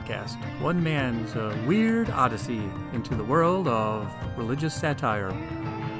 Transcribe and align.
Podcast, 0.00 0.36
one 0.60 0.82
man's 0.82 1.36
uh, 1.36 1.54
weird 1.66 2.08
odyssey 2.10 2.62
into 2.94 3.14
the 3.14 3.24
world 3.24 3.68
of 3.68 4.10
religious 4.36 4.74
satire. 4.74 5.30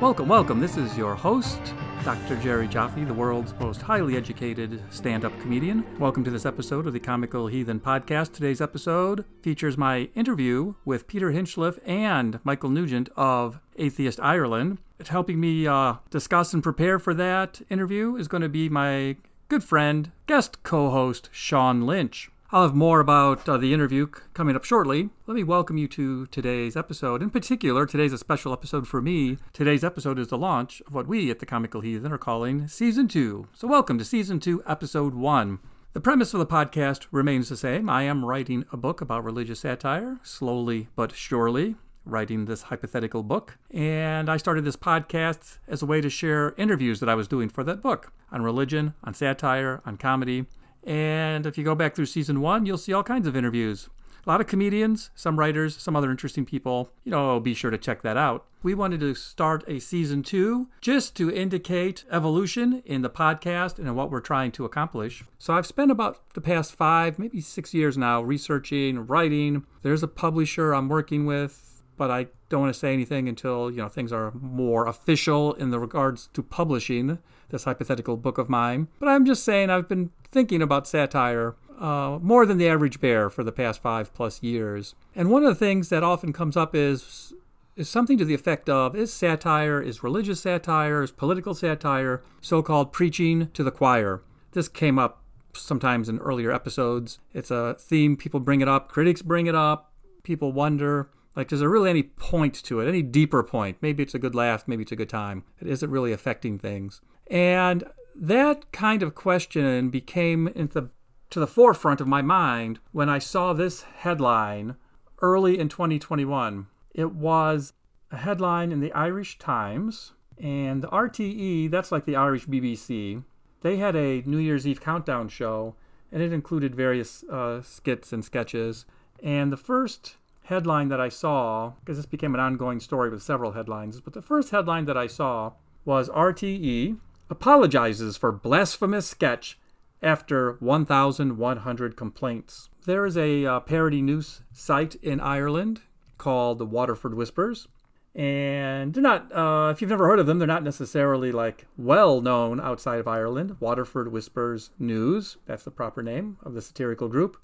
Welcome, 0.01 0.27
welcome. 0.27 0.59
This 0.59 0.79
is 0.79 0.97
your 0.97 1.15
host, 1.15 1.61
Dr. 2.03 2.37
Jerry 2.37 2.67
Jaffe, 2.67 3.05
the 3.05 3.13
world's 3.13 3.53
most 3.61 3.83
highly 3.83 4.17
educated 4.17 4.83
stand 4.91 5.27
up 5.27 5.39
comedian. 5.41 5.85
Welcome 5.99 6.25
to 6.25 6.31
this 6.31 6.47
episode 6.47 6.87
of 6.87 6.95
the 6.95 7.01
Comical 7.01 7.49
Heathen 7.49 7.79
podcast. 7.79 8.33
Today's 8.33 8.63
episode 8.63 9.27
features 9.43 9.77
my 9.77 10.09
interview 10.15 10.75
with 10.87 11.07
Peter 11.07 11.31
Hinchliffe 11.31 11.79
and 11.87 12.41
Michael 12.43 12.71
Nugent 12.71 13.11
of 13.17 13.61
Atheist 13.77 14.19
Ireland. 14.21 14.79
Helping 15.07 15.41
me 15.41 15.67
uh, 15.67 15.97
discuss 16.09 16.55
and 16.55 16.63
prepare 16.63 16.99
for 16.99 17.13
that 17.13 17.61
interview 17.69 18.17
is 18.17 18.29
going 18.29 18.43
to 18.43 18.49
be 18.49 18.71
my 18.71 19.17
good 19.49 19.63
friend, 19.63 20.11
guest 20.27 20.63
co 20.63 20.89
host, 20.89 21.29
Sean 21.33 21.83
Lynch. 21.83 22.31
I'll 22.53 22.63
have 22.65 22.75
more 22.75 22.99
about 22.99 23.49
uh, 23.49 23.59
the 23.59 23.73
interview 23.73 24.09
c- 24.09 24.23
coming 24.35 24.57
up 24.57 24.65
shortly. 24.65 25.11
Let 25.29 25.37
me 25.37 25.45
welcome 25.45 25.79
you 25.79 25.87
to 25.87 26.27
today's 26.27 26.77
episode. 26.77 27.23
In 27.23 27.31
particular, 27.31 27.87
today's 27.87 28.13
a 28.13 28.19
special 28.19 28.53
episode 28.53 28.89
for 28.89 29.01
me. 29.01 29.39
Today's 29.53 29.85
episode 29.85 30.19
is 30.19 30.29
the 30.29 30.37
launch 30.37 30.83
of 30.85 30.93
what 30.93 31.07
we 31.07 31.31
at 31.31 31.39
the 31.39 31.47
Comical 31.47 31.81
Heathen 31.81 32.11
are 32.11 32.19
calling 32.19 32.67
Season 32.67 33.07
2. 33.07 33.47
So, 33.55 33.69
welcome 33.69 33.99
to 33.99 34.05
Season 34.05 34.41
2, 34.41 34.65
Episode 34.67 35.15
1. 35.15 35.61
The 35.93 36.01
premise 36.01 36.35
of 36.35 36.41
the 36.41 36.47
podcast 36.47 37.07
remains 37.13 37.49
the 37.51 37.57
same. 37.57 37.89
I 37.89 38.03
am 38.03 38.25
writing 38.25 38.65
a 38.73 38.77
book 38.77 39.01
about 39.01 39.23
religious 39.23 39.61
satire, 39.61 40.19
slowly 40.25 40.89
but 40.97 41.15
surely 41.15 41.77
writing 42.05 42.47
this 42.47 42.63
hypothetical 42.63 43.23
book. 43.23 43.59
And 43.71 44.29
I 44.29 44.39
started 44.39 44.65
this 44.65 44.77
podcast 44.77 45.59
as 45.69 45.83
a 45.83 45.87
way 45.87 46.01
to 46.01 46.11
share 46.11 46.55
interviews 46.57 46.99
that 46.99 47.09
I 47.09 47.15
was 47.15 47.29
doing 47.29 47.49
for 47.49 47.63
that 47.63 47.81
book 47.81 48.13
on 48.33 48.43
religion, 48.43 48.95
on 49.05 49.15
satire, 49.15 49.83
on 49.87 49.97
comedy. 49.97 50.47
And 50.85 51.47
if 51.47 51.59
you 51.59 51.65
go 51.65 51.75
back 51.75 51.95
through 51.95 52.07
season 52.07 52.41
one, 52.41 52.67
you'll 52.67 52.79
see 52.79 52.93
all 52.93 53.03
kinds 53.03 53.27
of 53.27 53.37
interviews. 53.37 53.89
A 54.27 54.29
lot 54.29 54.41
of 54.41 54.47
comedians, 54.47 55.11
some 55.15 55.39
writers, 55.39 55.77
some 55.77 55.97
other 55.97 56.11
interesting 56.11 56.45
people. 56.45 56.91
You 57.05 57.11
know, 57.11 57.41
be 57.41 57.55
sure 57.55 57.71
to 57.71 57.79
check 57.79 58.03
that 58.03 58.19
out. 58.19 58.45
We 58.63 58.75
wanted 58.75 59.01
to 59.01 59.15
start 59.15 59.65
a 59.67 59.79
season 59.79 60.23
two 60.23 60.69
just 60.83 61.17
to 61.17 61.35
indicate 61.35 62.05
evolution 62.11 62.83
in 62.85 63.01
the 63.01 63.09
podcast 63.09 63.79
and 63.79 63.97
what 63.97 64.11
we're 64.11 64.21
trying 64.21 64.53
to 64.53 64.67
accomplish. 64.67 65.25
So 65.39 65.55
I've 65.55 65.67
spent 65.67 65.91
about 65.91 66.21
the 66.35 66.43
past 66.43 66.75
five, 66.75 67.19
maybe 67.19 67.41
six 67.41 67.73
years 67.73 67.97
now 67.97 68.21
researching, 68.21 69.07
writing. 69.07 69.65
There's 69.81 70.03
a 70.03 70.09
publisher 70.09 70.75
I'm 70.75 70.91
working 70.91 71.25
with 71.25 71.70
but 72.01 72.11
I 72.11 72.29
don't 72.49 72.63
want 72.63 72.73
to 72.73 72.81
say 72.81 72.95
anything 72.95 73.29
until 73.29 73.71
you 73.71 73.77
know 73.77 73.89
things 73.91 74.11
are 74.11 74.33
more 74.33 74.87
official 74.87 75.53
in 75.53 75.69
the 75.69 75.79
regards 75.79 76.31
to 76.33 76.43
publishing 76.43 77.19
this 77.51 77.65
hypothetical 77.65 78.17
book 78.17 78.39
of 78.39 78.49
mine. 78.49 78.89
But 78.99 79.11
I'm 79.11 79.27
just 79.27 79.45
saying 79.45 79.69
I've 79.69 79.87
been 79.87 80.09
thinking 80.25 80.63
about 80.63 80.89
satire 80.89 81.57
uh, 81.79 82.19
more 82.23 82.47
than 82.47 82.57
the 82.57 82.71
average 82.71 83.03
bear 83.03 83.29
for 83.29 83.45
the 83.45 83.53
past 83.53 83.83
five 83.83 84.15
plus 84.15 84.43
years. 84.43 84.95
And 85.15 85.29
one 85.29 85.45
of 85.45 85.51
the 85.51 85.67
things 85.67 85.91
that 85.91 86.03
often 86.03 86.33
comes 86.33 86.57
up 86.57 86.75
is 86.75 87.35
is 87.77 87.87
something 87.87 88.17
to 88.17 88.25
the 88.25 88.33
effect 88.33 88.71
of 88.71 88.97
is 88.97 89.13
satire, 89.13 89.83
is 89.83 90.03
religious 90.03 90.41
satire, 90.41 91.03
is 91.03 91.11
political 91.11 91.53
satire, 91.53 92.23
so-called 92.41 92.95
preaching 92.95 93.51
to 93.53 93.63
the 93.63 93.71
choir. 93.71 94.23
This 94.53 94.69
came 94.69 94.99
up 94.99 95.23
sometimes 95.53 96.09
in 96.09 96.19
earlier 96.21 96.51
episodes. 96.51 97.19
It's 97.35 97.51
a 97.51 97.77
theme 97.79 98.17
people 98.17 98.41
bring 98.41 98.63
it 98.63 98.69
up, 98.69 98.89
critics 98.89 99.21
bring 99.21 99.47
it 99.47 99.55
up, 99.55 99.93
people 100.23 100.51
wonder 100.51 101.11
like, 101.37 101.53
is 101.53 101.61
there 101.61 101.69
really 101.69 101.91
any 101.91 102.03
point 102.03 102.55
to 102.65 102.81
it? 102.81 102.89
Any 102.89 103.03
deeper 103.03 103.43
point? 103.43 103.79
Maybe 103.81 104.03
it's 104.03 104.15
a 104.15 104.19
good 104.19 104.35
laugh, 104.35 104.65
maybe 104.67 104.83
it's 104.83 104.93
a 104.93 104.97
good 104.97 105.09
time. 105.09 105.45
It 105.61 105.69
isn't 105.69 105.91
really 105.91 106.13
affecting 106.13 106.59
things. 106.59 107.01
And 107.31 107.85
that 108.15 108.73
kind 108.73 109.03
of 109.03 109.15
question 109.15 109.91
became 109.91 110.49
into 110.49 110.91
to 111.31 111.41
the 111.41 111.47
forefront 111.47 112.01
of 112.01 112.09
my 112.09 112.23
mind 112.23 112.81
when 112.91 113.09
I 113.09 113.21
saw 113.21 113.53
this 113.53 113.83
headline 113.83 114.75
early 115.23 115.59
in 115.59 115.69
2021. 115.69 116.67
It 116.93 117.13
was 117.13 117.73
a 118.11 118.17
headline 118.17 118.73
in 118.73 118.81
the 118.81 118.93
Irish 118.93 119.39
Times, 119.39 120.13
and 120.39 120.83
the 120.83 120.89
RTE, 120.89 121.71
that's 121.71 121.93
like 121.93 122.05
the 122.05 122.17
Irish 122.17 122.47
BBC, 122.47 123.23
they 123.61 123.77
had 123.77 123.95
a 123.95 124.23
New 124.27 124.39
Year's 124.39 124.67
Eve 124.67 124.81
countdown 124.81 125.29
show, 125.29 125.77
and 126.11 126.23
it 126.23 126.33
included 126.33 126.75
various 126.75 127.23
uh, 127.25 127.63
skits 127.63 128.13
and 128.13 128.25
sketches. 128.25 128.87
And 129.23 129.53
the 129.53 129.57
first 129.57 130.17
headline 130.51 130.89
that 130.89 131.01
I 131.01 131.09
saw, 131.09 131.75
because 131.81 131.97
this 131.97 132.07
became 132.07 132.35
an 132.35 132.41
ongoing 132.41 132.81
story 132.81 133.09
with 133.09 133.23
several 133.23 133.53
headlines, 133.53 134.01
but 134.01 134.15
the 134.15 134.21
first 134.21 134.51
headline 134.51 134.85
that 134.87 134.97
I 134.97 135.07
saw 135.07 135.53
was 135.85 136.11
RTE 136.11 136.99
apologizes 137.31 138.17
for 138.17 138.33
blasphemous 138.33 139.07
sketch 139.07 139.59
after 140.03 140.57
1,100 140.59 141.97
complaints. 141.97 142.69
There 142.85 143.07
is 143.07 143.17
a 143.17 143.47
uh, 143.47 143.61
parody 143.61 144.03
news 144.03 144.43
site 144.53 144.97
in 144.97 145.21
Ireland 145.21 145.83
called 146.19 146.59
the 146.59 146.67
Waterford 146.67 147.15
Whispers. 147.15 147.69
And 148.13 148.93
they're 148.93 149.03
not, 149.05 149.31
uh, 149.33 149.71
if 149.71 149.81
you've 149.81 149.91
never 149.91 150.09
heard 150.09 150.19
of 150.19 150.27
them, 150.27 150.41
they're 150.41 150.49
not 150.49 150.65
necessarily 150.65 151.31
like 151.31 151.69
well 151.79 152.21
known 152.21 152.61
outside 152.61 152.99
of 152.99 153.07
Ireland. 153.07 153.57
Waterford 153.61 154.11
Whispers 154.11 154.71
News, 154.81 155.37
that's 155.47 155.63
the 155.63 155.71
proper 155.71 156.03
name 156.03 156.39
of 156.43 156.55
the 156.55 156.61
satirical 156.61 157.07
group 157.07 157.37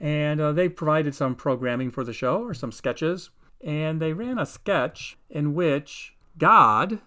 and 0.00 0.40
uh, 0.40 0.52
they 0.52 0.68
provided 0.68 1.14
some 1.14 1.34
programming 1.34 1.90
for 1.90 2.02
the 2.04 2.12
show 2.12 2.42
or 2.42 2.54
some 2.54 2.72
sketches. 2.72 3.30
And 3.62 4.00
they 4.00 4.14
ran 4.14 4.38
a 4.38 4.46
sketch 4.46 5.18
in 5.28 5.54
which 5.54 6.14
God 6.38 7.00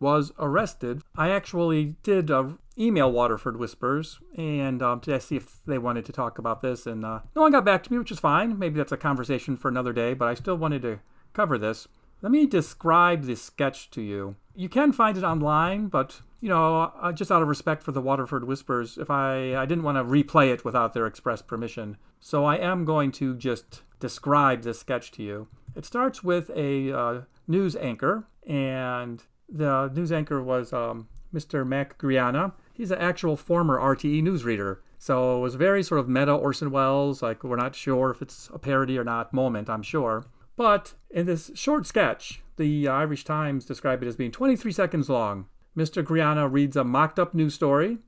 was 0.00 0.32
arrested. 0.38 1.00
I 1.14 1.30
actually 1.30 1.94
did 2.02 2.28
uh, 2.28 2.54
email 2.76 3.12
Waterford 3.12 3.56
Whispers 3.56 4.18
and 4.36 4.82
um, 4.82 5.00
to 5.00 5.20
see 5.20 5.36
if 5.36 5.60
they 5.64 5.78
wanted 5.78 6.04
to 6.06 6.12
talk 6.12 6.38
about 6.38 6.60
this, 6.60 6.86
and 6.86 7.04
uh, 7.04 7.20
no 7.36 7.42
one 7.42 7.52
got 7.52 7.64
back 7.64 7.84
to 7.84 7.92
me, 7.92 7.98
which 7.98 8.10
is 8.10 8.18
fine. 8.18 8.58
Maybe 8.58 8.76
that's 8.76 8.90
a 8.90 8.96
conversation 8.96 9.56
for 9.56 9.68
another 9.68 9.92
day, 9.92 10.12
but 10.14 10.26
I 10.26 10.34
still 10.34 10.56
wanted 10.56 10.82
to 10.82 10.98
cover 11.32 11.56
this. 11.56 11.86
Let 12.20 12.32
me 12.32 12.46
describe 12.46 13.24
this 13.24 13.42
sketch 13.42 13.90
to 13.92 14.02
you. 14.02 14.36
You 14.54 14.68
can 14.68 14.92
find 14.92 15.16
it 15.16 15.24
online, 15.24 15.86
but 15.86 16.20
you 16.42 16.48
know, 16.48 16.92
uh, 17.00 17.12
just 17.12 17.30
out 17.30 17.40
of 17.40 17.46
respect 17.46 17.84
for 17.84 17.92
the 17.92 18.00
Waterford 18.00 18.44
Whispers, 18.44 18.98
if 18.98 19.08
I 19.10 19.54
I 19.54 19.64
didn't 19.64 19.84
want 19.84 19.96
to 19.96 20.04
replay 20.04 20.52
it 20.52 20.64
without 20.64 20.92
their 20.92 21.06
express 21.06 21.40
permission, 21.40 21.96
so 22.18 22.44
I 22.44 22.56
am 22.56 22.84
going 22.84 23.12
to 23.12 23.36
just 23.36 23.82
describe 24.00 24.62
this 24.62 24.80
sketch 24.80 25.12
to 25.12 25.22
you. 25.22 25.46
It 25.76 25.86
starts 25.86 26.24
with 26.24 26.50
a 26.50 26.92
uh, 26.92 27.20
news 27.46 27.76
anchor, 27.76 28.26
and 28.44 29.22
the 29.48 29.88
news 29.94 30.10
anchor 30.10 30.42
was 30.42 30.72
um, 30.72 31.06
Mr. 31.32 31.64
Mac 31.64 31.96
Grianna. 31.96 32.52
He's 32.74 32.90
an 32.90 32.98
actual 32.98 33.36
former 33.36 33.78
RTE 33.78 34.22
newsreader. 34.22 34.78
So 34.98 35.36
it 35.38 35.40
was 35.40 35.54
very 35.54 35.84
sort 35.84 36.00
of 36.00 36.08
meta 36.08 36.32
Orson 36.32 36.72
Welles, 36.72 37.22
like 37.22 37.44
we're 37.44 37.56
not 37.56 37.76
sure 37.76 38.10
if 38.10 38.20
it's 38.20 38.50
a 38.52 38.58
parody 38.58 38.98
or 38.98 39.04
not 39.04 39.32
moment, 39.32 39.70
I'm 39.70 39.82
sure. 39.82 40.26
But 40.56 40.94
in 41.08 41.26
this 41.26 41.52
short 41.54 41.86
sketch, 41.86 42.42
the 42.56 42.88
Irish 42.88 43.24
Times 43.24 43.64
described 43.64 44.02
it 44.02 44.08
as 44.08 44.16
being 44.16 44.32
23 44.32 44.72
seconds 44.72 45.08
long. 45.08 45.46
Mr. 45.76 46.04
Grianna 46.04 46.52
reads 46.52 46.76
a 46.76 46.84
mocked 46.84 47.18
up 47.18 47.32
news 47.32 47.54
story, 47.54 47.98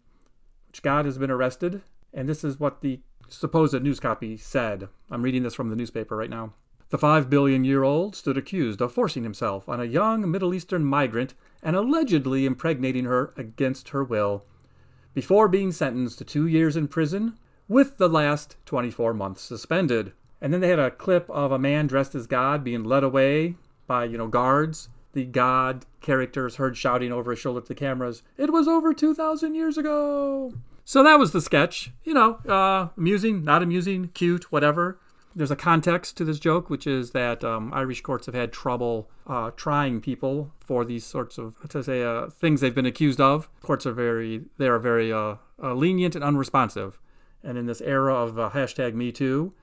which 0.69 0.83
God 0.83 1.07
has 1.07 1.17
been 1.17 1.31
arrested, 1.31 1.81
and 2.13 2.29
this 2.29 2.45
is 2.45 2.61
what 2.61 2.83
the 2.83 3.01
supposed 3.29 3.81
news 3.83 4.01
copy 4.01 4.37
said. 4.37 4.89
I'm 5.11 5.23
reading 5.23 5.43
this 5.45 5.55
from 5.55 5.71
the 5.71 5.77
newspaper 5.77 6.15
right 6.17 6.29
now. 6.29 6.53
The 6.91 6.99
five 6.99 7.31
billion 7.31 7.65
year 7.65 7.83
old 7.83 8.15
stood 8.15 8.37
accused 8.37 8.83
of 8.83 8.93
forcing 8.93 9.23
himself 9.23 9.67
on 9.69 9.81
a 9.81 9.85
young 9.85 10.31
Middle 10.31 10.53
Eastern 10.53 10.85
migrant 10.85 11.33
and 11.63 11.75
allegedly 11.75 12.45
impregnating 12.45 13.07
her 13.07 13.33
against 13.37 13.89
her 13.89 14.05
will, 14.05 14.45
before 15.15 15.49
being 15.49 15.73
sentenced 15.73 16.19
to 16.19 16.25
two 16.25 16.47
years 16.47 16.77
in 16.77 16.87
prison, 16.87 17.39
with 17.67 17.97
the 17.97 18.11
last 18.11 18.57
24 18.67 19.15
months 19.15 19.41
suspended. 19.41 20.13
And 20.39 20.53
then 20.53 20.61
they 20.61 20.69
had 20.69 20.79
a 20.79 20.91
clip 20.91 21.31
of 21.31 21.50
a 21.50 21.59
man 21.59 21.87
dressed 21.87 22.15
as 22.15 22.27
God 22.27 22.62
being 22.62 22.85
led 22.85 23.03
away 23.03 23.56
by, 23.87 24.05
you 24.05 24.19
know, 24.19 24.29
guards 24.29 24.91
the 25.14 25.25
god 25.25 25.87
characters 26.00 26.56
heard 26.56 26.76
shouting 26.76 27.11
over 27.12 27.31
his 27.31 27.40
shoulder 27.40 27.61
to 27.61 27.69
the 27.69 27.75
cameras, 27.75 28.22
It 28.37 28.52
was 28.52 28.69
over 28.69 28.93
2,000 28.93 29.55
years 29.55 29.78
ago! 29.78 30.52
So 30.84 31.02
that 31.02 31.19
was 31.19 31.32
the 31.32 31.40
sketch. 31.40 31.93
You 32.05 32.14
know, 32.14 32.34
uh, 32.46 32.88
amusing, 32.99 33.43
not 33.43 33.62
amusing, 33.62 34.08
cute, 34.08 34.52
whatever. 34.52 35.00
There's 35.34 35.50
a 35.50 35.56
context 35.56 36.16
to 36.19 36.25
this 36.25 36.38
joke, 36.38 36.70
which 36.70 36.87
is 36.87 37.11
that 37.12 37.43
um, 37.43 37.72
Irish 37.72 38.02
courts 38.02 38.26
have 38.26 38.34
had 38.34 38.52
trouble 38.52 39.11
uh, 39.26 39.50
trying 39.56 40.00
people 40.00 40.52
for 40.61 40.84
these 40.84 41.05
sorts 41.05 41.38
of, 41.38 41.56
to 41.70 41.82
say, 41.82 42.05
uh, 42.05 42.28
things 42.28 42.61
they've 42.61 42.75
been 42.75 42.87
accused 42.87 43.20
of. 43.20 43.49
Courts 43.61 43.87
are 43.87 43.93
very, 43.93 44.43
they 44.58 44.69
are 44.69 44.78
very 44.78 45.12
uh, 45.12 45.37
uh, 45.61 45.75
lenient 45.75 46.14
and 46.14 46.22
unresponsive. 46.22 47.00
And 47.43 47.58
in 47.58 47.66
this 47.66 47.81
era 47.81 48.14
of 48.14 48.38
uh, 48.38 48.50
hashtag 48.50 48.94
Me 48.94 49.11
Too, 49.11 49.55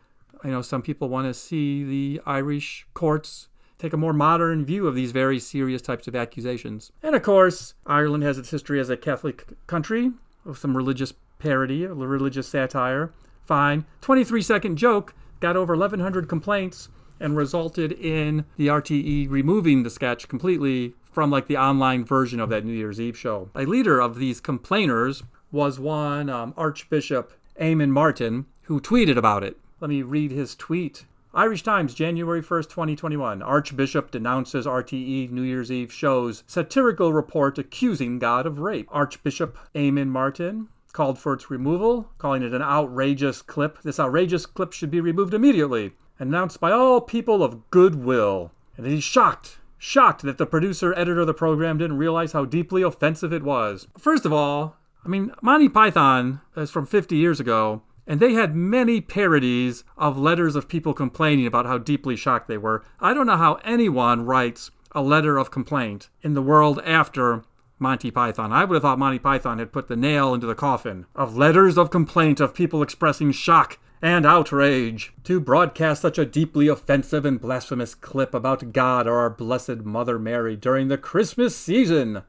I 0.43 0.49
know 0.49 0.61
some 0.61 0.81
people 0.81 1.07
want 1.07 1.27
to 1.27 1.33
see 1.33 1.83
the 1.83 2.21
Irish 2.25 2.85
courts 2.93 3.47
take 3.81 3.93
a 3.93 3.97
more 3.97 4.13
modern 4.13 4.63
view 4.63 4.87
of 4.87 4.95
these 4.95 5.11
very 5.11 5.39
serious 5.39 5.81
types 5.81 6.07
of 6.07 6.15
accusations. 6.15 6.91
And 7.01 7.15
of 7.15 7.23
course, 7.23 7.73
Ireland 7.85 8.23
has 8.23 8.37
its 8.37 8.51
history 8.51 8.79
as 8.79 8.89
a 8.89 8.97
Catholic 8.97 9.47
country 9.65 10.11
with 10.45 10.59
some 10.59 10.77
religious 10.77 11.13
parody, 11.39 11.85
religious 11.87 12.47
satire. 12.47 13.11
Fine. 13.43 13.85
23 14.01 14.41
second 14.41 14.77
joke 14.77 15.15
got 15.39 15.57
over 15.57 15.73
1,100 15.73 16.29
complaints 16.29 16.89
and 17.19 17.35
resulted 17.35 17.91
in 17.93 18.45
the 18.57 18.67
RTE 18.67 19.29
removing 19.29 19.83
the 19.83 19.89
sketch 19.89 20.27
completely 20.27 20.93
from 21.11 21.31
like 21.31 21.47
the 21.47 21.57
online 21.57 22.05
version 22.05 22.39
of 22.39 22.49
that 22.49 22.63
New 22.63 22.73
Year's 22.73 23.01
Eve 23.01 23.17
show. 23.17 23.49
A 23.55 23.65
leader 23.65 23.99
of 23.99 24.17
these 24.17 24.39
complainers 24.39 25.23
was 25.51 25.79
one 25.79 26.29
um, 26.29 26.53
Archbishop 26.55 27.33
Eamon 27.59 27.89
Martin, 27.89 28.45
who 28.63 28.79
tweeted 28.79 29.17
about 29.17 29.43
it. 29.43 29.57
Let 29.79 29.89
me 29.89 30.03
read 30.03 30.31
his 30.31 30.55
tweet. 30.55 31.05
Irish 31.33 31.63
Times, 31.63 31.93
January 31.93 32.41
1st, 32.41 32.69
2021. 32.69 33.41
Archbishop 33.41 34.11
denounces 34.11 34.65
RTE 34.65 35.31
New 35.31 35.43
Year's 35.43 35.71
Eve 35.71 35.91
shows 35.91 36.43
satirical 36.45 37.13
report 37.13 37.57
accusing 37.57 38.19
God 38.19 38.45
of 38.45 38.59
rape. 38.59 38.89
Archbishop 38.91 39.57
Eamon 39.73 40.09
Martin 40.09 40.67
called 40.91 41.17
for 41.17 41.31
its 41.31 41.49
removal, 41.49 42.09
calling 42.17 42.43
it 42.43 42.53
an 42.53 42.61
outrageous 42.61 43.41
clip. 43.41 43.81
This 43.81 43.97
outrageous 43.97 44.45
clip 44.45 44.73
should 44.73 44.91
be 44.91 44.99
removed 44.99 45.33
immediately, 45.33 45.93
announced 46.19 46.59
by 46.59 46.71
all 46.71 46.99
people 46.99 47.45
of 47.45 47.69
goodwill. 47.69 48.51
And 48.75 48.85
he's 48.85 49.01
shocked, 49.01 49.59
shocked 49.77 50.23
that 50.23 50.37
the 50.37 50.45
producer, 50.45 50.93
editor 50.97 51.21
of 51.21 51.27
the 51.27 51.33
program 51.33 51.77
didn't 51.77 51.97
realize 51.97 52.33
how 52.33 52.43
deeply 52.43 52.81
offensive 52.81 53.31
it 53.31 53.43
was. 53.43 53.87
First 53.97 54.25
of 54.25 54.33
all, 54.33 54.75
I 55.05 55.07
mean, 55.07 55.31
Monty 55.41 55.69
Python 55.69 56.41
is 56.57 56.71
from 56.71 56.85
50 56.85 57.15
years 57.15 57.39
ago, 57.39 57.83
and 58.07 58.19
they 58.19 58.33
had 58.33 58.55
many 58.55 59.01
parodies 59.01 59.83
of 59.97 60.17
letters 60.17 60.55
of 60.55 60.67
people 60.67 60.93
complaining 60.93 61.45
about 61.45 61.65
how 61.65 61.77
deeply 61.77 62.15
shocked 62.15 62.47
they 62.47 62.57
were. 62.57 62.83
I 62.99 63.13
don't 63.13 63.27
know 63.27 63.37
how 63.37 63.55
anyone 63.63 64.25
writes 64.25 64.71
a 64.91 65.01
letter 65.01 65.37
of 65.37 65.51
complaint 65.51 66.09
in 66.21 66.33
the 66.33 66.41
world 66.41 66.81
after 66.85 67.43
Monty 67.79 68.11
Python. 68.11 68.51
I 68.51 68.65
would 68.65 68.75
have 68.75 68.83
thought 68.83 68.99
Monty 68.99 69.19
Python 69.19 69.59
had 69.59 69.71
put 69.71 69.87
the 69.87 69.95
nail 69.95 70.33
into 70.33 70.47
the 70.47 70.55
coffin 70.55 71.05
of 71.15 71.37
letters 71.37 71.77
of 71.77 71.89
complaint 71.89 72.39
of 72.39 72.53
people 72.53 72.83
expressing 72.83 73.31
shock 73.31 73.79
and 74.01 74.25
outrage. 74.25 75.13
To 75.25 75.39
broadcast 75.39 76.01
such 76.01 76.17
a 76.17 76.25
deeply 76.25 76.67
offensive 76.67 77.25
and 77.25 77.39
blasphemous 77.39 77.95
clip 77.95 78.33
about 78.33 78.73
God 78.73 79.07
or 79.07 79.17
our 79.19 79.29
Blessed 79.29 79.85
Mother 79.85 80.17
Mary 80.19 80.55
during 80.55 80.87
the 80.87 80.97
Christmas 80.97 81.55
season. 81.55 82.23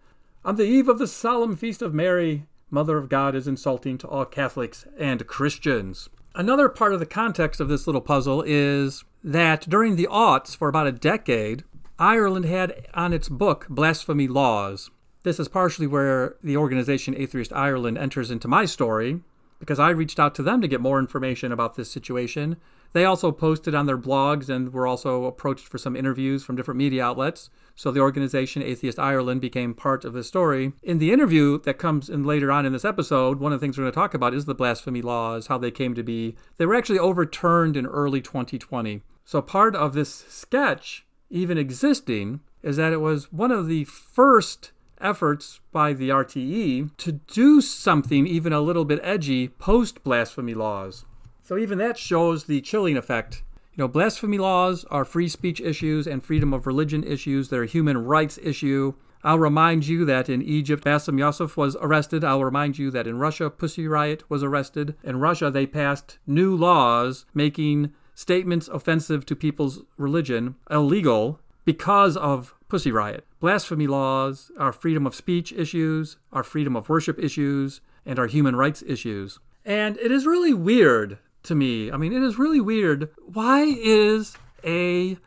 On 0.44 0.56
the 0.56 0.64
eve 0.64 0.88
of 0.88 0.98
the 0.98 1.06
solemn 1.06 1.56
feast 1.56 1.82
of 1.82 1.94
Mary, 1.94 2.46
Mother 2.72 2.96
of 2.96 3.10
God 3.10 3.34
is 3.34 3.46
insulting 3.46 3.98
to 3.98 4.08
all 4.08 4.24
Catholics 4.24 4.86
and 4.98 5.26
Christians. 5.26 6.08
Another 6.34 6.70
part 6.70 6.94
of 6.94 7.00
the 7.00 7.06
context 7.06 7.60
of 7.60 7.68
this 7.68 7.86
little 7.86 8.00
puzzle 8.00 8.42
is 8.46 9.04
that 9.22 9.68
during 9.68 9.96
the 9.96 10.08
aughts, 10.10 10.56
for 10.56 10.68
about 10.68 10.86
a 10.86 10.92
decade, 10.92 11.64
Ireland 11.98 12.46
had 12.46 12.86
on 12.94 13.12
its 13.12 13.28
book 13.28 13.66
blasphemy 13.68 14.26
laws. 14.26 14.90
This 15.22 15.38
is 15.38 15.48
partially 15.48 15.86
where 15.86 16.36
the 16.42 16.56
organization 16.56 17.14
Atheist 17.14 17.52
Ireland 17.52 17.98
enters 17.98 18.30
into 18.30 18.48
my 18.48 18.64
story, 18.64 19.20
because 19.62 19.78
I 19.78 19.90
reached 19.90 20.18
out 20.18 20.34
to 20.34 20.42
them 20.42 20.60
to 20.60 20.66
get 20.66 20.80
more 20.80 20.98
information 20.98 21.52
about 21.52 21.76
this 21.76 21.88
situation. 21.88 22.56
They 22.94 23.04
also 23.04 23.30
posted 23.30 23.76
on 23.76 23.86
their 23.86 23.96
blogs 23.96 24.48
and 24.48 24.72
were 24.72 24.88
also 24.88 25.24
approached 25.26 25.68
for 25.68 25.78
some 25.78 25.94
interviews 25.94 26.42
from 26.42 26.56
different 26.56 26.78
media 26.78 27.04
outlets. 27.04 27.48
So 27.76 27.92
the 27.92 28.00
organization 28.00 28.60
Atheist 28.60 28.98
Ireland 28.98 29.40
became 29.40 29.72
part 29.72 30.04
of 30.04 30.14
the 30.14 30.24
story. 30.24 30.72
In 30.82 30.98
the 30.98 31.12
interview 31.12 31.60
that 31.60 31.78
comes 31.78 32.10
in 32.10 32.24
later 32.24 32.50
on 32.50 32.66
in 32.66 32.72
this 32.72 32.84
episode, 32.84 33.38
one 33.38 33.52
of 33.52 33.60
the 33.60 33.64
things 33.64 33.78
we're 33.78 33.84
going 33.84 33.92
to 33.92 33.94
talk 33.94 34.14
about 34.14 34.34
is 34.34 34.46
the 34.46 34.54
blasphemy 34.54 35.00
laws, 35.00 35.46
how 35.46 35.58
they 35.58 35.70
came 35.70 35.94
to 35.94 36.02
be. 36.02 36.34
They 36.56 36.66
were 36.66 36.74
actually 36.74 36.98
overturned 36.98 37.76
in 37.76 37.86
early 37.86 38.20
2020. 38.20 39.02
So 39.24 39.40
part 39.40 39.76
of 39.76 39.92
this 39.92 40.12
sketch, 40.26 41.06
even 41.30 41.56
existing, 41.56 42.40
is 42.64 42.78
that 42.78 42.92
it 42.92 43.00
was 43.00 43.32
one 43.32 43.52
of 43.52 43.68
the 43.68 43.84
first 43.84 44.72
efforts 45.02 45.60
by 45.72 45.92
the 45.92 46.08
RTE 46.08 46.96
to 46.96 47.12
do 47.12 47.60
something 47.60 48.26
even 48.26 48.52
a 48.52 48.60
little 48.60 48.84
bit 48.84 49.00
edgy 49.02 49.48
post 49.48 50.02
blasphemy 50.04 50.54
laws. 50.54 51.04
So 51.42 51.58
even 51.58 51.78
that 51.78 51.98
shows 51.98 52.44
the 52.44 52.60
chilling 52.60 52.96
effect. 52.96 53.42
You 53.74 53.82
know, 53.82 53.88
blasphemy 53.88 54.38
laws 54.38 54.84
are 54.90 55.04
free 55.04 55.28
speech 55.28 55.60
issues 55.60 56.06
and 56.06 56.22
freedom 56.22 56.52
of 56.52 56.66
religion 56.66 57.02
issues. 57.04 57.48
They're 57.48 57.62
a 57.62 57.66
human 57.66 58.04
rights 58.04 58.38
issue. 58.42 58.94
I'll 59.24 59.38
remind 59.38 59.86
you 59.86 60.04
that 60.04 60.28
in 60.28 60.42
Egypt, 60.42 60.84
Bassem 60.84 61.18
Youssef 61.18 61.56
was 61.56 61.76
arrested. 61.80 62.24
I'll 62.24 62.44
remind 62.44 62.78
you 62.78 62.90
that 62.90 63.06
in 63.06 63.18
Russia, 63.18 63.50
Pussy 63.50 63.86
Riot 63.86 64.28
was 64.28 64.42
arrested. 64.42 64.96
In 65.02 65.20
Russia, 65.20 65.50
they 65.50 65.66
passed 65.66 66.18
new 66.26 66.54
laws 66.54 67.24
making 67.32 67.92
statements 68.14 68.68
offensive 68.68 69.24
to 69.26 69.36
people's 69.36 69.84
religion 69.96 70.56
illegal 70.70 71.40
because 71.64 72.16
of 72.16 72.54
Pussy 72.72 72.90
Riot. 72.90 73.26
Blasphemy 73.38 73.86
laws 73.86 74.50
our 74.58 74.72
freedom 74.72 75.06
of 75.06 75.14
speech 75.14 75.52
issues, 75.52 76.16
our 76.32 76.42
freedom 76.42 76.74
of 76.74 76.88
worship 76.88 77.18
issues, 77.18 77.82
and 78.06 78.18
our 78.18 78.26
human 78.26 78.56
rights 78.56 78.82
issues. 78.86 79.40
And 79.62 79.98
it 79.98 80.10
is 80.10 80.24
really 80.24 80.54
weird 80.54 81.18
to 81.42 81.54
me. 81.54 81.92
I 81.92 81.98
mean, 81.98 82.14
it 82.14 82.22
is 82.22 82.38
really 82.38 82.62
weird. 82.62 83.10
Why 83.26 83.64
is 83.64 84.38
a 84.64 85.18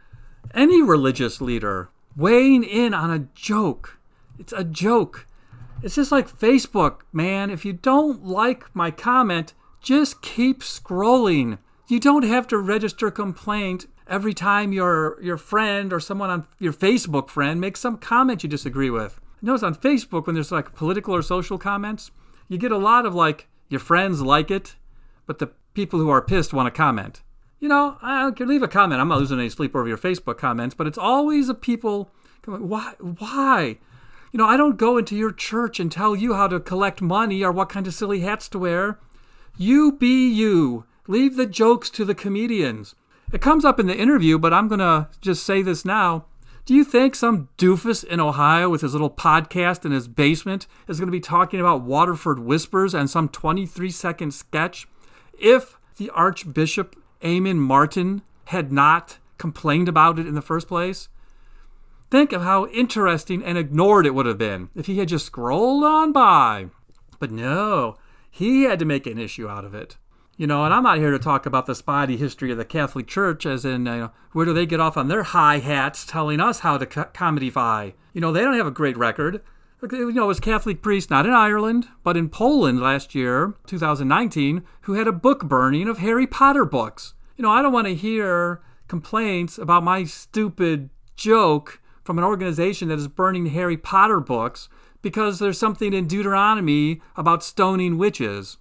any 0.56 0.82
religious 0.82 1.40
leader 1.40 1.92
weighing 2.18 2.64
in 2.64 2.96
on 2.96 3.12
a 3.12 3.28
joke? 3.36 4.00
It's 4.40 4.52
a 4.52 4.64
joke. 4.64 5.28
It's 5.84 5.94
just 5.94 6.12
like 6.12 6.28
Facebook, 6.28 7.02
man. 7.14 7.52
If 7.52 7.64
you 7.64 7.74
don't 7.74 8.26
like 8.26 8.76
my 8.76 8.90
comment, 8.90 9.54
just 9.80 10.24
keep 10.24 10.62
scrolling. 10.62 11.60
You 11.88 12.00
don't 12.00 12.24
have 12.24 12.48
to 12.48 12.58
register 12.58 13.12
complaint 13.12 13.86
every 14.08 14.34
time 14.34 14.74
your 14.74 15.22
your 15.22 15.38
friend 15.38 15.92
or 15.92 16.00
someone 16.00 16.30
on 16.30 16.48
your 16.60 16.74
Facebook 16.74 17.30
friend 17.30 17.60
makes 17.60 17.80
some 17.80 17.98
comment 17.98 18.44
you 18.44 18.50
disagree 18.50 18.90
with. 18.90 19.20
Notice 19.42 19.64
on 19.64 19.76
Facebook 19.76 20.26
when 20.26 20.36
there's 20.36 20.52
like 20.52 20.76
political 20.76 21.16
or 21.16 21.22
social 21.22 21.58
comments, 21.58 22.12
you 22.48 22.58
get 22.58 22.72
a 22.72 22.78
lot 22.78 23.06
of 23.06 23.14
like 23.14 23.48
your 23.70 23.80
friends 23.80 24.22
like 24.22 24.50
it, 24.50 24.76
but 25.26 25.40
the 25.40 25.52
people 25.74 26.00
who 26.00 26.10
are 26.10 26.22
pissed 26.22 26.54
want 26.54 26.68
to 26.68 26.72
comment. 26.72 27.22
You 27.60 27.70
know, 27.70 27.98
I 28.02 28.32
can 28.32 28.48
leave 28.48 28.64
a 28.64 28.68
comment. 28.68 29.02
I'm 29.02 29.08
not 29.08 29.20
losing 29.20 29.40
any 29.40 29.50
sleep 29.50 29.76
over 29.76 29.88
your 29.88 29.98
Facebook 29.98 30.38
comments, 30.38 30.76
but 30.76 30.88
it's 30.88 30.98
always 30.98 31.48
the 31.48 31.54
people 31.54 32.12
why? 32.46 32.94
Why? 33.00 33.78
You 34.32 34.38
know, 34.38 34.46
I 34.46 34.58
don't 34.58 34.78
go 34.78 34.98
into 34.98 35.16
your 35.16 35.32
church 35.32 35.80
and 35.80 35.92
tell 35.92 36.16
you 36.16 36.34
how 36.34 36.48
to 36.48 36.60
collect 36.60 37.02
money 37.02 37.44
or 37.44 37.52
what 37.52 37.70
kind 37.70 37.88
of 37.88 37.94
silly 37.94 38.20
hats 38.20 38.50
to 38.50 38.60
wear. 38.60 39.00
You 39.58 39.94
be 39.94 40.30
you. 40.30 40.86
Leave 41.08 41.36
the 41.36 41.46
jokes 41.46 41.90
to 41.92 42.06
the 42.06 42.16
comedians. 42.16 42.96
It 43.32 43.42
comes 43.42 43.66
up 43.66 43.80
in 43.80 43.88
the 43.88 43.98
interview, 43.98 44.38
but 44.38 44.54
I'm 44.54 44.68
going 44.68 44.80
to 44.80 45.10
just 45.22 45.44
say 45.44 45.62
this 45.62 45.84
now. 45.84 46.26
Do 46.66 46.74
you 46.74 46.84
think 46.84 47.14
some 47.14 47.50
doofus 47.58 48.04
in 48.04 48.20
Ohio 48.20 48.70
with 48.70 48.82
his 48.82 48.94
little 48.94 49.10
podcast 49.10 49.86
in 49.86 49.92
his 49.92 50.08
basement 50.08 50.66
is 50.88 51.00
going 51.00 51.08
to 51.08 51.12
be 51.12 51.20
talking 51.20 51.60
about 51.60 51.84
Waterford 51.84 52.40
Whispers 52.40 52.96
and 52.96 53.10
some 53.10 53.30
23 53.30 53.92
second 53.92 54.34
sketch 54.34 54.88
if 55.38 55.78
the 55.98 56.10
Archbishop 56.10 56.96
Eamon 57.22 57.58
Martin 57.58 58.24
had 58.46 58.72
not 58.72 59.20
complained 59.38 59.88
about 59.88 60.18
it 60.18 60.26
in 60.26 60.34
the 60.34 60.42
first 60.42 60.68
place? 60.68 61.08
Think 62.10 62.32
of 62.32 62.44
how 62.44 62.68
interesting 62.68 63.44
and 63.44 63.58
ignored 63.58 64.06
it 64.06 64.16
would 64.16 64.26
have 64.26 64.38
been 64.38 64.70
if 64.76 64.86
he 64.86 65.00
had 65.00 65.10
just 65.10 65.26
scrolled 65.26 65.84
on 65.84 66.12
by. 66.12 66.68
But 67.20 67.32
no, 67.32 67.98
he 68.32 68.64
had 68.64 68.80
to 68.80 68.86
make 68.86 69.06
an 69.06 69.20
issue 69.20 69.48
out 69.48 69.66
of 69.66 69.76
it. 69.76 69.98
You 70.38 70.48
know, 70.48 70.66
and 70.66 70.74
I'm 70.74 70.84
not 70.84 70.98
here 70.98 71.12
to 71.12 71.20
talk 71.20 71.46
about 71.46 71.66
the 71.66 71.76
spotty 71.76 72.18
history 72.18 72.52
of 72.52 72.58
the 72.58 72.66
Catholic 72.66 73.08
Church, 73.08 73.46
as 73.46 73.64
in, 73.64 73.88
uh, 73.88 74.10
where 74.34 74.46
do 74.46 74.54
they 74.54 74.66
get 74.66 74.82
off 74.82 74.98
on 74.98 75.08
their 75.08 75.24
high 75.24 75.60
hats 75.60 76.06
telling 76.06 76.42
us 76.42 76.60
how 76.60 76.78
to 76.78 76.86
co-? 76.86 77.10
You 78.14 78.22
know, 78.22 78.34
they 78.34 78.42
don't 78.42 78.58
have 78.58 78.68
a 78.68 78.72
great 78.72 78.98
record. 78.98 79.42
You 79.82 80.12
know, 80.12 80.26
it 80.26 80.28
was 80.28 80.40
Catholic 80.42 80.82
priest, 80.82 81.10
not 81.10 81.26
in 81.26 81.32
Ireland, 81.32 81.88
but 82.04 82.18
in 82.18 82.28
Poland 82.28 82.82
last 82.82 83.16
year, 83.16 83.54
2019, 83.68 84.64
who 84.82 84.94
had 84.94 85.08
a 85.08 85.14
book 85.14 85.46
burning 85.46 85.88
of 85.88 86.00
Harry 86.00 86.28
Potter 86.28 86.66
books. 86.66 87.14
You 87.38 87.44
know, 87.44 87.52
I 87.52 87.62
don't 87.62 87.74
want 87.74 87.88
to 87.88 87.96
hear 87.96 88.62
complaints 88.88 89.58
about 89.58 89.84
my 89.84 90.04
stupid 90.04 90.90
joke 91.16 91.82
from 92.04 92.18
an 92.18 92.24
organization 92.24 92.90
that 92.90 93.00
is 93.00 93.08
burning 93.08 93.48
Harry 93.48 93.78
Potter 93.78 94.20
books 94.20 94.68
because 95.02 95.40
there's 95.40 95.60
something 95.60 95.94
in 95.94 96.08
Deuteronomy 96.08 97.02
about 97.16 97.44
stoning 97.44 97.98
witches. 97.98 98.58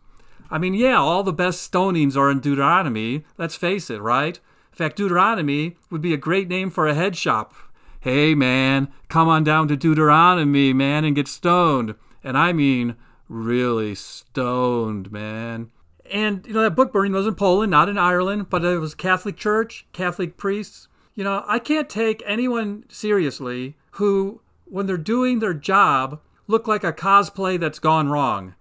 I 0.55 0.59
mean, 0.59 0.75
yeah, 0.75 0.99
all 0.99 1.25
the 1.25 1.33
best 1.33 1.69
stonings 1.69 2.17
are 2.17 2.31
in 2.31 2.39
Deuteronomy. 2.39 3.25
Let's 3.37 3.57
face 3.57 3.91
it, 3.91 4.01
right? 4.01 4.37
In 4.37 4.77
fact, 4.77 4.95
Deuteronomy 4.95 5.75
would 5.91 6.01
be 6.01 6.15
a 6.15 6.17
great 6.17 6.47
name 6.47 6.71
for 6.71 6.87
a 6.87 6.95
head 6.95 7.17
shop. 7.17 7.55
Hey, 7.99 8.37
man, 8.37 8.87
come 9.09 9.27
on 9.27 9.43
down 9.43 9.67
to 9.67 9.77
Deuteronomy, 9.77 10.73
man, 10.73 11.05
and 11.05 11.17
get 11.17 11.27
stoned. 11.27 11.97
And 12.23 12.39
I 12.39 12.53
mean, 12.53 12.95
really 13.29 13.97
stoned, 13.97 15.11
man. 15.11 15.73
And, 16.13 16.47
you 16.47 16.53
know, 16.53 16.63
that 16.63 16.77
book 16.77 16.93
burning 16.93 17.15
was 17.15 17.27
in 17.27 17.35
Poland, 17.35 17.73
not 17.73 17.89
in 17.89 17.99
Ireland, 17.99 18.49
but 18.49 18.65
it 18.65 18.79
was 18.79 18.95
Catholic 18.95 19.37
Church, 19.37 19.87
Catholic 19.93 20.37
priests. 20.37 20.87
You 21.17 21.25
know, 21.25 21.43
I 21.49 21.59
can't 21.59 21.89
take 21.89 22.23
anyone 22.25 22.85
seriously 22.89 23.77
who, 23.93 24.41
when 24.67 24.87
they're 24.87 24.99
doing 24.99 25.41
their 25.41 25.53
job, 25.53 26.21
look 26.47 26.69
like 26.69 26.85
a 26.85 26.93
cosplay 26.93 27.59
that's 27.59 27.81
gone 27.81 28.09
wrong. 28.09 28.55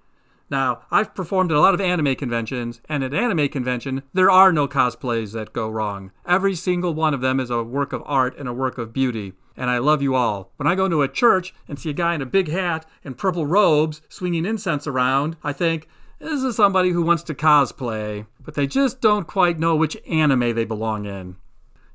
Now, 0.54 0.82
I've 0.92 1.16
performed 1.16 1.52
at 1.52 1.58
a 1.58 1.60
lot 1.60 1.74
of 1.74 1.82
anime 1.82 2.14
conventions, 2.14 2.80
and 2.88 3.04
at 3.04 3.12
anime 3.12 3.50
convention, 3.50 4.04
there 4.14 4.30
are 4.30 4.54
no 4.54 4.68
cosplays 4.68 5.34
that 5.34 5.52
go 5.52 5.68
wrong. 5.68 6.12
Every 6.28 6.54
single 6.54 6.94
one 6.94 7.16
of 7.16 7.22
them 7.22 7.40
is 7.40 7.50
a 7.50 7.64
work 7.64 7.92
of 7.92 8.04
art 8.06 8.38
and 8.38 8.48
a 8.48 8.54
work 8.54 8.78
of 8.78 8.94
beauty. 8.94 9.34
And 9.58 9.72
I 9.72 9.80
love 9.80 10.04
you 10.04 10.14
all. 10.14 10.52
When 10.58 10.68
I 10.68 10.76
go 10.76 10.86
into 10.86 11.02
a 11.02 11.08
church 11.08 11.56
and 11.68 11.80
see 11.80 11.90
a 11.90 11.94
guy 11.94 12.14
in 12.14 12.22
a 12.22 12.28
big 12.28 12.50
hat 12.50 12.86
and 13.04 13.18
purple 13.18 13.48
robes 13.48 14.04
swinging 14.10 14.46
incense 14.46 14.86
around, 14.86 15.38
I 15.44 15.54
think, 15.54 15.88
this 16.20 16.44
is 16.44 16.56
somebody 16.56 16.92
who 16.92 17.02
wants 17.02 17.24
to 17.24 17.34
cosplay, 17.34 18.28
but 18.40 18.54
they 18.54 18.68
just 18.68 19.02
don't 19.02 19.26
quite 19.26 19.58
know 19.58 19.76
which 19.76 19.98
anime 20.08 20.54
they 20.54 20.66
belong 20.66 21.08
in. 21.08 21.38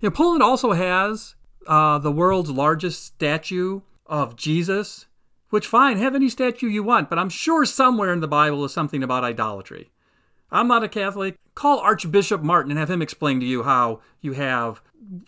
You 0.00 0.09
know, 0.09 0.11
Poland 0.11 0.43
also 0.43 0.73
has 0.73 1.37
uh, 1.69 2.00
the 2.00 2.11
world's 2.11 2.50
largest 2.50 3.05
statue 3.05 3.83
of 4.07 4.35
Jesus 4.35 5.07
which, 5.50 5.67
fine, 5.67 5.99
have 5.99 6.14
any 6.14 6.28
statue 6.28 6.69
you 6.69 6.83
want, 6.83 7.09
but 7.09 7.19
I'm 7.19 7.28
sure 7.28 7.64
somewhere 7.64 8.12
in 8.12 8.21
the 8.21 8.28
Bible 8.28 8.64
is 8.64 8.73
something 8.73 9.02
about 9.02 9.25
idolatry. 9.25 9.90
I'm 10.50 10.69
not 10.69 10.85
a 10.85 10.88
Catholic. 10.88 11.37
Call 11.55 11.78
Archbishop 11.78 12.43
Martin 12.43 12.71
and 12.71 12.81
have 12.81 12.90
him 12.90 13.02
explain 13.02 13.40
to 13.40 13.47
you 13.47 13.64
how 13.64 14.00
you 14.21 14.33
have 14.33 14.81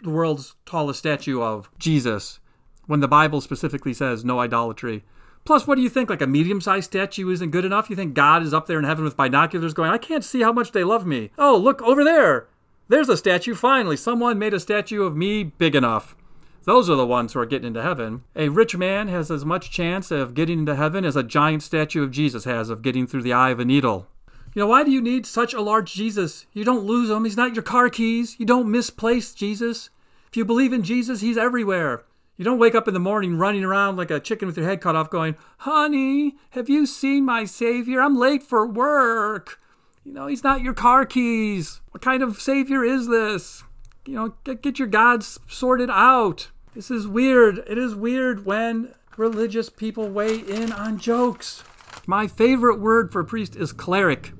the 0.03 0.11
world's 0.11 0.57
tallest 0.65 0.99
statue 0.99 1.43
of 1.43 1.71
Jesus 1.79 2.41
when 2.87 3.01
the 3.01 3.09
Bible 3.09 3.41
specifically 3.41 3.95
says 3.95 4.25
no 4.25 4.41
idolatry. 4.41 5.05
Plus, 5.45 5.67
what 5.67 5.77
do 5.77 5.83
you 5.83 5.89
think? 5.89 6.11
Like 6.11 6.23
a 6.23 6.27
medium 6.27 6.61
sized 6.61 6.87
statue 6.87 7.31
isn't 7.31 7.51
good 7.51 7.65
enough? 7.65 7.89
You 7.89 7.97
think 7.97 8.15
God 8.15 8.43
is 8.43 8.53
up 8.53 8.67
there 8.67 8.79
in 8.79 8.85
heaven 8.85 9.05
with 9.05 9.17
binoculars 9.17 9.75
going, 9.75 9.91
I 9.91 9.99
can't 9.99 10.25
see 10.25 10.43
how 10.43 10.53
much 10.53 10.73
they 10.73 10.85
love 10.85 11.07
me. 11.07 11.31
Oh, 11.39 11.57
look 11.57 11.81
over 11.83 12.05
there. 12.05 12.49
There's 12.89 13.09
a 13.09 13.17
statue. 13.17 13.55
Finally, 13.55 13.97
someone 13.97 14.39
made 14.39 14.53
a 14.53 14.61
statue 14.61 15.03
of 15.05 15.17
me 15.17 15.45
big 15.45 15.75
enough. 15.75 16.17
Those 16.65 16.91
are 16.91 16.97
the 16.97 17.07
ones 17.07 17.33
who 17.33 17.41
are 17.41 17.47
getting 17.47 17.69
into 17.69 17.83
heaven. 17.83 18.25
A 18.37 18.49
rich 18.49 18.77
man 18.77 19.09
has 19.09 19.31
as 19.31 19.45
much 19.45 19.71
chance 19.71 20.11
of 20.11 20.35
getting 20.35 20.61
into 20.61 20.77
heaven 20.77 21.05
as 21.05 21.17
a 21.17 21.23
giant 21.23 21.63
statue 21.63 22.03
of 22.03 22.11
Jesus 22.11 22.45
has 22.45 22.69
of 22.69 22.83
getting 22.83 23.07
through 23.07 23.23
the 23.23 23.33
eye 23.33 23.51
of 23.51 23.61
a 23.61 23.65
needle. 23.65 24.09
You 24.55 24.61
know, 24.61 24.67
why 24.67 24.85
do 24.85 24.91
you 24.91 25.01
need 25.01 25.27
such 25.27 25.55
a 25.55 25.61
large 25.61 25.93
Jesus? 25.95 26.47
You 26.53 26.65
don't 26.65 26.85
lose 26.85 27.09
him. 27.09 27.25
He's 27.25 27.37
not 27.37 27.55
your 27.55 27.63
car 27.63 27.89
keys. 27.89 28.37
You 28.39 28.47
don't 28.47 28.71
misplace 28.71 29.33
Jesus. 29.33 29.91
If 30.29 30.37
you 30.37 30.45
believe 30.45 30.73
in 30.73 30.83
Jesus, 30.83 31.21
he's 31.21 31.39
everywhere. 31.39 32.05
You 32.37 32.45
don't 32.45 32.59
wake 32.59 32.75
up 32.75 32.89
in 32.89 32.95
the 32.95 33.01
morning 33.01 33.37
running 33.37 33.65
around 33.65 33.97
like 33.97 34.11
a 34.11 34.19
chicken 34.19 34.47
with 34.47 34.57
your 34.57 34.67
head 34.67 34.81
cut 34.81 34.97
off 34.97 35.11
going, 35.11 35.37
Honey, 35.59 36.37
have 36.51 36.69
you 36.69 36.87
seen 36.87 37.25
my 37.25 37.45
Savior? 37.45 38.01
I'm 38.01 38.19
late 38.19 38.43
for 38.43 38.67
work. 38.67 39.61
You 40.05 40.13
know, 40.13 40.27
he's 40.27 40.43
not 40.43 40.63
your 40.63 40.75
car 40.75 41.05
keys. 41.05 41.81
What 41.91 42.03
kind 42.03 42.23
of 42.23 42.41
Savior 42.41 42.83
is 42.83 43.09
this? 43.09 43.63
You 44.11 44.17
know, 44.17 44.35
get, 44.43 44.61
get 44.61 44.79
your 44.81 44.89
gods 44.89 45.39
sorted 45.47 45.89
out. 45.89 46.49
This 46.75 46.91
is 46.91 47.07
weird. 47.07 47.59
It 47.69 47.79
is 47.79 47.95
weird 47.95 48.45
when 48.45 48.93
religious 49.17 49.71
people 49.71 50.09
weigh 50.09 50.41
in 50.41 50.73
on 50.73 50.99
jokes. 50.99 51.63
My 52.09 52.27
favorite 52.27 52.81
word 52.81 53.13
for 53.13 53.23
priest 53.23 53.55
is 53.55 53.73
cleric. 53.73 54.33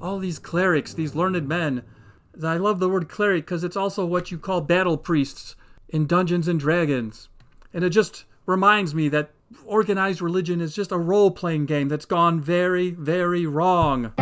All 0.00 0.18
these 0.18 0.40
clerics, 0.40 0.92
these 0.92 1.14
learned 1.14 1.46
men. 1.46 1.84
I 2.42 2.56
love 2.56 2.80
the 2.80 2.88
word 2.88 3.08
cleric 3.08 3.44
because 3.44 3.62
it's 3.62 3.76
also 3.76 4.04
what 4.04 4.32
you 4.32 4.38
call 4.38 4.60
battle 4.60 4.96
priests 4.96 5.54
in 5.88 6.08
Dungeons 6.08 6.48
and 6.48 6.58
Dragons. 6.58 7.28
And 7.72 7.84
it 7.84 7.90
just 7.90 8.24
reminds 8.46 8.96
me 8.96 9.08
that 9.10 9.30
organized 9.64 10.22
religion 10.22 10.60
is 10.60 10.74
just 10.74 10.90
a 10.90 10.98
role 10.98 11.30
playing 11.30 11.66
game 11.66 11.86
that's 11.86 12.04
gone 12.04 12.40
very, 12.40 12.90
very 12.90 13.46
wrong. 13.46 14.12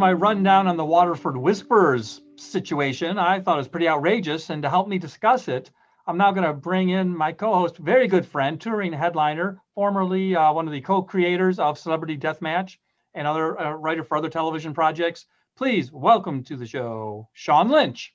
My 0.00 0.12
rundown 0.14 0.66
on 0.66 0.78
the 0.78 0.84
Waterford 0.84 1.36
Whisperers 1.36 2.22
situation. 2.36 3.18
I 3.18 3.38
thought 3.38 3.56
it 3.56 3.58
was 3.58 3.68
pretty 3.68 3.86
outrageous. 3.86 4.48
And 4.48 4.62
to 4.62 4.70
help 4.70 4.88
me 4.88 4.98
discuss 4.98 5.46
it, 5.46 5.70
I'm 6.06 6.16
now 6.16 6.32
going 6.32 6.46
to 6.46 6.54
bring 6.54 6.88
in 6.88 7.14
my 7.14 7.32
co 7.32 7.52
host, 7.52 7.76
very 7.76 8.08
good 8.08 8.24
friend, 8.24 8.58
touring 8.58 8.94
headliner, 8.94 9.60
formerly 9.74 10.34
uh, 10.34 10.54
one 10.54 10.66
of 10.66 10.72
the 10.72 10.80
co 10.80 11.02
creators 11.02 11.58
of 11.58 11.78
Celebrity 11.78 12.16
Deathmatch 12.16 12.78
and 13.12 13.26
other 13.28 13.60
uh, 13.60 13.72
writer 13.72 14.02
for 14.02 14.16
other 14.16 14.30
television 14.30 14.72
projects. 14.72 15.26
Please 15.58 15.92
welcome 15.92 16.42
to 16.44 16.56
the 16.56 16.66
show, 16.66 17.28
Sean 17.34 17.68
Lynch. 17.68 18.14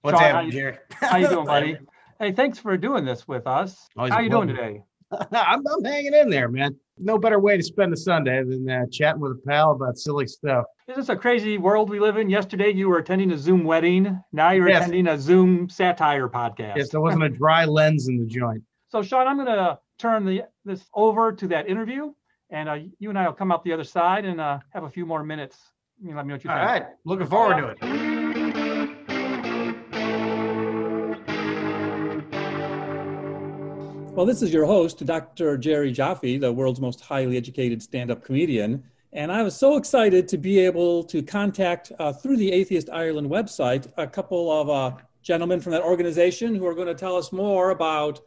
What's 0.00 0.18
Sean, 0.18 0.30
happening, 0.30 0.52
Jerry? 0.52 0.78
How 0.92 1.18
you 1.18 1.28
doing, 1.28 1.46
buddy? 1.46 1.76
hey, 2.18 2.32
thanks 2.32 2.58
for 2.58 2.74
doing 2.78 3.04
this 3.04 3.28
with 3.28 3.46
us. 3.46 3.86
Always 3.98 4.14
how 4.14 4.20
you 4.20 4.30
doing 4.30 4.48
today? 4.48 4.82
I'm, 5.32 5.66
I'm 5.66 5.84
hanging 5.84 6.14
in 6.14 6.30
there, 6.30 6.48
man. 6.48 6.76
No 6.98 7.18
better 7.18 7.38
way 7.38 7.56
to 7.56 7.62
spend 7.62 7.92
a 7.92 7.96
Sunday 7.96 8.42
than 8.42 8.68
uh, 8.68 8.84
chatting 8.90 9.20
with 9.20 9.32
a 9.32 9.40
pal 9.46 9.72
about 9.72 9.96
silly 9.96 10.26
stuff. 10.26 10.64
Is 10.88 10.96
this 10.96 11.08
a 11.08 11.16
crazy 11.16 11.56
world 11.58 11.90
we 11.90 12.00
live 12.00 12.16
in? 12.16 12.28
Yesterday 12.28 12.70
you 12.70 12.88
were 12.88 12.98
attending 12.98 13.30
a 13.32 13.38
Zoom 13.38 13.64
wedding. 13.64 14.20
Now 14.32 14.50
you're 14.50 14.68
Yes. 14.68 14.82
attending 14.82 15.06
a 15.06 15.18
Zoom 15.18 15.68
satire 15.68 16.28
podcast. 16.28 16.76
Yes, 16.76 16.90
there 16.90 17.00
wasn't 17.00 17.24
a 17.24 17.28
dry 17.28 17.64
lens 17.66 18.08
in 18.08 18.18
the 18.18 18.26
joint. 18.26 18.62
So 18.88 19.02
Sean, 19.02 19.26
I'm 19.26 19.36
going 19.36 19.46
to 19.46 19.78
turn 19.98 20.24
the 20.24 20.44
this 20.64 20.84
over 20.94 21.32
to 21.32 21.48
that 21.48 21.68
interview, 21.68 22.12
and 22.50 22.68
uh, 22.68 22.78
you 22.98 23.10
and 23.10 23.18
I 23.18 23.26
will 23.26 23.34
come 23.34 23.52
out 23.52 23.62
the 23.64 23.72
other 23.72 23.84
side 23.84 24.24
and 24.24 24.40
uh, 24.40 24.58
have 24.70 24.84
a 24.84 24.90
few 24.90 25.06
more 25.06 25.22
minutes. 25.22 25.58
You 26.02 26.14
let 26.14 26.24
me 26.24 26.30
know 26.30 26.34
what 26.34 26.44
you 26.44 26.50
All 26.50 26.56
think. 26.56 26.68
All 26.68 26.72
right, 26.74 26.86
looking 27.04 27.26
forward 27.26 27.58
to 27.58 27.68
it. 27.68 28.07
Well, 34.18 34.26
this 34.26 34.42
is 34.42 34.52
your 34.52 34.66
host, 34.66 35.06
Dr. 35.06 35.56
Jerry 35.56 35.92
Jaffe, 35.92 36.38
the 36.38 36.52
world's 36.52 36.80
most 36.80 37.00
highly 37.00 37.36
educated 37.36 37.80
stand-up 37.80 38.24
comedian, 38.24 38.82
and 39.12 39.30
I 39.30 39.44
was 39.44 39.54
so 39.54 39.76
excited 39.76 40.26
to 40.26 40.36
be 40.36 40.58
able 40.58 41.04
to 41.04 41.22
contact 41.22 41.92
uh, 42.00 42.12
through 42.12 42.36
the 42.38 42.50
Atheist 42.50 42.90
Ireland 42.90 43.30
website 43.30 43.86
a 43.96 44.08
couple 44.08 44.50
of 44.50 44.68
uh, 44.70 44.96
gentlemen 45.22 45.60
from 45.60 45.70
that 45.70 45.82
organization 45.82 46.56
who 46.56 46.66
are 46.66 46.74
going 46.74 46.88
to 46.88 46.96
tell 46.96 47.14
us 47.14 47.30
more 47.30 47.70
about 47.70 48.20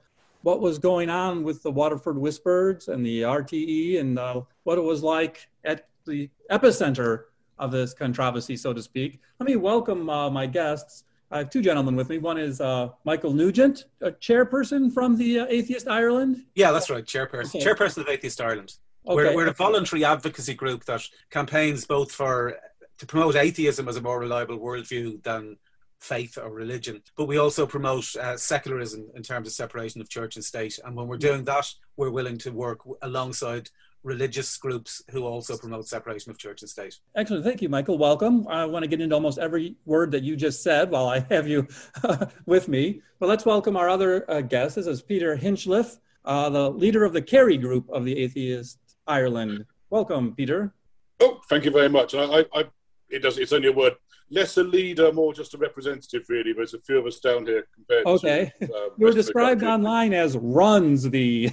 what 0.43 0.62
was 0.62 0.79
going 0.79 1.10
on 1.10 1.43
with 1.43 1.62
the 1.62 1.71
Waterford 1.71 2.17
Whispers 2.17 2.88
and 2.88 3.05
the 3.05 3.24
RTE 3.24 4.00
and 4.00 4.17
uh, 4.17 4.43
what 4.63 4.77
it 4.77 4.83
was 4.86 5.03
like 5.03 5.50
at 5.65 5.89
the 6.05 6.29
epicenter 6.50 7.24
of 7.60 7.74
this 7.74 7.93
controversy, 7.93 8.55
so 8.55 8.71
to 8.71 8.81
speak. 8.81 9.19
Let 9.41 9.50
me 9.50 9.57
welcome 9.57 10.10
uh, 10.10 10.29
my 10.29 10.45
guests. 10.45 11.03
I 11.31 11.38
have 11.39 11.50
two 11.50 11.61
gentlemen 11.61 11.95
with 11.95 12.09
me. 12.09 12.17
One 12.17 12.38
is 12.38 12.59
uh, 12.59 12.89
Michael 13.05 13.31
Nugent, 13.33 13.85
a 14.01 14.11
chairperson 14.11 14.93
from 14.93 15.15
the 15.17 15.39
uh, 15.39 15.45
Atheist 15.50 15.88
Ireland. 15.88 16.43
Yeah, 16.55 16.71
that's 16.71 16.89
right. 16.89 17.05
Chairperson, 17.05 17.55
Okay. 17.55 17.65
chairperson 17.65 18.00
of 18.00 18.09
Atheist 18.09 18.41
Ireland. 18.41 18.75
Okay. 19.07 19.15
We're, 19.15 19.35
we're 19.35 19.47
a 19.47 19.53
voluntary 19.53 20.03
advocacy 20.03 20.53
group 20.53 20.83
that 20.85 21.01
campaigns 21.29 21.85
both 21.85 22.11
for 22.11 22.57
to 23.00 23.05
promote 23.07 23.35
atheism 23.35 23.88
as 23.88 23.95
a 23.95 24.01
more 24.01 24.19
reliable 24.19 24.59
worldview 24.59 25.23
than 25.23 25.57
faith 26.00 26.38
or 26.38 26.51
religion, 26.51 27.01
but 27.15 27.25
we 27.25 27.38
also 27.38 27.65
promote 27.65 28.15
uh, 28.15 28.38
secularism 28.38 29.09
in 29.15 29.23
terms 29.23 29.47
of 29.47 29.53
separation 29.53 30.01
of 30.01 30.09
church 30.09 30.35
and 30.35 30.45
state. 30.45 30.77
And 30.83 30.95
when 30.95 31.07
we're 31.07 31.17
doing 31.17 31.43
that, 31.45 31.67
we're 31.97 32.11
willing 32.11 32.38
to 32.39 32.51
work 32.51 32.79
alongside 33.01 33.69
religious 34.03 34.58
groups 34.58 35.03
who 35.12 35.25
also 35.25 35.58
promote 35.58 35.88
separation 35.88 36.31
of 36.31 36.38
church 36.38 36.62
and 36.62 36.70
state. 36.70 36.98
Excellent. 37.15 37.46
Thank 37.46 37.62
you, 37.62 37.70
Michael. 37.70 37.98
Welcome. 37.98 38.48
I 38.48 38.65
want 38.65 38.84
to 38.84 38.88
get 38.88 39.01
into 39.01 39.15
almost 39.15 39.38
every 39.38 39.75
word 39.86 40.12
that 40.12 40.24
you 40.24 40.36
just 40.36 40.63
said 40.63 40.89
while 40.89 41.08
I 41.08 41.20
have 41.29 41.48
you 41.48 41.67
with 42.46 42.67
me. 42.67 43.01
But 43.20 43.29
let's 43.29 43.46
welcome 43.46 43.77
our 43.77 43.89
other 43.89 44.29
uh, 44.29 44.41
guest. 44.41 44.75
This 44.75 44.88
is 44.88 45.01
Peter 45.01 45.36
Hinchliffe, 45.36 45.98
uh, 46.25 46.50
the 46.50 46.70
leader 46.70 47.03
of 47.03 47.13
the 47.13 47.22
Kerry 47.22 47.58
group 47.58 47.89
of 47.89 48.05
the 48.05 48.17
Atheist 48.17 48.79
Ireland. 49.08 49.65
Welcome, 49.89 50.34
Peter. 50.36 50.74
Oh, 51.20 51.41
thank 51.50 51.65
you 51.65 51.72
very 51.72 51.89
much. 51.89 52.15
I, 52.15 52.24
I, 52.24 52.46
I 52.53 52.63
it 53.10 53.20
does. 53.20 53.38
It's 53.38 53.53
only 53.53 53.67
a 53.67 53.74
word. 53.74 53.93
Less 54.33 54.55
a 54.55 54.63
leader, 54.63 55.11
more 55.11 55.33
just 55.33 55.53
a 55.55 55.57
representative, 55.57 56.23
really. 56.29 56.53
There's 56.53 56.73
a 56.73 56.79
few 56.79 56.97
of 56.97 57.05
us 57.05 57.19
down 57.19 57.45
here 57.45 57.67
compared 57.75 58.05
Okay. 58.07 58.53
to. 58.61 58.65
Uh, 58.65 58.67
You 58.67 58.71
were 58.77 58.85
rest 58.88 58.95
of 58.97 59.15
the 59.15 59.21
described 59.23 59.63
online 59.63 60.13
as 60.13 60.38
runs 60.38 61.09
the 61.09 61.50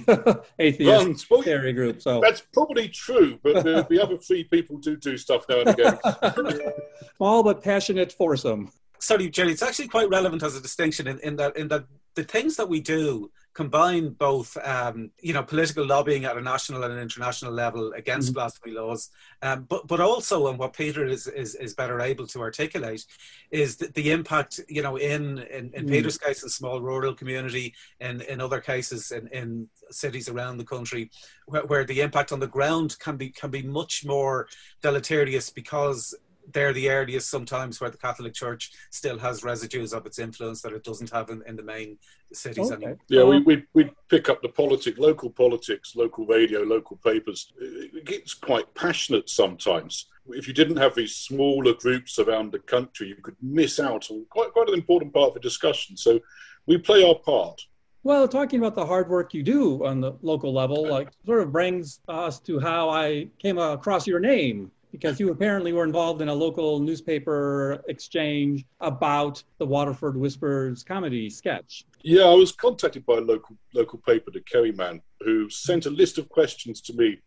Atheist 0.59 0.89
Runs. 1.05 1.29
Well, 1.29 1.43
Kerry 1.43 1.73
group. 1.73 2.01
So 2.01 2.21
that's 2.23 2.41
probably 2.53 2.87
true, 2.87 3.37
but 3.43 3.65
the, 3.65 3.85
the 3.89 4.01
other 4.01 4.15
three 4.15 4.45
people 4.45 4.77
do 4.77 4.95
do 4.95 5.17
stuff 5.17 5.43
now 5.49 5.59
and 5.59 5.69
again. 5.71 5.99
small 7.17 7.43
but 7.43 7.61
passionate 7.61 8.13
foursome. 8.13 8.71
Sorry, 8.99 9.29
Jerry, 9.29 9.51
it's 9.51 9.61
actually 9.61 9.87
quite 9.87 10.09
relevant 10.09 10.43
as 10.43 10.55
a 10.55 10.61
distinction 10.61 11.07
in, 11.07 11.19
in 11.19 11.35
that 11.37 11.55
in 11.57 11.67
that 11.69 11.85
the 12.15 12.23
things 12.23 12.57
that 12.57 12.67
we 12.67 12.81
do 12.81 13.31
combine 13.53 14.09
both, 14.09 14.57
um, 14.63 15.11
you 15.21 15.33
know, 15.33 15.43
political 15.43 15.85
lobbying 15.85 16.25
at 16.25 16.37
a 16.37 16.41
national 16.41 16.83
and 16.83 16.93
an 16.93 16.99
international 16.99 17.51
level 17.51 17.93
against 17.93 18.31
Mhm. 18.31 18.33
blasphemy 18.35 18.73
laws, 18.73 19.09
um, 19.41 19.65
but 19.69 19.87
but 19.87 19.99
also, 19.99 20.47
and 20.47 20.59
what 20.59 20.73
Peter 20.73 21.05
is, 21.05 21.27
is 21.27 21.55
is 21.55 21.73
better 21.73 22.01
able 22.01 22.27
to 22.27 22.41
articulate, 22.41 23.05
is 23.51 23.77
the, 23.77 23.87
the 23.87 24.11
impact, 24.11 24.59
you 24.67 24.81
know, 24.81 24.97
in 24.97 25.39
in, 25.57 25.71
in 25.73 25.85
Mm. 25.85 25.89
Peter's 25.89 26.17
case, 26.17 26.43
in 26.43 26.49
small 26.49 26.81
rural 26.81 27.13
community, 27.13 27.73
and 28.01 28.21
in 28.23 28.41
other 28.41 28.59
cases, 28.59 29.11
in, 29.11 29.27
in 29.27 29.69
cities 29.91 30.27
around 30.29 30.57
the 30.57 30.65
country, 30.65 31.09
where, 31.45 31.65
where 31.65 31.85
the 31.85 32.01
impact 32.01 32.31
on 32.31 32.39
the 32.39 32.47
ground 32.47 32.97
can 32.99 33.15
be 33.17 33.29
can 33.29 33.49
be 33.49 33.61
much 33.63 34.03
more 34.05 34.47
deleterious 34.81 35.49
because 35.49 36.15
they're 36.51 36.73
the 36.73 36.89
areas 36.89 37.25
sometimes 37.25 37.79
where 37.79 37.89
the 37.89 37.97
Catholic 37.97 38.33
Church 38.33 38.71
still 38.89 39.17
has 39.19 39.43
residues 39.43 39.93
of 39.93 40.05
its 40.05 40.19
influence 40.19 40.61
that 40.61 40.73
it 40.73 40.83
doesn't 40.83 41.09
have 41.11 41.29
in, 41.29 41.43
in 41.47 41.55
the 41.55 41.63
main 41.63 41.97
cities 42.33 42.71
Okay. 42.71 42.75
anymore. 42.75 42.97
Yeah, 43.07 43.23
we 43.23 43.39
we 43.41 43.63
we 43.73 43.91
pick 44.09 44.29
up 44.29 44.41
the 44.41 44.49
politic, 44.49 44.97
local 44.97 45.29
politics, 45.29 45.95
local 45.95 46.25
radio, 46.25 46.61
local 46.61 46.97
papers. 46.97 47.51
It 47.59 48.05
gets 48.05 48.33
quite 48.33 48.73
passionate 48.75 49.29
sometimes. 49.29 50.05
If 50.29 50.47
you 50.47 50.53
didn't 50.53 50.77
have 50.77 50.95
these 50.95 51.15
smaller 51.15 51.73
groups 51.73 52.19
around 52.19 52.51
the 52.51 52.59
country, 52.59 53.07
you 53.07 53.15
could 53.15 53.37
miss 53.41 53.79
out 53.79 54.09
on 54.11 54.25
quite 54.29 54.51
quite 54.53 54.67
an 54.69 54.75
important 54.75 55.13
part 55.13 55.29
of 55.29 55.33
the 55.33 55.39
discussion. 55.39 55.97
So 55.97 56.19
we 56.65 56.77
play 56.77 57.03
our 57.03 57.15
part. 57.15 57.61
Well, 58.03 58.27
talking 58.29 58.59
about 58.59 58.75
the 58.75 58.85
hard 58.85 59.09
work 59.09 59.33
you 59.33 59.43
do 59.43 59.85
on 59.85 59.99
the 59.99 60.13
local 60.21 60.53
level, 60.53 60.87
like 60.87 61.09
sort 61.25 61.41
of 61.41 61.51
brings 61.51 61.99
us 62.07 62.39
to 62.41 62.57
how 62.59 62.89
I 62.89 63.27
came 63.39 63.57
across 63.57 64.07
your 64.07 64.21
name 64.21 64.71
because 64.91 65.19
you 65.19 65.31
apparently 65.31 65.73
were 65.73 65.83
involved 65.83 66.21
in 66.21 66.29
a 66.29 66.33
local 66.33 66.79
newspaper 66.79 67.81
exchange 67.87 68.65
about 68.79 69.43
the 69.57 69.65
Waterford 69.65 70.17
Whispers 70.17 70.83
comedy 70.83 71.29
sketch. 71.29 71.85
Yeah, 72.01 72.23
I 72.23 72.33
was 72.33 72.51
contacted 72.51 73.05
by 73.05 73.15
a 73.15 73.21
local 73.21 73.57
local 73.73 73.99
paper, 73.99 74.31
the 74.31 74.41
Kerryman, 74.41 75.01
who 75.21 75.49
sent 75.49 75.85
a 75.85 75.89
list 75.89 76.17
of 76.17 76.29
questions 76.29 76.81
to 76.81 76.93
me 76.93 77.19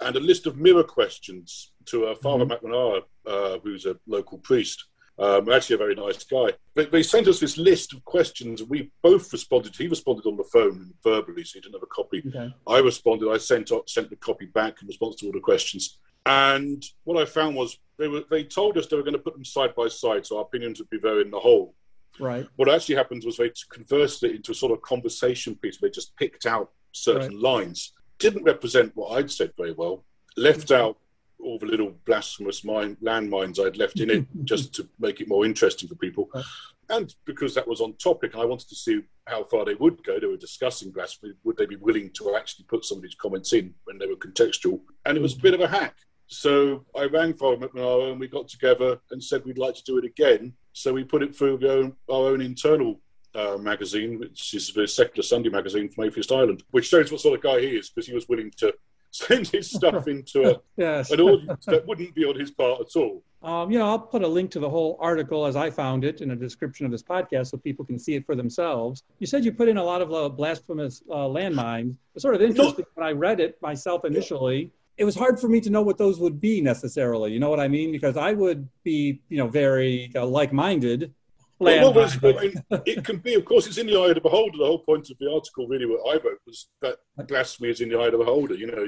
and 0.00 0.16
a 0.16 0.20
list 0.20 0.46
of 0.46 0.56
mirror 0.56 0.84
questions 0.84 1.72
to 1.86 2.06
uh, 2.06 2.14
Father 2.16 2.44
McNamara, 2.46 3.02
uh, 3.26 3.58
who's 3.62 3.86
a 3.86 3.96
local 4.06 4.38
priest. 4.38 4.86
Um, 5.18 5.52
actually, 5.52 5.74
a 5.74 5.78
very 5.78 5.94
nice 5.94 6.24
guy. 6.24 6.52
They, 6.74 6.86
they 6.86 7.02
sent 7.02 7.28
us 7.28 7.38
this 7.38 7.58
list 7.58 7.92
of 7.92 8.04
questions, 8.04 8.62
we 8.62 8.90
both 9.02 9.30
responded. 9.32 9.76
He 9.76 9.86
responded 9.86 10.26
on 10.26 10.36
the 10.36 10.44
phone 10.44 10.94
verbally, 11.04 11.44
so 11.44 11.58
he 11.58 11.60
didn't 11.60 11.74
have 11.74 11.82
a 11.82 11.86
copy. 11.86 12.22
Okay. 12.26 12.52
I 12.66 12.78
responded. 12.78 13.30
I 13.30 13.36
sent 13.36 13.70
sent 13.86 14.10
the 14.10 14.16
copy 14.16 14.46
back 14.46 14.80
in 14.80 14.88
response 14.88 15.16
to 15.16 15.26
all 15.26 15.32
the 15.32 15.40
questions. 15.40 15.98
And 16.26 16.84
what 17.04 17.20
I 17.20 17.24
found 17.24 17.56
was 17.56 17.78
they 17.98 18.08
were 18.08 18.22
they 18.30 18.44
told 18.44 18.78
us 18.78 18.86
they 18.86 18.96
were 18.96 19.02
going 19.02 19.14
to 19.14 19.18
put 19.18 19.34
them 19.34 19.44
side 19.44 19.74
by 19.74 19.88
side, 19.88 20.26
so 20.26 20.38
our 20.38 20.42
opinions 20.42 20.78
would 20.78 20.90
be 20.90 20.98
very 20.98 21.22
in 21.22 21.30
the 21.30 21.40
whole. 21.40 21.74
Right. 22.20 22.46
What 22.56 22.68
actually 22.68 22.96
happened 22.96 23.22
was 23.24 23.36
they 23.36 23.52
converted 23.70 24.30
it 24.30 24.36
into 24.36 24.52
a 24.52 24.54
sort 24.54 24.72
of 24.72 24.82
conversation 24.82 25.56
piece. 25.56 25.78
They 25.78 25.90
just 25.90 26.16
picked 26.16 26.46
out 26.46 26.70
certain 26.92 27.32
right. 27.32 27.58
lines. 27.58 27.92
Didn't 28.18 28.44
represent 28.44 28.92
what 28.94 29.18
I'd 29.18 29.30
said 29.30 29.52
very 29.56 29.72
well. 29.72 30.04
Left 30.36 30.68
mm-hmm. 30.68 30.82
out 30.82 30.98
all 31.42 31.58
the 31.58 31.66
little 31.66 31.92
blasphemous 32.06 32.64
mine, 32.64 32.96
landmines 33.02 33.64
I'd 33.64 33.76
left 33.76 33.98
in 33.98 34.10
it 34.10 34.26
just 34.44 34.74
to 34.74 34.88
make 35.00 35.20
it 35.20 35.28
more 35.28 35.44
interesting 35.44 35.88
for 35.88 35.96
people. 35.96 36.30
Right. 36.34 36.44
And 36.90 37.14
because 37.24 37.54
that 37.54 37.66
was 37.66 37.80
on 37.80 37.94
topic, 37.94 38.36
I 38.36 38.44
wanted 38.44 38.68
to 38.68 38.74
see 38.74 39.00
how 39.26 39.44
far 39.44 39.64
they 39.64 39.74
would 39.74 40.04
go. 40.04 40.20
They 40.20 40.26
were 40.26 40.36
discussing 40.36 40.90
blasphemy. 40.90 41.32
Would 41.44 41.56
they 41.56 41.66
be 41.66 41.76
willing 41.76 42.10
to 42.14 42.36
actually 42.36 42.66
put 42.66 42.84
some 42.84 42.98
of 42.98 43.02
these 43.02 43.14
comments 43.14 43.52
in 43.52 43.74
when 43.84 43.98
they 43.98 44.06
were 44.06 44.16
contextual? 44.16 44.80
And 45.06 45.16
it 45.16 45.22
was 45.22 45.34
a 45.34 45.40
bit 45.40 45.54
of 45.54 45.60
a 45.60 45.68
hack. 45.68 45.96
So 46.32 46.84
I 46.96 47.04
rang 47.04 47.34
Farrell 47.34 47.58
McNamara 47.58 48.10
and 48.10 48.18
we 48.20 48.26
got 48.26 48.48
together 48.48 48.98
and 49.10 49.22
said 49.22 49.44
we'd 49.44 49.58
like 49.58 49.74
to 49.74 49.84
do 49.84 49.98
it 49.98 50.04
again. 50.04 50.54
So 50.72 50.92
we 50.92 51.04
put 51.04 51.22
it 51.22 51.36
through 51.36 51.60
our 51.62 51.76
own, 51.76 51.96
our 52.08 52.30
own 52.30 52.40
internal 52.40 53.00
uh, 53.34 53.58
magazine, 53.58 54.18
which 54.18 54.54
is 54.54 54.72
the 54.72 54.88
Secular 54.88 55.22
Sunday 55.22 55.50
magazine 55.50 55.90
from 55.90 56.04
Atheist 56.04 56.32
Ireland, 56.32 56.62
which 56.70 56.88
shows 56.88 57.12
what 57.12 57.20
sort 57.20 57.36
of 57.36 57.42
guy 57.42 57.60
he 57.60 57.76
is 57.76 57.90
because 57.90 58.06
he 58.06 58.14
was 58.14 58.28
willing 58.28 58.50
to 58.58 58.72
send 59.10 59.48
his 59.48 59.70
stuff 59.70 60.08
into 60.14 60.50
a, 60.50 60.60
yes. 60.76 61.10
an 61.10 61.20
audience 61.20 61.66
that 61.66 61.86
wouldn't 61.86 62.14
be 62.14 62.24
on 62.24 62.40
his 62.40 62.50
part 62.50 62.80
at 62.80 62.96
all. 62.96 63.22
Um, 63.42 63.70
you 63.70 63.78
know, 63.78 63.88
I'll 63.88 63.98
put 63.98 64.22
a 64.22 64.28
link 64.28 64.50
to 64.52 64.60
the 64.60 64.70
whole 64.70 64.96
article 65.00 65.44
as 65.44 65.56
I 65.56 65.68
found 65.68 66.04
it 66.04 66.22
in 66.22 66.30
a 66.30 66.36
description 66.36 66.86
of 66.86 66.92
this 66.92 67.02
podcast 67.02 67.48
so 67.48 67.58
people 67.58 67.84
can 67.84 67.98
see 67.98 68.14
it 68.14 68.24
for 68.24 68.36
themselves. 68.36 69.02
You 69.18 69.26
said 69.26 69.44
you 69.44 69.52
put 69.52 69.68
in 69.68 69.76
a 69.76 69.84
lot 69.84 70.00
of 70.00 70.12
uh, 70.14 70.28
blasphemous 70.30 71.02
uh, 71.10 71.26
landmines. 71.26 71.98
It's 72.14 72.22
sort 72.22 72.36
of 72.36 72.40
interesting 72.40 72.86
no. 72.86 73.02
when 73.02 73.06
I 73.06 73.12
read 73.12 73.40
it 73.40 73.60
myself 73.60 74.04
initially 74.04 74.70
it 74.96 75.04
was 75.04 75.14
hard 75.14 75.40
for 75.40 75.48
me 75.48 75.60
to 75.60 75.70
know 75.70 75.82
what 75.82 75.98
those 75.98 76.18
would 76.20 76.40
be 76.40 76.60
necessarily. 76.60 77.32
You 77.32 77.40
know 77.40 77.50
what 77.50 77.60
I 77.60 77.68
mean? 77.68 77.92
Because 77.92 78.16
I 78.16 78.32
would 78.32 78.68
be, 78.84 79.22
you 79.28 79.38
know, 79.38 79.48
very 79.48 80.12
uh, 80.14 80.26
like-minded. 80.26 81.12
Well, 81.58 81.94
well, 81.94 82.80
it 82.84 83.04
can 83.04 83.18
be, 83.18 83.34
of 83.34 83.44
course, 83.44 83.68
it's 83.68 83.78
in 83.78 83.86
the 83.86 83.96
eye 83.96 84.08
of 84.08 84.16
the 84.16 84.20
beholder. 84.20 84.58
The 84.58 84.66
whole 84.66 84.80
point 84.80 85.08
of 85.10 85.18
the 85.18 85.30
article, 85.32 85.68
really, 85.68 85.86
what 85.86 86.00
I 86.08 86.14
wrote 86.14 86.40
was 86.44 86.66
that 86.80 86.96
blasphemy 87.28 87.70
is 87.70 87.80
in 87.80 87.88
the 87.88 87.98
eye 87.98 88.06
of 88.06 88.12
the 88.12 88.18
beholder. 88.18 88.54
You 88.54 88.66
know, 88.66 88.84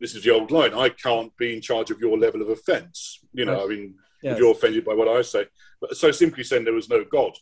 this 0.00 0.14
is 0.14 0.24
the 0.24 0.30
old 0.30 0.50
line: 0.50 0.72
"I 0.72 0.88
can't 0.88 1.36
be 1.36 1.54
in 1.54 1.60
charge 1.60 1.90
of 1.90 2.00
your 2.00 2.16
level 2.16 2.40
of 2.40 2.48
offence. 2.48 3.20
You 3.34 3.44
know, 3.44 3.62
I 3.62 3.66
mean, 3.68 3.96
yes. 4.22 4.32
if 4.32 4.38
you're 4.38 4.52
offended 4.52 4.86
by 4.86 4.94
what 4.94 5.08
I 5.08 5.20
say, 5.20 5.44
but 5.78 5.94
so 5.94 6.10
simply 6.10 6.42
saying 6.42 6.64
there 6.64 6.72
was 6.72 6.88
no 6.88 7.04
God, 7.04 7.36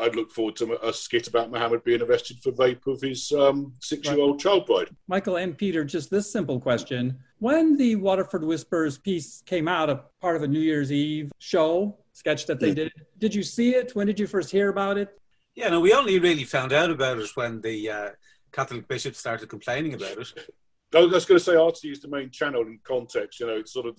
I'd 0.00 0.16
look 0.16 0.30
forward 0.30 0.56
to 0.56 0.86
a 0.86 0.92
skit 0.92 1.28
about 1.28 1.50
Muhammad 1.50 1.84
being 1.84 2.02
arrested 2.02 2.38
for 2.42 2.52
rape 2.52 2.86
of 2.86 3.00
his 3.00 3.30
um, 3.32 3.74
six-year-old 3.80 4.40
child 4.40 4.66
bride. 4.66 4.88
Michael 5.08 5.36
and 5.36 5.56
Peter, 5.56 5.84
just 5.84 6.10
this 6.10 6.32
simple 6.32 6.58
question: 6.58 7.18
When 7.38 7.76
the 7.76 7.96
Waterford 7.96 8.44
Whispers 8.44 8.98
piece 8.98 9.42
came 9.46 9.68
out, 9.68 9.90
a 9.90 10.02
part 10.20 10.36
of 10.36 10.42
a 10.42 10.48
New 10.48 10.60
Year's 10.60 10.90
Eve 10.90 11.30
show 11.38 11.98
sketch 12.12 12.46
that 12.46 12.60
they 12.60 12.68
yeah. 12.68 12.74
did, 12.74 12.92
did 13.18 13.34
you 13.34 13.42
see 13.42 13.74
it? 13.74 13.94
When 13.94 14.06
did 14.06 14.18
you 14.18 14.26
first 14.26 14.50
hear 14.50 14.68
about 14.68 14.98
it? 14.98 15.08
Yeah, 15.54 15.68
no, 15.68 15.80
we 15.80 15.92
only 15.92 16.18
really 16.18 16.44
found 16.44 16.72
out 16.72 16.90
about 16.90 17.18
it 17.18 17.30
when 17.34 17.60
the 17.60 17.90
uh, 17.90 18.08
Catholic 18.52 18.88
bishops 18.88 19.18
started 19.18 19.48
complaining 19.48 19.94
about 19.94 20.16
it. 20.18 20.32
I 20.94 21.04
was 21.04 21.24
going 21.24 21.38
to 21.38 21.44
say 21.44 21.52
RTE 21.52 21.92
is 21.92 22.00
the 22.00 22.08
main 22.08 22.30
channel 22.30 22.62
in 22.62 22.80
context. 22.82 23.38
You 23.38 23.46
know, 23.46 23.56
it's 23.56 23.72
sort 23.72 23.86
of 23.86 23.96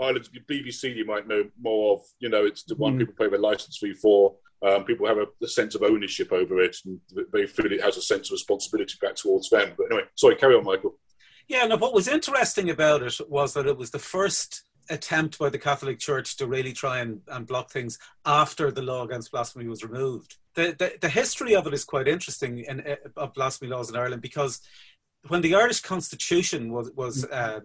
Ireland's 0.00 0.28
BBC. 0.28 0.94
You 0.94 1.04
might 1.04 1.26
know 1.26 1.44
more 1.60 1.94
of. 1.94 2.00
You 2.20 2.28
know, 2.28 2.44
it's 2.44 2.62
the 2.62 2.76
one 2.76 2.94
mm. 2.94 3.00
people 3.00 3.14
pay 3.18 3.28
their 3.28 3.40
license 3.40 3.78
fee 3.78 3.92
for. 3.92 4.36
Um, 4.66 4.84
people 4.84 5.06
have 5.06 5.18
a, 5.18 5.26
a, 5.42 5.48
sense 5.48 5.74
of 5.74 5.82
ownership 5.82 6.32
over 6.32 6.60
it, 6.60 6.76
and 6.84 7.00
they 7.32 7.46
feel 7.46 7.70
it 7.70 7.82
has 7.82 7.96
a 7.96 8.02
sense 8.02 8.28
of 8.28 8.32
responsibility 8.32 8.94
back 9.00 9.14
towards 9.14 9.50
them. 9.50 9.72
But 9.76 9.86
anyway, 9.86 10.08
sorry, 10.16 10.34
carry 10.34 10.56
on, 10.56 10.64
Michael. 10.64 10.98
Yeah, 11.46 11.66
no. 11.66 11.76
What 11.76 11.94
was 11.94 12.08
interesting 12.08 12.68
about 12.68 13.02
it 13.02 13.18
was 13.28 13.54
that 13.54 13.66
it 13.66 13.76
was 13.76 13.90
the 13.90 13.98
first 13.98 14.64
attempt 14.90 15.38
by 15.38 15.48
the 15.48 15.58
Catholic 15.58 15.98
Church 15.98 16.36
to 16.36 16.46
really 16.46 16.72
try 16.72 16.98
and, 16.98 17.20
and 17.28 17.46
block 17.46 17.70
things 17.70 17.98
after 18.24 18.70
the 18.70 18.82
law 18.82 19.04
against 19.04 19.30
blasphemy 19.30 19.66
was 19.66 19.84
removed. 19.84 20.36
The, 20.54 20.74
the, 20.78 20.94
the 21.00 21.08
history 21.08 21.54
of 21.54 21.66
it 21.66 21.74
is 21.74 21.84
quite 21.84 22.08
interesting 22.08 22.60
in, 22.60 22.80
uh, 22.80 22.96
of 23.16 23.34
blasphemy 23.34 23.70
laws 23.70 23.90
in 23.90 23.96
Ireland 23.96 24.22
because 24.22 24.60
when 25.28 25.42
the 25.42 25.54
Irish 25.54 25.80
Constitution 25.80 26.72
was 26.72 26.90
was 26.92 27.24
uh, 27.24 27.60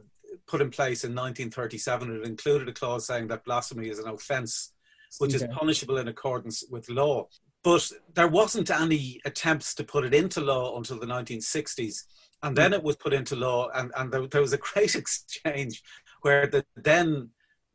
put 0.48 0.62
in 0.62 0.70
place 0.70 1.04
in 1.04 1.12
1937, 1.12 2.18
it 2.18 2.26
included 2.26 2.68
a 2.68 2.74
clause 2.74 3.06
saying 3.06 3.28
that 3.28 3.46
blasphemy 3.46 3.90
is 3.90 4.00
an 4.00 4.08
offence 4.08 4.73
which 5.20 5.36
okay. 5.36 5.46
is 5.46 5.56
punishable 5.56 5.98
in 5.98 6.08
accordance 6.08 6.64
with 6.70 6.90
law. 6.90 7.28
But 7.64 7.90
there 8.14 8.28
wasn't 8.28 8.70
any 8.70 9.22
attempts 9.26 9.74
to 9.76 9.84
put 9.84 10.06
it 10.06 10.14
into 10.14 10.42
law 10.42 10.78
until 10.78 11.00
the 11.00 11.06
1960s. 11.06 12.04
And 12.42 12.56
then 12.58 12.72
hmm. 12.72 12.76
it 12.76 12.84
was 12.84 12.98
put 12.98 13.14
into 13.14 13.36
law, 13.36 13.70
and, 13.74 13.92
and 13.96 14.12
there, 14.12 14.28
there 14.28 14.42
was 14.42 14.54
a 14.54 14.58
great 14.74 14.96
exchange 14.96 15.82
where 16.22 16.48
the 16.48 16.66
then 16.76 17.30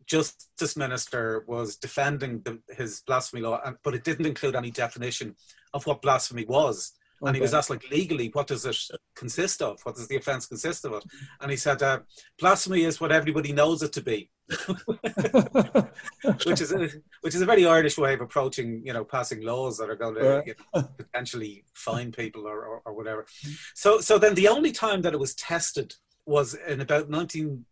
justice 0.06 0.76
minister 0.76 1.44
was 1.46 1.76
defending 1.76 2.40
the, 2.42 2.58
his 2.74 3.02
blasphemy 3.06 3.42
law, 3.42 3.60
but 3.84 3.94
it 3.94 4.04
didn't 4.04 4.26
include 4.26 4.56
any 4.56 4.70
definition 4.70 5.36
of 5.74 5.86
what 5.86 6.02
blasphemy 6.02 6.44
was. 6.46 6.92
Okay. 7.20 7.28
And 7.28 7.36
he 7.36 7.42
was 7.42 7.54
asked, 7.54 7.70
like, 7.70 7.90
legally, 7.90 8.28
what 8.32 8.46
does 8.46 8.64
it 8.64 8.76
consist 9.16 9.60
of? 9.60 9.80
What 9.82 9.96
does 9.96 10.06
the 10.08 10.16
offence 10.16 10.46
consist 10.46 10.84
of? 10.84 10.92
It? 10.94 11.04
And 11.40 11.50
he 11.50 11.56
said, 11.56 11.82
uh, 11.82 12.00
blasphemy 12.38 12.84
is 12.84 13.00
what 13.00 13.10
everybody 13.10 13.52
knows 13.52 13.82
it 13.82 13.92
to 13.94 14.00
be. 14.02 14.30
which 16.46 16.60
is 16.60 16.72
a, 16.72 16.88
which 17.20 17.34
is 17.34 17.42
a 17.42 17.46
very 17.46 17.66
Irish 17.66 17.98
way 17.98 18.14
of 18.14 18.22
approaching, 18.22 18.80
you 18.84 18.94
know, 18.94 19.04
passing 19.04 19.42
laws 19.42 19.76
that 19.76 19.90
are 19.90 19.96
going 19.96 20.14
to 20.14 20.42
you 20.46 20.54
know, 20.74 20.88
potentially 20.96 21.64
fine 21.74 22.12
people 22.12 22.46
or, 22.46 22.64
or, 22.64 22.82
or, 22.86 22.94
whatever. 22.94 23.26
So, 23.74 24.00
so 24.00 24.16
then 24.16 24.34
the 24.34 24.48
only 24.48 24.72
time 24.72 25.02
that 25.02 25.12
it 25.12 25.20
was 25.20 25.34
tested 25.34 25.94
was 26.24 26.54
in 26.54 26.80
about 26.80 27.10
19, 27.10 27.66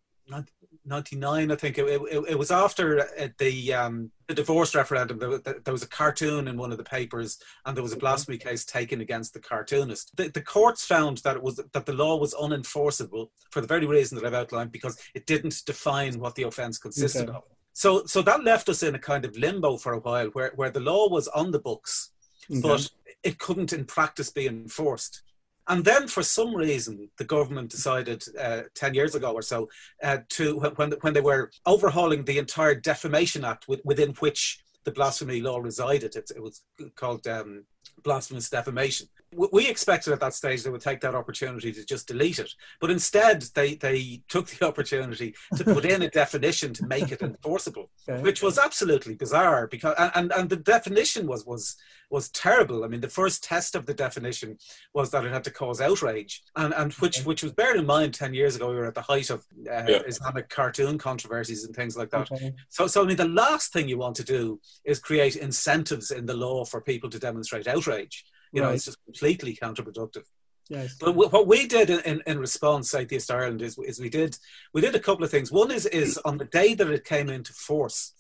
99, 0.85 1.51
I 1.51 1.57
think. 1.57 1.79
It, 1.79 1.85
it, 1.85 2.25
it 2.31 2.39
was 2.39 2.51
after 2.51 3.01
uh, 3.01 3.29
the 3.39 3.75
um, 3.75 4.11
the 4.29 4.35
divorce 4.35 4.75
referendum. 4.75 5.19
There, 5.19 5.39
there, 5.39 5.73
was 5.73 5.83
a 5.83 5.89
cartoon 5.89 6.49
in 6.49 6.57
one 6.57 6.73
of 6.73 6.79
the 6.79 6.85
papers, 6.85 7.39
and 7.65 7.77
there 7.77 7.83
was 7.83 7.93
a 7.93 7.99
blasphemy 7.99 8.39
case 8.39 8.65
taken 8.65 9.01
against 9.01 9.35
the 9.35 9.41
cartoonist. 9.41 10.17
The, 10.17 10.29
the 10.29 10.43
courts 10.43 10.85
found 10.85 11.19
that 11.19 11.37
it 11.37 11.43
was 11.43 11.57
that 11.57 11.87
the 11.87 11.93
law 11.93 12.17
was 12.17 12.35
unenforceable 12.35 13.29
for 13.51 13.61
the 13.61 13.67
very 13.67 13.87
reason 13.87 14.19
that 14.19 14.27
I've 14.27 14.35
outlined, 14.35 14.73
because 14.73 14.99
it 15.15 15.27
didn't 15.27 15.63
define 15.67 16.19
what 16.19 16.35
the 16.35 16.45
offence 16.45 16.79
consisted 16.79 17.29
okay. 17.29 17.39
of. 17.39 17.45
So, 17.73 18.07
so 18.07 18.23
that 18.23 18.43
left 18.43 18.69
us 18.69 18.83
in 18.83 18.95
a 18.95 18.99
kind 18.99 19.25
of 19.25 19.37
limbo 19.37 19.77
for 19.77 19.93
a 19.93 20.01
while, 20.01 20.29
where 20.29 20.53
where 20.57 20.71
the 20.71 20.81
law 20.81 21.09
was 21.09 21.29
on 21.29 21.51
the 21.51 21.59
books, 21.59 22.11
okay. 22.51 22.61
but 22.61 22.91
it 23.23 23.39
couldn't 23.39 23.73
in 23.73 23.85
practice 23.85 24.31
be 24.31 24.47
enforced. 24.47 25.23
And 25.69 25.85
then, 25.85 26.07
for 26.07 26.23
some 26.23 26.55
reason, 26.55 27.11
the 27.19 27.25
government 27.25 27.71
decided 27.71 28.23
uh, 28.41 28.63
ten 28.75 28.95
years 28.95 29.15
ago 29.15 29.33
or 29.33 29.43
so 29.43 29.69
uh, 30.03 30.19
to 30.31 30.59
when 30.77 30.93
when 31.01 31.13
they 31.13 31.21
were 31.21 31.51
overhauling 31.65 32.25
the 32.25 32.39
entire 32.39 32.75
Defamation 32.75 33.45
Act 33.45 33.67
within 33.85 34.13
which 34.21 34.61
the 34.85 34.93
blasphemy 34.93 35.41
law 35.41 35.59
resided. 35.59 36.15
It, 36.15 36.31
it 36.37 36.43
was 36.43 36.63
called 36.95 37.27
um, 37.27 37.65
blasphemous 38.05 38.49
defamation 38.49 39.09
we 39.33 39.69
expected 39.69 40.13
at 40.13 40.21
that 40.21 40.35
stage 40.35 40.63
they 40.63 40.71
would 40.71 40.81
take 40.81 41.01
that 41.01 41.15
opportunity 41.15 41.73
to 41.73 41.85
just 41.85 42.09
delete 42.09 42.39
it, 42.39 42.53
but 42.81 42.91
instead 42.91 43.43
they 43.55 43.75
they 43.75 44.23
took 44.29 44.49
the 44.49 44.67
opportunity 44.69 45.35
to 45.57 45.65
put 45.65 45.85
in 45.85 46.03
a 46.03 46.11
definition 46.11 46.73
to 46.75 46.87
make 46.87 47.11
it 47.11 47.23
enforceable, 47.23 47.91
okay. 48.09 48.23
which 48.23 48.43
was 48.43 48.59
absolutely 48.59 49.15
bizarre. 49.15 49.67
Because 49.67 49.95
and, 50.15 50.33
and 50.33 50.49
the 50.49 50.57
definition 50.57 51.27
was 51.27 51.45
was 51.45 51.77
was 52.09 52.31
terrible. 52.31 52.85
I 52.85 52.89
mean, 52.89 53.01
the 53.01 53.09
first 53.09 53.43
test 53.43 53.75
of 53.75 53.85
the 53.85 53.95
definition 53.95 54.59
was 54.95 55.11
that 55.11 55.25
it 55.25 55.33
had 55.33 55.45
to 55.45 55.51
cause 55.51 55.81
outrage, 55.81 56.43
and 56.55 56.73
and 56.75 56.93
which 56.95 57.19
okay. 57.19 57.27
which 57.27 57.43
was 57.43 57.53
bear 57.53 57.77
in 57.77 57.87
mind 57.87 58.15
ten 58.15 58.33
years 58.33 58.57
ago 58.57 58.71
we 58.71 58.77
were 58.77 58.87
at 58.87 58.95
the 58.95 59.03
height 59.03 59.31
of 59.31 59.45
uh, 59.71 59.85
yeah. 59.89 60.03
Islamic 60.07 60.49
cartoon 60.49 60.99
controversies 60.99 61.65
and 61.65 61.75
things 61.75 61.97
like 61.97 62.11
that. 62.11 62.31
Okay. 62.31 62.55
So 62.69 62.87
so 62.87 63.03
I 63.03 63.07
mean, 63.07 63.17
the 63.17 63.29
last 63.29 63.73
thing 63.73 63.89
you 63.89 63.99
want 63.99 64.17
to 64.17 64.25
do 64.25 64.61
is 64.85 65.01
create 65.01 65.37
incentives 65.37 66.11
in 66.11 66.27
the 66.27 66.35
law 66.35 66.65
for 66.65 66.81
people 66.81 67.11
to 67.11 67.19
demonstrate 67.19 67.67
outrage. 67.67 68.25
You 68.53 68.63
right. 68.63 68.69
know, 68.69 68.75
it's 68.75 68.85
just 68.85 69.05
completely 69.05 69.57
counterproductive. 69.61 70.25
Yes. 70.69 70.97
But 70.99 71.15
what 71.15 71.47
we 71.47 71.69
did 71.69 71.91
in, 71.91 72.01
in, 72.01 72.23
in, 72.27 72.39
response, 72.41 72.93
Atheist 72.93 73.31
Ireland, 73.31 73.63
is, 73.63 73.79
is 73.79 74.01
we 74.01 74.09
did 74.09 74.37
we 74.73 74.81
did 74.81 74.97
a 74.97 75.01
couple 75.01 75.25
of 75.25 75.31
things. 75.31 75.53
One 75.53 75.71
is 75.71 75.87
is 75.87 76.19
on 76.19 76.39
the 76.39 76.45
day 76.45 76.75
that 76.75 76.91
it 76.91 77.05
came 77.05 77.29
into 77.29 77.53
force, 77.53 78.13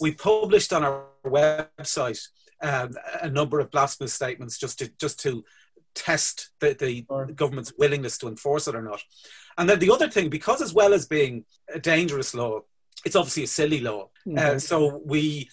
we 0.00 0.12
published 0.12 0.72
on 0.72 0.84
our 0.84 1.06
website 1.24 2.20
um, 2.62 2.92
a 3.22 3.30
number 3.30 3.60
of 3.60 3.70
blasphemous 3.70 4.12
statements 4.12 4.58
just 4.58 4.78
to 4.80 4.90
just 4.98 5.20
to 5.20 5.44
test 5.94 6.50
the, 6.60 6.74
the 6.74 7.04
sure. 7.08 7.26
government's 7.26 7.72
willingness 7.78 8.18
to 8.18 8.28
enforce 8.28 8.68
it 8.68 8.74
or 8.74 8.82
not. 8.82 9.02
And 9.58 9.68
then 9.68 9.78
the 9.78 9.90
other 9.90 10.08
thing, 10.08 10.28
because 10.28 10.60
as 10.60 10.74
well 10.74 10.92
as 10.92 11.06
being 11.06 11.46
a 11.72 11.78
dangerous 11.78 12.34
law, 12.34 12.60
it's 13.04 13.16
obviously 13.16 13.44
a 13.44 13.48
silly 13.48 13.80
law. 13.80 14.10
Mm-hmm. 14.26 14.38
Uh, 14.38 14.58
so 14.58 15.00
we 15.04 15.48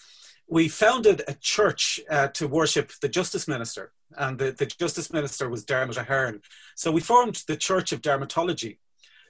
we 0.46 0.68
founded 0.68 1.22
a 1.26 1.34
church 1.34 2.00
uh, 2.10 2.28
to 2.28 2.46
worship 2.46 2.92
the 3.00 3.08
justice 3.08 3.48
minister, 3.48 3.92
and 4.16 4.38
the, 4.38 4.52
the 4.52 4.66
justice 4.66 5.12
minister 5.12 5.48
was 5.48 5.64
Dermot 5.64 5.96
Ahern. 5.96 6.40
So 6.74 6.90
we 6.90 7.00
formed 7.00 7.42
the 7.46 7.56
Church 7.56 7.92
of 7.92 8.02
Dermotology, 8.02 8.78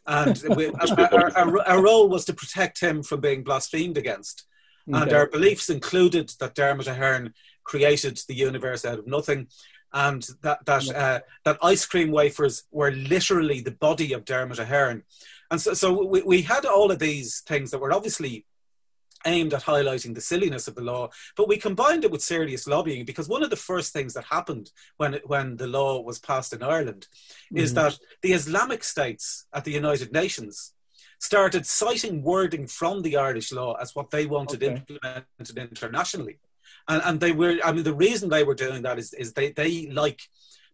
and 0.07 0.43
we, 0.57 0.69
our, 1.01 1.37
our, 1.37 1.69
our, 1.69 1.83
role 1.83 2.09
was 2.09 2.25
to 2.27 2.35
protect 2.35 2.81
him 2.81 3.03
from 3.03 3.21
being 3.21 3.43
blasphemed 3.43 3.97
against. 3.97 4.47
Okay. 4.89 5.01
And 5.01 5.13
our 5.13 5.27
beliefs 5.27 5.71
included 5.71 6.33
that 6.41 6.55
Dermot 6.55 6.87
Ahern 6.87 7.33
created 7.65 8.21
the 8.29 8.35
universe 8.35 8.85
out 8.85 8.99
of 8.99 9.07
nothing, 9.07 9.49
and 9.93 10.27
that 10.43 10.65
that 10.67 10.95
uh, 10.95 11.21
that 11.45 11.59
ice 11.63 11.87
cream 11.87 12.11
wafers 12.11 12.65
were 12.71 12.91
literally 12.91 13.61
the 13.61 13.71
body 13.71 14.13
of 14.13 14.25
Dermot 14.25 14.59
Ahern. 14.59 15.05
And 15.51 15.61
so, 15.61 15.75
so 15.75 16.05
we, 16.05 16.23
we 16.23 16.43
had 16.43 16.65
all 16.65 16.91
of 16.91 16.99
these 16.99 17.41
things 17.41 17.71
that 17.71 17.79
were 17.79 17.93
obviously 17.93 18.45
aimed 19.27 19.55
at 19.55 19.63
highlighting 19.63 20.15
the 20.15 20.21
silliness 20.21 20.69
of 20.69 20.75
the 20.75 20.83
law, 20.83 21.09
but 21.37 21.49
we 21.49 21.57
combined 21.57 22.05
it 22.05 22.11
with 22.11 22.23
serious 22.23 22.67
lobbying 22.67 23.05
because 23.05 23.29
one 23.29 23.43
of 23.43 23.51
the 23.51 23.57
first 23.57 23.93
things 23.93 24.15
that 24.15 24.25
happened 24.25 24.71
when 24.97 25.15
it, 25.15 25.29
when 25.29 25.57
the 25.57 25.67
law 25.67 26.01
was 26.01 26.19
passed 26.19 26.53
in 26.53 26.63
Ireland 26.63 27.09
mm-hmm. 27.47 27.59
is 27.59 27.75
that 27.75 27.99
the 28.23 28.33
Islamic 28.33 28.85
states 28.85 29.47
at 29.53 29.65
the 29.65 29.73
United 29.73 30.13
Nations 30.13 30.73
started 31.19 31.67
citing 31.67 32.23
wording 32.23 32.67
from 32.67 33.03
the 33.03 33.17
Irish 33.17 33.53
law 33.53 33.75
as 33.75 33.95
what 33.95 34.11
they 34.11 34.27
wanted 34.27 34.63
okay. 34.63 34.75
implemented 34.77 35.57
internationally. 35.59 36.39
And, 36.89 37.03
and 37.05 37.21
they 37.21 37.33
were, 37.33 37.59
I 37.65 37.73
mean, 37.73 37.85
the 37.85 37.95
reason 37.95 38.29
they 38.29 38.45
were 38.45 38.55
doing 38.55 38.83
that 38.83 38.99
is, 38.99 39.15
is 39.15 39.33
they, 39.33 39.51
they 39.51 39.87
like 39.87 40.21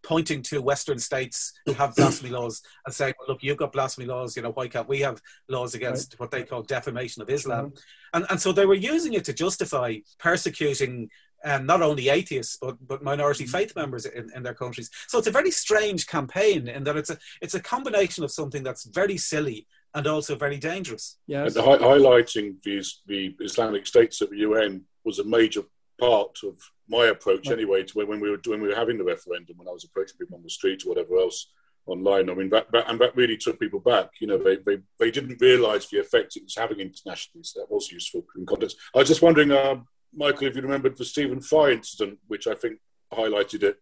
pointing 0.02 0.42
to 0.42 0.62
Western 0.62 0.98
states 0.98 1.52
who 1.66 1.72
have 1.74 1.94
blasphemy 1.94 2.30
laws 2.38 2.62
and 2.86 2.94
saying, 2.94 3.14
well, 3.18 3.28
look, 3.28 3.42
you've 3.42 3.56
got 3.56 3.72
blasphemy 3.72 4.06
laws, 4.06 4.36
you 4.36 4.42
know, 4.42 4.52
why 4.52 4.68
can't 4.68 4.88
we 4.88 5.00
have 5.00 5.20
laws 5.48 5.74
against 5.74 6.14
right. 6.14 6.20
what 6.20 6.30
they 6.30 6.42
call 6.42 6.62
defamation 6.62 7.22
of 7.22 7.30
Islam? 7.30 7.66
Mm-hmm. 7.66 7.78
And, 8.14 8.26
and 8.30 8.40
so 8.40 8.52
they 8.52 8.66
were 8.66 8.74
using 8.74 9.14
it 9.14 9.24
to 9.26 9.32
justify 9.32 9.96
persecuting 10.18 11.10
um, 11.44 11.64
not 11.64 11.80
only 11.80 12.10
atheists 12.10 12.58
but 12.60 12.76
but 12.86 13.02
minority 13.02 13.44
mm-hmm. 13.44 13.56
faith 13.56 13.76
members 13.76 14.04
in, 14.04 14.30
in 14.34 14.42
their 14.42 14.54
countries. 14.54 14.90
So 15.08 15.18
it's 15.18 15.26
a 15.26 15.32
very 15.32 15.50
strange 15.50 16.06
campaign 16.06 16.68
in 16.68 16.84
that 16.84 16.96
it's 16.96 17.10
a 17.10 17.18
it's 17.40 17.54
a 17.54 17.60
combination 17.60 18.24
of 18.24 18.30
something 18.30 18.62
that's 18.62 18.84
very 18.84 19.16
silly 19.16 19.66
and 19.94 20.06
also 20.06 20.36
very 20.36 20.58
dangerous. 20.58 21.18
Yes. 21.26 21.56
And 21.56 21.64
hi- 21.64 21.78
highlighting 21.78 22.62
these 22.62 23.00
the 23.06 23.34
Islamic 23.40 23.86
states 23.86 24.20
at 24.22 24.30
the 24.30 24.38
UN 24.38 24.82
was 25.04 25.18
a 25.18 25.24
major 25.24 25.62
part 26.00 26.38
of 26.44 26.58
my 26.88 27.06
approach 27.06 27.48
anyway 27.50 27.84
to 27.84 27.98
when 27.98 28.20
we 28.20 28.30
were 28.30 28.40
when 28.46 28.60
we 28.60 28.68
were 28.68 28.74
having 28.74 28.98
the 28.98 29.04
referendum 29.04 29.56
when 29.56 29.68
I 29.68 29.72
was 29.72 29.84
approaching 29.84 30.18
people 30.18 30.36
on 30.36 30.42
the 30.42 30.50
street 30.50 30.84
or 30.84 30.90
whatever 30.90 31.16
else 31.16 31.52
online. 31.86 32.30
I 32.30 32.34
mean 32.34 32.48
that, 32.50 32.70
that 32.72 32.88
and 32.88 33.00
that 33.00 33.16
really 33.16 33.36
took 33.36 33.60
people 33.60 33.80
back. 33.80 34.10
You 34.20 34.26
know, 34.26 34.38
they 34.38 34.56
they, 34.56 34.78
they 34.98 35.10
didn't 35.10 35.40
realise 35.40 35.88
the 35.88 36.00
effect 36.00 36.36
it 36.36 36.44
was 36.44 36.56
having 36.56 36.80
internationally. 36.80 37.44
So 37.44 37.60
that 37.60 37.70
was 37.70 37.92
useful 37.92 38.24
in 38.36 38.46
context. 38.46 38.76
I 38.94 38.98
was 38.98 39.08
just 39.08 39.22
wondering, 39.22 39.52
uh, 39.52 39.76
Michael, 40.14 40.48
if 40.48 40.56
you 40.56 40.62
remembered 40.62 40.96
the 40.96 41.04
Stephen 41.04 41.40
Fry 41.40 41.72
incident, 41.72 42.18
which 42.26 42.46
I 42.46 42.54
think 42.54 42.78
highlighted 43.12 43.62
it. 43.62 43.76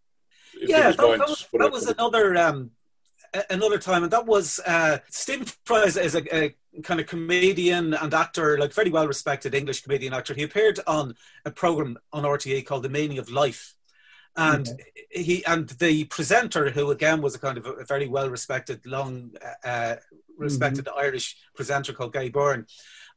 Yeah, 0.61 0.91
that, 0.91 0.97
that, 0.97 1.29
was, 1.29 1.47
that 1.53 1.73
was 1.73 1.87
another 1.87 2.37
um, 2.37 2.71
another 3.51 3.79
time, 3.79 4.03
and 4.03 4.13
that 4.13 4.27
was 4.27 4.61
uh, 4.67 4.99
Stephen 5.09 5.47
Fry 5.65 5.85
is, 5.85 5.97
is 5.97 6.15
a, 6.15 6.37
a, 6.37 6.55
kind 6.83 7.01
of 7.01 7.07
comedian 7.07 7.95
and 7.95 8.15
actor, 8.15 8.57
like 8.59 8.73
very 8.73 8.91
well 8.91 9.07
respected 9.07 9.55
English 9.55 9.83
comedian 9.83 10.15
actor. 10.15 10.35
He 10.35 10.45
appeared 10.45 10.79
on 10.87 11.15
a 11.45 11.51
program 11.51 11.99
on 12.13 12.23
RTE 12.25 12.65
called 12.67 12.85
The 12.85 12.89
Meaning 12.89 13.19
of 13.19 13.31
Life, 13.31 13.75
and 14.37 14.69
okay. 14.69 14.85
he 15.11 15.45
and 15.47 15.69
the 15.69 16.05
presenter, 16.05 16.71
who 16.71 16.91
again 16.91 17.21
was 17.21 17.35
a 17.35 17.39
kind 17.39 17.59
of 17.59 17.67
a, 17.67 17.85
very 17.85 18.09
well 18.09 18.31
respected, 18.31 18.85
long 18.87 19.33
uh, 19.65 19.97
respected 20.37 20.87
mm-hmm. 20.87 20.99
Irish 20.99 21.37
presenter 21.55 21.93
called 21.93 22.13
Gay 22.13 22.29
Byrne, 22.29 22.67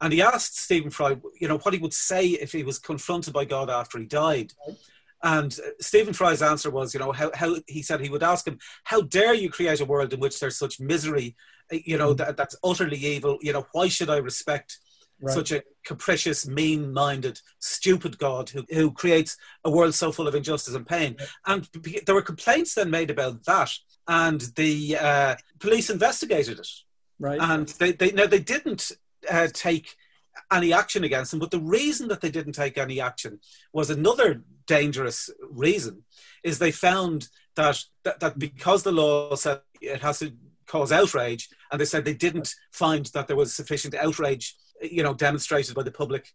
and 0.00 0.12
he 0.12 0.20
asked 0.20 0.58
Stephen 0.58 0.90
Fry, 0.90 1.16
you 1.40 1.48
know, 1.48 1.58
what 1.58 1.74
he 1.74 1.80
would 1.80 1.94
say 1.94 2.26
if 2.26 2.52
he 2.52 2.64
was 2.64 2.78
confronted 2.78 3.32
by 3.32 3.44
God 3.44 3.70
after 3.70 3.98
he 3.98 4.06
died. 4.06 4.52
Right. 4.66 4.76
And 5.22 5.56
Stephen 5.80 6.12
Fry's 6.12 6.42
answer 6.42 6.70
was, 6.70 6.94
you 6.94 7.00
know, 7.00 7.12
how, 7.12 7.30
how 7.34 7.56
he 7.66 7.82
said 7.82 8.00
he 8.00 8.10
would 8.10 8.22
ask 8.22 8.46
him, 8.46 8.58
how 8.84 9.02
dare 9.02 9.34
you 9.34 9.50
create 9.50 9.80
a 9.80 9.84
world 9.84 10.12
in 10.12 10.20
which 10.20 10.40
there's 10.40 10.58
such 10.58 10.80
misery, 10.80 11.36
eh, 11.70 11.80
you 11.84 11.96
know, 11.96 12.12
mm. 12.12 12.16
that, 12.18 12.36
that's 12.36 12.56
utterly 12.64 12.98
evil. 12.98 13.38
You 13.40 13.52
know, 13.52 13.66
why 13.72 13.88
should 13.88 14.10
I 14.10 14.16
respect 14.16 14.78
right. 15.20 15.32
such 15.32 15.52
a 15.52 15.62
capricious, 15.84 16.46
mean-minded, 16.46 17.40
stupid 17.60 18.18
God 18.18 18.50
who, 18.50 18.64
who 18.70 18.90
creates 18.90 19.36
a 19.64 19.70
world 19.70 19.94
so 19.94 20.10
full 20.10 20.26
of 20.26 20.34
injustice 20.34 20.74
and 20.74 20.86
pain? 20.86 21.16
Right. 21.18 21.28
And 21.46 21.68
there 22.04 22.14
were 22.14 22.22
complaints 22.22 22.74
then 22.74 22.90
made 22.90 23.10
about 23.10 23.44
that, 23.44 23.70
and 24.08 24.40
the 24.56 24.96
uh, 25.00 25.36
police 25.60 25.88
investigated 25.88 26.58
it. 26.58 26.68
Right. 27.20 27.40
And 27.40 27.68
they, 27.68 27.92
they 27.92 28.10
now 28.10 28.26
they 28.26 28.40
didn't 28.40 28.90
uh, 29.30 29.46
take 29.52 29.94
any 30.50 30.72
action 30.72 31.04
against 31.04 31.32
him. 31.32 31.38
But 31.38 31.50
the 31.50 31.60
reason 31.60 32.08
that 32.08 32.20
they 32.20 32.30
didn't 32.30 32.52
take 32.54 32.78
any 32.78 33.00
action 33.00 33.40
was 33.72 33.90
another 33.90 34.42
dangerous 34.66 35.30
reason 35.50 36.04
is 36.42 36.58
they 36.58 36.72
found 36.72 37.28
that, 37.56 37.82
that, 38.04 38.20
that 38.20 38.38
because 38.38 38.82
the 38.82 38.92
law 38.92 39.34
said 39.34 39.60
it 39.80 40.00
has 40.00 40.20
to 40.20 40.32
cause 40.66 40.92
outrage, 40.92 41.48
and 41.70 41.80
they 41.80 41.84
said 41.84 42.04
they 42.04 42.14
didn't 42.14 42.54
find 42.70 43.06
that 43.06 43.26
there 43.26 43.36
was 43.36 43.54
sufficient 43.54 43.94
outrage, 43.94 44.56
you 44.80 45.02
know, 45.02 45.14
demonstrated 45.14 45.74
by 45.74 45.82
the 45.82 45.90
public 45.90 46.32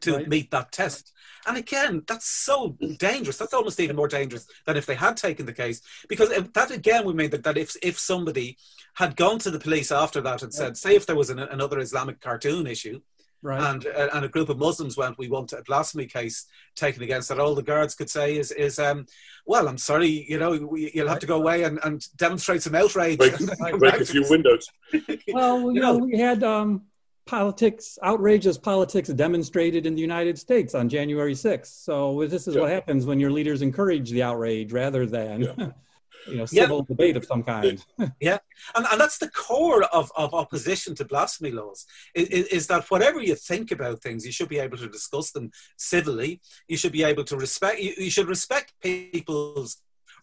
to 0.00 0.16
right. 0.16 0.28
meet 0.28 0.50
that 0.50 0.72
test. 0.72 1.12
And 1.46 1.56
again, 1.56 2.02
that's 2.06 2.26
so 2.26 2.76
dangerous. 2.98 3.38
That's 3.38 3.54
almost 3.54 3.80
even 3.80 3.96
more 3.96 4.08
dangerous 4.08 4.46
than 4.66 4.76
if 4.76 4.86
they 4.86 4.94
had 4.94 5.16
taken 5.16 5.46
the 5.46 5.52
case, 5.52 5.80
because 6.08 6.28
that 6.28 6.70
again 6.70 7.04
would 7.04 7.16
mean 7.16 7.30
that, 7.30 7.44
that 7.44 7.58
if 7.58 7.74
if 7.82 7.98
somebody 7.98 8.56
had 8.94 9.16
gone 9.16 9.38
to 9.40 9.50
the 9.50 9.58
police 9.58 9.90
after 9.90 10.20
that 10.20 10.42
and 10.42 10.52
said, 10.52 10.76
say, 10.76 10.94
if 10.94 11.06
there 11.06 11.16
was 11.16 11.30
an, 11.30 11.38
another 11.38 11.78
Islamic 11.78 12.20
cartoon 12.20 12.66
issue, 12.66 13.00
Right. 13.42 13.62
And 13.62 13.86
uh, 13.86 14.08
and 14.12 14.24
a 14.24 14.28
group 14.28 14.50
of 14.50 14.58
Muslims 14.58 14.96
went, 14.96 15.16
we 15.16 15.28
want 15.28 15.52
a 15.52 15.62
blasphemy 15.62 16.06
case 16.06 16.46
taken 16.76 17.02
against 17.02 17.28
that. 17.30 17.40
All 17.40 17.54
the 17.54 17.62
guards 17.62 17.94
could 17.94 18.10
say 18.10 18.36
is 18.36 18.52
is 18.52 18.78
um, 18.78 19.06
well, 19.46 19.66
I'm 19.66 19.78
sorry, 19.78 20.26
you 20.28 20.38
know, 20.38 20.50
we, 20.50 20.90
you'll 20.94 21.08
have 21.08 21.20
to 21.20 21.26
go 21.26 21.36
away 21.36 21.62
and, 21.62 21.78
and 21.82 22.06
demonstrate 22.16 22.62
some 22.62 22.74
outrage. 22.74 23.18
Break, 23.18 23.34
break 23.78 23.94
a 23.94 24.04
few 24.04 24.28
windows. 24.28 24.70
well, 25.32 25.72
you 25.72 25.80
know, 25.80 25.96
we 25.96 26.18
had 26.18 26.44
um, 26.44 26.82
politics, 27.26 27.98
outrageous 28.04 28.58
politics 28.58 29.08
demonstrated 29.08 29.86
in 29.86 29.94
the 29.94 30.00
United 30.00 30.38
States 30.38 30.74
on 30.74 30.88
January 30.88 31.34
6th. 31.34 31.84
So 31.84 32.26
this 32.26 32.46
is 32.46 32.54
yeah. 32.54 32.62
what 32.62 32.70
happens 32.70 33.06
when 33.06 33.20
your 33.20 33.30
leaders 33.30 33.62
encourage 33.62 34.10
the 34.10 34.22
outrage 34.22 34.72
rather 34.72 35.06
than. 35.06 35.42
Yeah. 35.42 35.70
you 36.28 36.36
know, 36.36 36.46
civil 36.46 36.78
yeah. 36.78 36.84
debate 36.88 37.16
of 37.16 37.24
some 37.24 37.42
kind. 37.42 37.84
yeah, 38.20 38.38
and, 38.74 38.86
and 38.90 39.00
that's 39.00 39.18
the 39.18 39.30
core 39.30 39.84
of, 39.84 40.10
of 40.16 40.34
opposition 40.34 40.94
to 40.96 41.04
blasphemy 41.04 41.50
laws 41.50 41.86
is, 42.14 42.28
is, 42.28 42.66
that 42.66 42.90
whatever 42.90 43.20
you 43.20 43.34
think 43.34 43.70
about 43.70 44.02
things, 44.02 44.24
you 44.24 44.32
should 44.32 44.48
be 44.48 44.58
able 44.58 44.76
to 44.78 44.88
discuss 44.88 45.32
them 45.32 45.50
civilly. 45.76 46.40
You 46.68 46.76
should 46.76 46.92
be 46.92 47.04
able 47.04 47.24
to 47.24 47.36
respect. 47.36 47.80
You, 47.80 47.94
you 47.96 48.10
should 48.10 48.28
respect 48.28 48.74
people's 48.82 49.78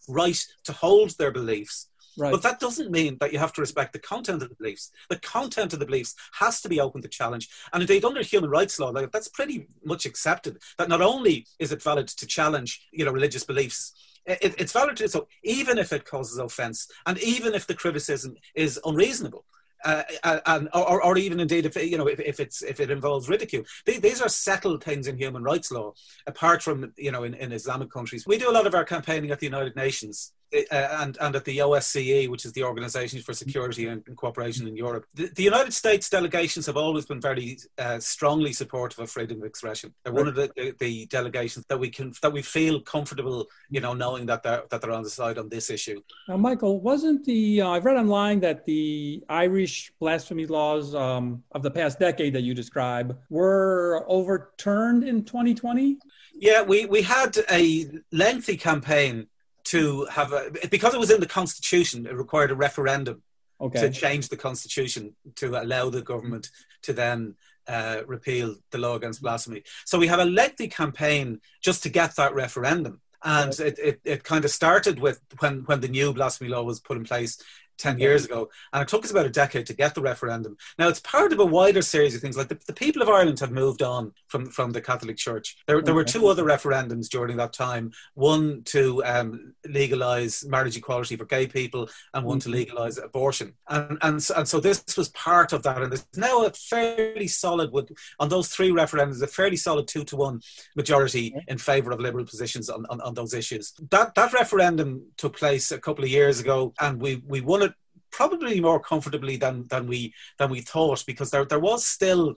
right 0.07 0.41
to 0.65 0.73
hold 0.73 1.17
their 1.17 1.31
beliefs. 1.31 1.89
Right. 2.17 2.31
But 2.31 2.41
that 2.41 2.59
doesn't 2.59 2.89
mean 2.89 3.17
that 3.19 3.31
you 3.31 3.37
have 3.37 3.53
to 3.53 3.61
respect 3.61 3.93
the 3.93 3.99
content 3.99 4.41
of 4.41 4.49
the 4.49 4.55
beliefs. 4.55 4.91
The 5.07 5.19
content 5.19 5.73
of 5.73 5.79
the 5.79 5.85
beliefs 5.85 6.15
has 6.39 6.61
to 6.61 6.69
be 6.69 6.81
open 6.81 7.03
to 7.03 7.07
challenge. 7.07 7.47
And 7.71 7.81
indeed, 7.81 8.03
under 8.03 8.23
human 8.23 8.49
rights 8.49 8.79
law, 8.79 8.89
like, 8.89 9.11
that's 9.11 9.27
pretty 9.27 9.67
much 9.85 10.07
accepted. 10.07 10.57
That 10.79 10.89
not 10.89 11.01
only 11.01 11.45
is 11.59 11.71
it 11.71 11.83
valid 11.83 12.07
to 12.07 12.25
challenge, 12.25 12.87
you 12.91 13.05
know, 13.05 13.11
religious 13.11 13.43
beliefs 13.43 13.93
it, 14.27 14.55
it's 14.57 14.73
valid 14.73 14.97
to 14.97 15.09
so 15.09 15.27
even 15.43 15.77
if 15.77 15.91
it 15.93 16.05
causes 16.05 16.37
offence 16.37 16.87
and 17.05 17.17
even 17.19 17.53
if 17.53 17.65
the 17.65 17.73
criticism 17.73 18.35
is 18.55 18.79
unreasonable. 18.85 19.45
Uh, 19.85 20.01
uh, 20.23 20.39
and 20.47 20.69
or, 20.73 21.03
or 21.03 21.17
even 21.19 21.39
indeed 21.39 21.63
if 21.63 21.75
you 21.75 21.99
know 21.99 22.07
if, 22.07 22.19
if 22.19 22.39
it's 22.39 22.63
if 22.63 22.79
it 22.79 22.89
involves 22.89 23.29
ridicule 23.29 23.63
these 23.85 24.19
are 24.19 24.27
settled 24.27 24.83
things 24.83 25.05
in 25.05 25.15
human 25.15 25.43
rights 25.43 25.71
law 25.71 25.93
apart 26.25 26.63
from 26.63 26.91
you 26.97 27.11
know 27.11 27.23
in, 27.23 27.35
in 27.35 27.51
islamic 27.51 27.91
countries 27.91 28.25
we 28.25 28.39
do 28.39 28.49
a 28.49 28.51
lot 28.51 28.65
of 28.65 28.73
our 28.73 28.83
campaigning 28.83 29.29
at 29.29 29.39
the 29.39 29.45
united 29.45 29.75
nations 29.75 30.33
and, 30.71 31.17
and 31.19 31.35
at 31.35 31.45
the 31.45 31.57
OSCE, 31.59 32.29
which 32.29 32.45
is 32.45 32.53
the 32.53 32.63
Organization 32.63 33.21
for 33.21 33.33
Security 33.33 33.87
and, 33.87 34.03
Cooperation 34.15 34.67
in 34.67 34.75
Europe. 34.75 35.05
The, 35.13 35.29
the, 35.35 35.43
United 35.43 35.73
States 35.73 36.09
delegations 36.09 36.65
have 36.65 36.77
always 36.77 37.05
been 37.05 37.21
very 37.21 37.57
uh, 37.77 37.99
strongly 37.99 38.53
supportive 38.53 38.99
of 38.99 39.09
freedom 39.09 39.39
of 39.39 39.45
expression. 39.45 39.93
They're 40.03 40.13
one 40.13 40.27
of 40.27 40.35
the, 40.35 40.51
the, 40.55 40.73
the, 40.79 41.05
delegations 41.07 41.65
that 41.69 41.79
we 41.79 41.89
can 41.89 42.13
that 42.21 42.31
we 42.31 42.41
feel 42.41 42.81
comfortable, 42.81 43.47
you 43.69 43.81
know, 43.81 43.93
knowing 43.93 44.25
that 44.27 44.43
they're 44.43 44.63
that 44.69 44.81
they're 44.81 44.91
on 44.91 45.03
the 45.03 45.09
side 45.09 45.37
on 45.37 45.49
this 45.49 45.69
issue. 45.69 46.01
Now, 46.27 46.37
Michael, 46.37 46.81
wasn't 46.81 47.25
the 47.25 47.61
uh, 47.61 47.69
I've 47.69 47.85
read 47.85 47.97
online 47.97 48.39
that 48.41 48.65
the 48.65 49.23
Irish 49.29 49.91
blasphemy 49.99 50.45
laws 50.45 50.95
um, 50.95 51.43
of 51.51 51.63
the 51.63 51.71
past 51.71 51.99
decade 51.99 52.33
that 52.33 52.41
you 52.41 52.53
describe 52.53 53.17
were 53.29 54.05
overturned 54.07 55.03
in 55.03 55.23
2020? 55.23 55.97
Yeah, 56.39 56.61
we, 56.61 56.85
we 56.85 57.01
had 57.01 57.37
a 57.49 57.89
lengthy 58.11 58.57
campaign 58.57 59.27
to 59.67 60.05
have 60.05 60.33
a 60.33 60.51
because 60.69 60.93
it 60.93 60.99
was 60.99 61.11
in 61.11 61.19
the 61.19 61.27
constitution. 61.27 62.05
It 62.05 62.15
required 62.15 62.51
a 62.51 62.55
referendum 62.55 63.21
okay. 63.59 63.81
to 63.81 63.89
change 63.89 64.29
the 64.29 64.37
constitution 64.37 65.15
to 65.35 65.61
allow 65.61 65.89
the 65.89 66.01
government 66.01 66.49
to 66.83 66.93
then 66.93 67.35
uh, 67.67 68.01
repeal 68.07 68.55
the 68.71 68.77
law 68.77 68.95
against 68.95 69.21
blasphemy. 69.21 69.63
So 69.85 69.99
we 69.99 70.07
have 70.07 70.19
a 70.19 70.25
lengthy 70.25 70.67
campaign 70.67 71.41
just 71.61 71.83
to 71.83 71.89
get 71.89 72.15
that 72.15 72.33
referendum. 72.33 73.01
And 73.23 73.59
it, 73.59 73.79
it, 73.79 74.01
it 74.05 74.23
kind 74.23 74.45
of 74.45 74.51
started 74.51 74.99
with 74.99 75.19
when, 75.39 75.61
when 75.65 75.81
the 75.81 75.87
new 75.87 76.13
blasphemy 76.13 76.49
law 76.49 76.63
was 76.63 76.79
put 76.79 76.97
in 76.97 77.03
place 77.03 77.41
10 77.77 77.99
years 77.99 78.25
ago. 78.25 78.49
And 78.73 78.81
it 78.81 78.87
took 78.87 79.03
us 79.03 79.11
about 79.11 79.25
a 79.25 79.29
decade 79.29 79.65
to 79.67 79.73
get 79.73 79.95
the 79.95 80.01
referendum. 80.01 80.57
Now, 80.77 80.87
it's 80.87 80.99
part 80.99 81.33
of 81.33 81.39
a 81.39 81.45
wider 81.45 81.81
series 81.81 82.15
of 82.15 82.21
things. 82.21 82.37
Like 82.37 82.49
the, 82.49 82.59
the 82.67 82.73
people 82.73 83.01
of 83.01 83.09
Ireland 83.09 83.39
have 83.39 83.51
moved 83.51 83.81
on 83.81 84.13
from, 84.27 84.47
from 84.47 84.71
the 84.71 84.81
Catholic 84.81 85.17
Church. 85.17 85.57
There, 85.67 85.81
there 85.81 85.93
were 85.93 86.03
two 86.03 86.27
other 86.27 86.43
referendums 86.43 87.07
during 87.09 87.37
that 87.37 87.53
time 87.53 87.91
one 88.13 88.63
to 88.65 89.03
um, 89.05 89.53
legalise 89.67 90.45
marriage 90.45 90.77
equality 90.77 91.15
for 91.15 91.25
gay 91.25 91.47
people, 91.47 91.89
and 92.13 92.25
one 92.25 92.39
to 92.39 92.49
mm-hmm. 92.49 92.57
legalise 92.57 92.97
abortion. 92.97 93.53
And, 93.67 93.97
and, 94.01 94.27
and 94.35 94.47
so 94.47 94.59
this 94.59 94.83
was 94.97 95.09
part 95.09 95.53
of 95.53 95.63
that. 95.63 95.81
And 95.81 95.91
there's 95.91 96.05
now 96.15 96.45
a 96.45 96.51
fairly 96.51 97.27
solid, 97.27 97.71
with, 97.71 97.89
on 98.19 98.29
those 98.29 98.49
three 98.49 98.69
referendums, 98.69 99.21
a 99.21 99.27
fairly 99.27 99.57
solid 99.57 99.87
two 99.87 100.03
to 100.05 100.15
one 100.15 100.41
majority 100.75 101.35
in 101.47 101.57
favour 101.57 101.91
of 101.91 101.99
liberal 101.99 102.25
positions 102.25 102.69
on, 102.69 102.85
on, 102.89 103.01
on 103.01 103.13
those 103.13 103.33
issues. 103.33 103.73
That, 103.91 104.15
that 104.15 104.33
referendum 104.33 105.03
took 105.17 105.37
place 105.37 105.71
a 105.71 105.79
couple 105.79 106.03
of 106.03 106.09
years 106.09 106.39
ago, 106.39 106.73
and 106.79 107.01
we, 107.01 107.23
we 107.27 107.41
won 107.41 107.61
it 107.61 107.66
probably 108.11 108.59
more 108.59 108.79
comfortably 108.79 109.37
than 109.37 109.67
than 109.67 109.87
we 109.87 110.13
than 110.37 110.49
we 110.49 110.61
thought 110.61 111.03
because 111.05 111.31
there 111.31 111.45
there 111.45 111.59
was 111.59 111.85
still 111.85 112.35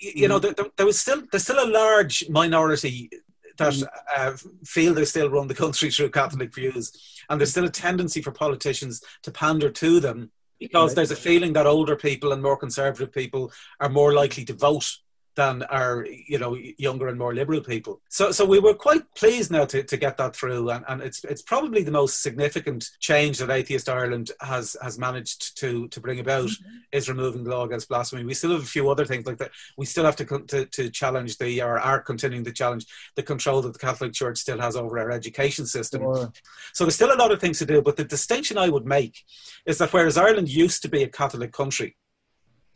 you 0.00 0.28
know 0.28 0.38
mm. 0.38 0.56
there, 0.56 0.66
there 0.76 0.86
was 0.86 1.00
still 1.00 1.22
there's 1.30 1.44
still 1.44 1.64
a 1.64 1.70
large 1.70 2.28
minority 2.28 3.10
that 3.58 3.74
mm. 3.74 3.86
uh, 4.16 4.36
feel 4.64 4.94
they 4.94 5.04
still 5.04 5.30
run 5.30 5.48
the 5.48 5.54
country 5.54 5.90
through 5.92 6.10
Catholic 6.10 6.54
views, 6.54 6.92
and 7.28 7.40
there's 7.40 7.50
still 7.50 7.66
a 7.66 7.70
tendency 7.70 8.22
for 8.22 8.32
politicians 8.32 9.02
to 9.22 9.30
pander 9.30 9.70
to 9.70 10.00
them 10.00 10.30
because 10.58 10.94
there's 10.94 11.10
a 11.10 11.16
feeling 11.16 11.54
that 11.54 11.66
older 11.66 11.96
people 11.96 12.32
and 12.32 12.42
more 12.42 12.56
conservative 12.56 13.10
people 13.10 13.50
are 13.80 13.88
more 13.88 14.12
likely 14.12 14.44
to 14.44 14.52
vote 14.52 14.98
than 15.36 15.62
our 15.64 16.06
you 16.06 16.38
know 16.38 16.56
younger 16.78 17.08
and 17.08 17.18
more 17.18 17.34
liberal 17.34 17.60
people. 17.60 18.00
So 18.08 18.32
so 18.32 18.44
we 18.44 18.58
were 18.58 18.74
quite 18.74 19.02
pleased 19.14 19.50
now 19.50 19.64
to, 19.66 19.82
to 19.82 19.96
get 19.96 20.16
that 20.16 20.34
through, 20.34 20.70
and, 20.70 20.84
and 20.88 21.02
it's 21.02 21.24
it's 21.24 21.42
probably 21.42 21.82
the 21.82 21.90
most 21.90 22.22
significant 22.22 22.90
change 22.98 23.38
that 23.38 23.50
Atheist 23.50 23.88
Ireland 23.88 24.32
has 24.40 24.76
has 24.82 24.98
managed 24.98 25.58
to 25.58 25.88
to 25.88 26.00
bring 26.00 26.20
about 26.20 26.48
mm-hmm. 26.48 26.76
is 26.92 27.08
removing 27.08 27.44
the 27.44 27.50
law 27.50 27.64
against 27.64 27.88
blasphemy. 27.88 28.24
We 28.24 28.34
still 28.34 28.52
have 28.52 28.62
a 28.62 28.66
few 28.66 28.90
other 28.90 29.04
things 29.04 29.26
like 29.26 29.38
that. 29.38 29.52
We 29.76 29.86
still 29.86 30.04
have 30.04 30.16
to 30.16 30.24
to, 30.24 30.66
to 30.66 30.90
challenge 30.90 31.38
the 31.38 31.62
or 31.62 31.78
are 31.78 32.00
continuing 32.00 32.44
to 32.44 32.52
challenge 32.52 32.86
the 33.14 33.22
control 33.22 33.62
that 33.62 33.72
the 33.72 33.78
Catholic 33.78 34.12
Church 34.12 34.38
still 34.38 34.60
has 34.60 34.76
over 34.76 34.98
our 34.98 35.10
education 35.10 35.66
system. 35.66 36.02
Sure. 36.02 36.32
So 36.72 36.84
there's 36.84 36.96
still 36.96 37.14
a 37.14 37.22
lot 37.22 37.32
of 37.32 37.40
things 37.40 37.58
to 37.58 37.66
do, 37.66 37.82
but 37.82 37.96
the 37.96 38.04
distinction 38.04 38.58
I 38.58 38.68
would 38.68 38.86
make 38.86 39.24
is 39.66 39.78
that 39.78 39.92
whereas 39.92 40.16
Ireland 40.16 40.48
used 40.48 40.82
to 40.82 40.88
be 40.88 41.02
a 41.02 41.08
Catholic 41.08 41.52
country 41.52 41.96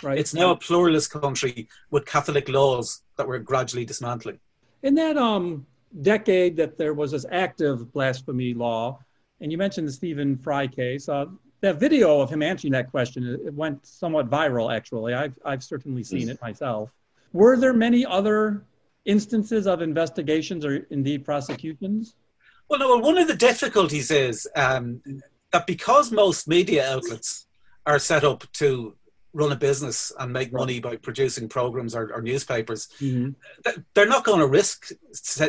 Right. 0.04 0.18
It's 0.18 0.34
now 0.34 0.50
a 0.50 0.56
pluralist 0.56 1.10
country 1.10 1.68
with 1.90 2.04
Catholic 2.04 2.48
laws 2.48 3.02
that 3.16 3.26
we're 3.26 3.38
gradually 3.38 3.84
dismantling. 3.86 4.38
In 4.82 4.94
that 4.96 5.16
um, 5.16 5.66
decade 6.02 6.56
that 6.56 6.76
there 6.76 6.92
was 6.92 7.12
this 7.12 7.24
active 7.30 7.90
blasphemy 7.92 8.52
law, 8.52 8.98
and 9.40 9.50
you 9.50 9.56
mentioned 9.56 9.88
the 9.88 9.92
Stephen 9.92 10.36
Fry 10.36 10.66
case, 10.66 11.08
uh, 11.08 11.26
that 11.62 11.80
video 11.80 12.20
of 12.20 12.28
him 12.28 12.42
answering 12.42 12.72
that 12.72 12.90
question, 12.90 13.40
it 13.46 13.54
went 13.54 13.86
somewhat 13.86 14.28
viral, 14.28 14.74
actually. 14.74 15.14
I've, 15.14 15.38
I've 15.44 15.64
certainly 15.64 16.04
seen 16.04 16.28
it 16.28 16.40
myself. 16.42 16.90
Were 17.32 17.56
there 17.56 17.72
many 17.72 18.04
other 18.04 18.64
instances 19.06 19.66
of 19.66 19.80
investigations 19.80 20.66
or 20.66 20.86
indeed 20.90 21.24
prosecutions? 21.24 22.14
Well, 22.68 22.78
no, 22.78 22.88
well, 22.88 23.00
one 23.00 23.18
of 23.18 23.28
the 23.28 23.36
difficulties 23.36 24.10
is 24.10 24.46
um, 24.54 25.00
that 25.52 25.66
because 25.66 26.12
most 26.12 26.46
media 26.46 26.90
outlets 26.92 27.46
are 27.86 27.98
set 27.98 28.24
up 28.24 28.44
to 28.54 28.96
run 29.34 29.52
a 29.52 29.56
business 29.56 30.12
and 30.18 30.32
make 30.32 30.52
right. 30.52 30.60
money 30.60 30.80
by 30.80 30.96
producing 30.96 31.48
programs 31.48 31.94
or, 31.94 32.12
or 32.14 32.22
newspapers, 32.22 32.88
mm-hmm. 33.00 33.30
they're 33.92 34.06
not 34.06 34.24
going 34.24 34.40
to 34.40 34.46
risk 34.46 34.92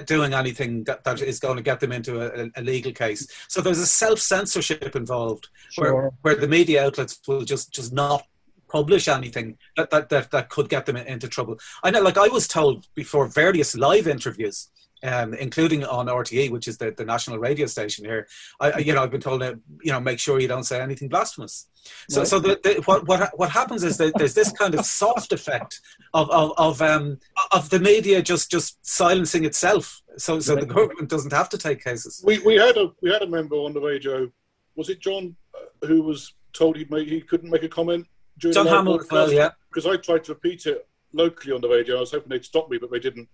doing 0.06 0.34
anything 0.34 0.84
that, 0.86 1.04
that 1.04 1.22
is 1.22 1.40
going 1.40 1.56
to 1.56 1.64
get 1.64 1.80
them 1.80 1.92
into 1.92 2.20
a, 2.20 2.50
a 2.56 2.62
legal 2.62 2.92
case. 2.92 3.28
So 3.48 3.62
there's 3.62 3.80
a 3.80 3.86
self 3.86 4.20
censorship 4.20 4.96
involved 4.96 5.48
sure. 5.72 5.94
where, 5.94 6.12
where 6.24 6.36
the 6.36 6.48
media 6.48 6.84
outlets 6.86 7.20
will 7.28 7.46
just, 7.46 7.72
just 7.72 7.94
not 7.94 8.26
publish 8.68 9.08
anything 9.08 9.58
that, 9.78 9.92
that, 9.92 10.10
that, 10.10 10.32
that 10.32 10.50
could 10.50 10.68
get 10.68 10.86
them 10.86 10.98
into 10.98 11.28
trouble. 11.28 11.60
I 11.84 11.92
know, 11.92 12.02
like 12.02 12.18
I 12.18 12.28
was 12.28 12.48
told 12.48 12.88
before 12.96 13.28
various 13.28 13.76
live 13.76 14.08
interviews 14.08 14.70
um, 15.06 15.34
including 15.34 15.84
on 15.86 16.08
RTE, 16.08 16.52
which 16.52 16.68
is 16.68 16.78
the, 16.78 16.92
the 16.92 17.06
national 17.06 17.38
radio 17.38 17.68
station 17.68 18.06
here. 18.06 18.28
I, 18.60 18.80
you 18.80 18.94
know, 18.94 19.04
I've 19.04 19.12
been 19.12 19.22
told 19.22 19.42
to, 19.42 19.60
you 19.84 19.92
know, 19.92 20.00
make 20.00 20.20
sure 20.20 20.40
you 20.40 20.48
don't 20.48 20.64
say 20.64 20.82
anything 20.82 21.10
blasphemous. 21.10 21.68
So, 22.10 22.22
right. 22.22 22.28
so 22.28 22.40
the, 22.40 22.60
the, 22.64 22.82
what, 22.86 23.08
what, 23.08 23.38
what 23.38 23.50
happens 23.50 23.84
is 23.84 23.98
that 23.98 24.14
there's 24.18 24.34
this 24.34 24.52
kind 24.52 24.74
of 24.74 24.86
soft 24.86 25.32
effect 25.32 25.82
of, 26.14 26.30
of, 26.32 26.54
of, 26.58 26.82
um, 26.82 27.20
of 27.52 27.70
the 27.70 27.80
media 27.80 28.22
just, 28.22 28.50
just 28.50 28.84
silencing 28.86 29.46
itself. 29.46 30.02
So, 30.18 30.40
so 30.40 30.56
the 30.56 30.66
government 30.66 31.10
doesn't 31.10 31.34
have 31.34 31.50
to 31.50 31.58
take 31.58 31.84
cases. 31.84 32.24
We, 32.26 32.40
we 32.40 32.56
had 32.56 32.78
a, 32.78 32.92
we 33.02 33.12
had 33.12 33.22
a 33.22 33.28
member 33.28 33.56
on 33.58 33.74
the 33.74 33.82
radio, 33.82 34.32
was 34.76 34.90
it 34.90 35.00
John, 35.00 35.36
uh, 35.54 35.88
who 35.88 36.02
was 36.02 36.34
told 36.54 36.78
he 36.78 36.86
he 37.04 37.22
couldn't 37.22 37.50
make 37.50 37.64
a 37.64 37.70
comment 37.70 38.08
during 38.38 38.54
John 38.54 38.68
Hamill, 38.68 39.02
well, 39.12 39.32
yeah. 39.32 39.52
Because 39.70 39.86
I 39.86 39.98
tried 39.98 40.24
to 40.26 40.34
repeat 40.34 40.66
it 40.66 40.88
locally 41.16 41.54
on 41.54 41.62
the 41.62 41.70
radio. 41.70 41.98
I 41.98 42.00
was 42.02 42.12
hoping 42.12 42.30
they'd 42.30 42.46
stop 42.46 42.70
me, 42.70 42.78
but 42.78 42.92
they 42.92 43.00
didn't. 43.00 43.28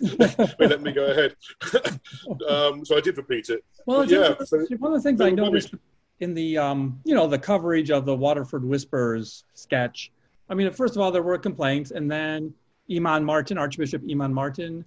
they 0.00 0.66
let 0.66 0.82
me 0.82 0.92
go 0.92 1.06
ahead. 1.06 1.34
um, 2.48 2.84
so 2.84 2.96
I 2.96 3.00
did 3.00 3.16
repeat 3.16 3.48
it. 3.50 3.64
Well, 3.86 4.04
yeah. 4.04 4.34
So 4.44 4.64
one 4.78 4.92
of 4.92 5.02
the 5.02 5.06
things 5.06 5.20
I 5.20 5.30
noticed 5.30 5.74
in 6.20 6.34
the 6.34 6.56
um, 6.58 7.00
you 7.04 7.14
know 7.14 7.26
the 7.26 7.38
coverage 7.38 7.90
of 7.90 8.04
the 8.06 8.14
Waterford 8.14 8.64
Whispers 8.64 9.44
sketch. 9.54 10.12
I 10.48 10.54
mean, 10.54 10.70
first 10.72 10.94
of 10.94 11.02
all, 11.02 11.10
there 11.10 11.22
were 11.22 11.38
complaints, 11.38 11.90
and 11.90 12.10
then 12.10 12.54
Eamon 12.88 13.24
Martin, 13.24 13.58
Archbishop 13.58 14.02
Eamon 14.02 14.32
Martin, 14.32 14.84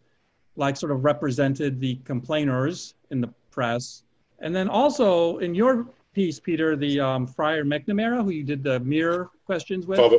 like 0.55 0.77
sort 0.77 0.91
of 0.91 1.03
represented 1.03 1.79
the 1.79 1.95
complainers 2.05 2.95
in 3.11 3.21
the 3.21 3.29
press, 3.51 4.03
and 4.39 4.55
then 4.55 4.69
also 4.69 5.37
in 5.39 5.53
your 5.53 5.87
piece, 6.13 6.39
Peter, 6.39 6.75
the 6.75 6.99
um, 6.99 7.27
Friar 7.27 7.63
McNamara, 7.63 8.23
who 8.23 8.31
you 8.31 8.43
did 8.43 8.63
the 8.63 8.79
mirror 8.79 9.29
questions 9.45 9.85
with. 9.85 9.99
Father, 9.99 10.17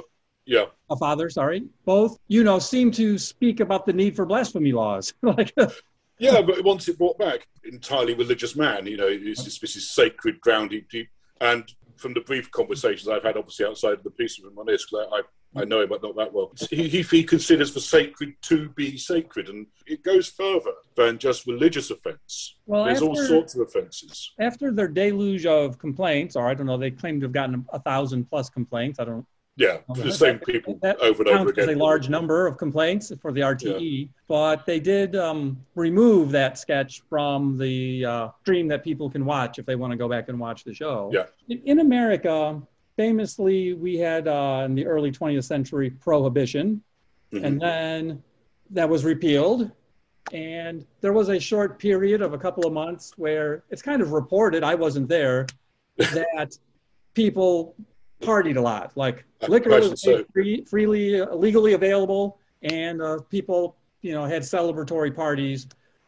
yeah. 0.49 0.65
A 0.89 0.97
father, 0.97 1.29
sorry. 1.29 1.65
Both, 1.85 2.19
you 2.29 2.43
know, 2.43 2.59
seem 2.59 2.91
to 2.93 3.19
speak 3.19 3.61
about 3.61 3.85
the 3.85 3.93
need 3.93 4.17
for 4.17 4.25
blasphemy 4.25 4.73
laws. 4.73 5.13
like, 5.23 5.53
yeah, 6.19 6.41
but 6.41 6.65
once 6.65 6.89
it 6.89 6.97
brought 6.97 7.19
back, 7.19 7.47
entirely 7.65 8.15
religious 8.15 8.57
man, 8.57 8.87
you 8.87 8.97
know, 8.97 9.11
this 9.11 9.47
is, 9.47 9.59
this 9.59 9.77
is 9.77 9.91
sacred 9.91 10.41
ground. 10.41 10.71
Deep 10.71 10.89
deep. 10.89 11.11
And 11.43 11.71
from 11.97 12.15
the 12.15 12.23
brief 12.23 12.51
conversations 12.51 13.09
I've 13.09 13.25
had, 13.25 13.37
obviously 13.37 13.67
outside 13.67 13.93
of 13.93 14.03
the 14.05 14.11
piece 14.11 14.39
with 14.39 14.51
him 14.51 14.59
on 14.59 14.65
this, 14.65 14.87
because 14.87 15.07
I, 15.13 15.61
I 15.61 15.65
know 15.67 15.83
him, 15.83 15.91
but 15.91 16.03
not 16.03 16.17
that 16.17 16.33
well. 16.33 16.51
He, 16.71 16.89
he 16.89 17.25
considers 17.25 17.75
the 17.75 17.81
sacred 17.81 18.35
to 18.43 18.71
be 18.71 18.97
sacred, 18.97 19.51
and 19.51 19.67
it 19.87 20.03
goes 20.03 20.29
further 20.29 20.73
than 20.97 21.19
just 21.19 21.47
religious 21.47 21.91
offence. 21.91 22.55
Well, 22.65 22.85
there's 22.85 23.03
after, 23.03 23.07
all 23.07 23.17
sorts 23.17 23.55
of 23.55 23.69
offences. 23.69 24.33
After 24.41 24.73
their 24.73 24.89
deluge 24.89 25.45
of 25.45 25.79
complaints, 25.79 26.37
or 26.37 26.49
I 26.49 26.55
don't 26.55 26.67
know, 26.67 26.79
they 26.79 26.91
claim 26.91 27.21
to 27.21 27.27
have 27.27 27.33
gotten 27.33 27.67
a 27.71 27.81
thousand 27.81 28.31
plus 28.31 28.49
complaints. 28.49 28.99
I 28.99 29.05
don't 29.05 29.27
yeah, 29.59 29.79
the 29.89 30.13
same 30.13 30.39
people 30.39 30.79
that 30.83 31.01
over 31.01 31.23
and 31.23 31.33
over 31.33 31.51
again. 31.51 31.71
a 31.71 31.75
large 31.75 32.09
number 32.09 32.47
of 32.47 32.57
complaints 32.57 33.13
for 33.21 33.33
the 33.33 33.41
RTE, 33.41 34.03
yeah. 34.03 34.07
but 34.29 34.65
they 34.67 34.79
did 34.79 35.17
um, 35.17 35.59
remove 35.75 36.31
that 36.31 36.59
sketch 36.59 37.03
from 37.11 37.59
the 37.59 38.05
uh, 38.05 38.29
stream 38.43 38.69
that 38.69 38.85
people 38.85 39.11
can 39.11 39.25
watch 39.25 39.59
if 39.59 39.67
they 39.67 39.75
want 39.75 39.91
to 39.91 39.97
go 39.97 40.09
back 40.09 40.29
and 40.29 40.39
watch 40.39 40.63
the 40.63 40.73
show. 40.73 41.11
Yeah. 41.13 41.25
In, 41.49 41.61
in 41.65 41.79
America, 41.81 42.63
famously, 42.97 43.73
we 43.75 43.99
had 43.99 44.29
uh, 44.29 44.63
in 44.65 44.77
the 44.77 44.87
early 44.87 45.11
20th 45.11 45.45
century 45.45 45.91
prohibition, 45.91 46.81
mm-hmm. 47.33 47.45
and 47.45 47.61
then 47.61 48.23
that 48.71 48.89
was 48.89 49.05
repealed. 49.05 49.73
And 50.33 50.87
there 51.01 51.13
was 51.13 51.31
a 51.31 51.41
short 51.41 51.81
period 51.81 52.23
of 52.23 52.33
a 52.33 52.39
couple 52.39 52.65
of 52.65 52.73
months 52.73 53.15
where 53.17 53.65
it's 53.71 53.83
kind 53.83 54.03
of 54.03 54.13
reported, 54.13 54.63
I 54.63 54.77
wasn't 54.77 55.09
there, 55.09 55.47
that 55.97 56.57
people 57.15 57.75
partied 58.21 58.57
a 58.57 58.61
lot. 58.61 58.93
Like 58.97 59.25
liquor 59.49 59.71
was 59.71 60.03
so. 60.03 60.25
free, 60.33 60.65
freely, 60.65 61.21
uh, 61.21 61.35
legally 61.35 61.75
available, 61.75 62.39
and 62.63 63.01
uh, 63.01 63.21
people, 63.31 63.77
you 64.03 64.13
know, 64.13 64.25
had 64.25 64.43
celebratory 64.43 65.15
parties. 65.15 65.67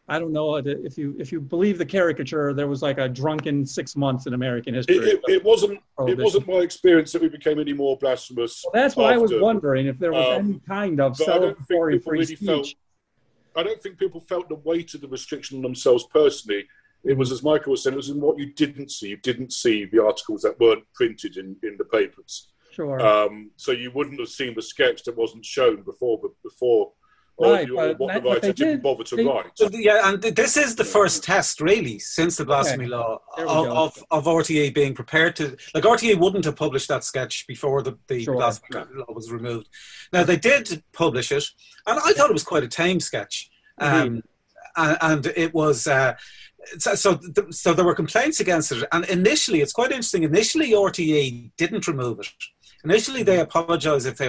I 0.08 0.18
don't 0.18 0.32
know 0.32 0.56
if 0.56 0.98
you 0.98 1.14
if 1.20 1.30
you 1.30 1.40
believe 1.40 1.78
the 1.78 1.86
caricature, 1.86 2.52
there 2.52 2.66
was 2.66 2.82
like 2.82 2.98
a 2.98 3.08
drunken 3.08 3.64
six 3.64 3.94
months 3.94 4.26
in 4.26 4.34
American 4.34 4.74
history. 4.74 4.96
It, 4.96 5.04
it, 5.04 5.20
it 5.28 5.44
wasn't. 5.44 5.78
It 6.00 6.18
wasn't 6.18 6.48
my 6.48 6.54
experience 6.54 7.12
that 7.12 7.22
we 7.22 7.28
became 7.28 7.60
any 7.60 7.72
more 7.72 7.96
blasphemous. 7.96 8.64
Well, 8.64 8.82
that's 8.82 8.96
what 8.96 9.04
after. 9.04 9.14
I 9.14 9.18
was 9.18 9.32
wondering 9.34 9.86
if 9.86 9.98
there 10.00 10.12
was 10.12 10.38
um, 10.38 10.44
any 10.44 10.60
kind 10.66 11.00
of 11.00 11.16
celebratory 11.16 12.02
free 12.02 12.18
really 12.18 12.24
speech. 12.26 12.44
Felt, 12.44 12.74
I 13.54 13.62
don't 13.62 13.80
think 13.80 13.98
people 13.98 14.20
felt 14.20 14.48
the 14.48 14.56
weight 14.56 14.94
of 14.94 15.00
the 15.00 15.08
restriction 15.08 15.58
on 15.58 15.62
themselves 15.62 16.04
personally 16.12 16.66
it 17.04 17.16
was 17.16 17.32
as 17.32 17.42
Michael 17.42 17.72
was 17.72 17.82
saying, 17.82 17.94
it 17.94 17.96
was 17.96 18.10
in 18.10 18.20
what 18.20 18.38
you 18.38 18.52
didn't 18.52 18.90
see. 18.90 19.08
You 19.08 19.16
didn't 19.16 19.52
see 19.52 19.86
the 19.86 20.04
articles 20.04 20.42
that 20.42 20.60
weren't 20.60 20.84
printed 20.94 21.36
in, 21.36 21.56
in 21.62 21.76
the 21.78 21.84
papers. 21.84 22.50
Sure. 22.72 23.00
Um, 23.00 23.50
so 23.56 23.72
you 23.72 23.90
wouldn't 23.90 24.20
have 24.20 24.28
seen 24.28 24.54
the 24.54 24.62
sketch 24.62 25.02
that 25.04 25.16
wasn't 25.16 25.44
shown 25.44 25.82
before, 25.82 26.18
but 26.20 26.30
before 26.42 26.92
or, 27.40 27.52
right, 27.52 27.66
you, 27.66 27.80
or 27.80 27.94
what 27.94 28.22
the 28.22 28.28
writer 28.28 28.52
didn't 28.52 28.82
bother 28.82 29.02
to 29.02 29.16
they, 29.16 29.24
write. 29.24 29.46
Yeah, 29.72 30.10
and 30.10 30.22
this 30.22 30.58
is 30.58 30.76
the 30.76 30.84
first 30.84 31.24
test, 31.24 31.62
really, 31.62 31.98
since 31.98 32.36
the 32.36 32.44
blasphemy 32.44 32.84
okay. 32.84 32.94
law 32.94 33.18
of, 33.38 33.66
of, 33.66 34.04
of, 34.10 34.24
RTE 34.24 34.74
being 34.74 34.94
prepared 34.94 35.36
to. 35.36 35.56
Like, 35.74 35.84
RTE 35.84 36.18
wouldn't 36.18 36.44
have 36.44 36.56
published 36.56 36.88
that 36.88 37.02
sketch 37.02 37.46
before 37.46 37.80
the, 37.82 37.96
the 38.08 38.24
sure. 38.24 38.34
blasphemy 38.34 38.84
law 38.94 39.06
was 39.14 39.32
removed. 39.32 39.68
Now, 40.12 40.24
they 40.24 40.36
did 40.36 40.82
publish 40.92 41.32
it, 41.32 41.44
and 41.86 41.98
I 41.98 42.12
thought 42.12 42.28
it 42.28 42.34
was 42.34 42.44
quite 42.44 42.62
a 42.62 42.68
tame 42.68 43.00
sketch. 43.00 43.48
Um, 43.78 44.22
and, 44.76 44.98
and, 45.00 45.26
it 45.34 45.54
was. 45.54 45.86
Uh, 45.86 46.14
so 46.78 46.94
so, 46.94 47.16
th- 47.16 47.52
so 47.52 47.72
there 47.72 47.84
were 47.84 47.94
complaints 47.94 48.40
against 48.40 48.72
it, 48.72 48.84
and 48.92 49.04
initially 49.06 49.60
it's 49.60 49.72
quite 49.72 49.90
interesting. 49.90 50.22
Initially, 50.22 50.70
RTE 50.70 51.52
didn't 51.56 51.86
remove 51.86 52.20
it. 52.20 52.28
Initially, 52.84 53.22
they 53.22 53.40
apologised 53.40 54.06
if 54.06 54.16
they 54.16 54.28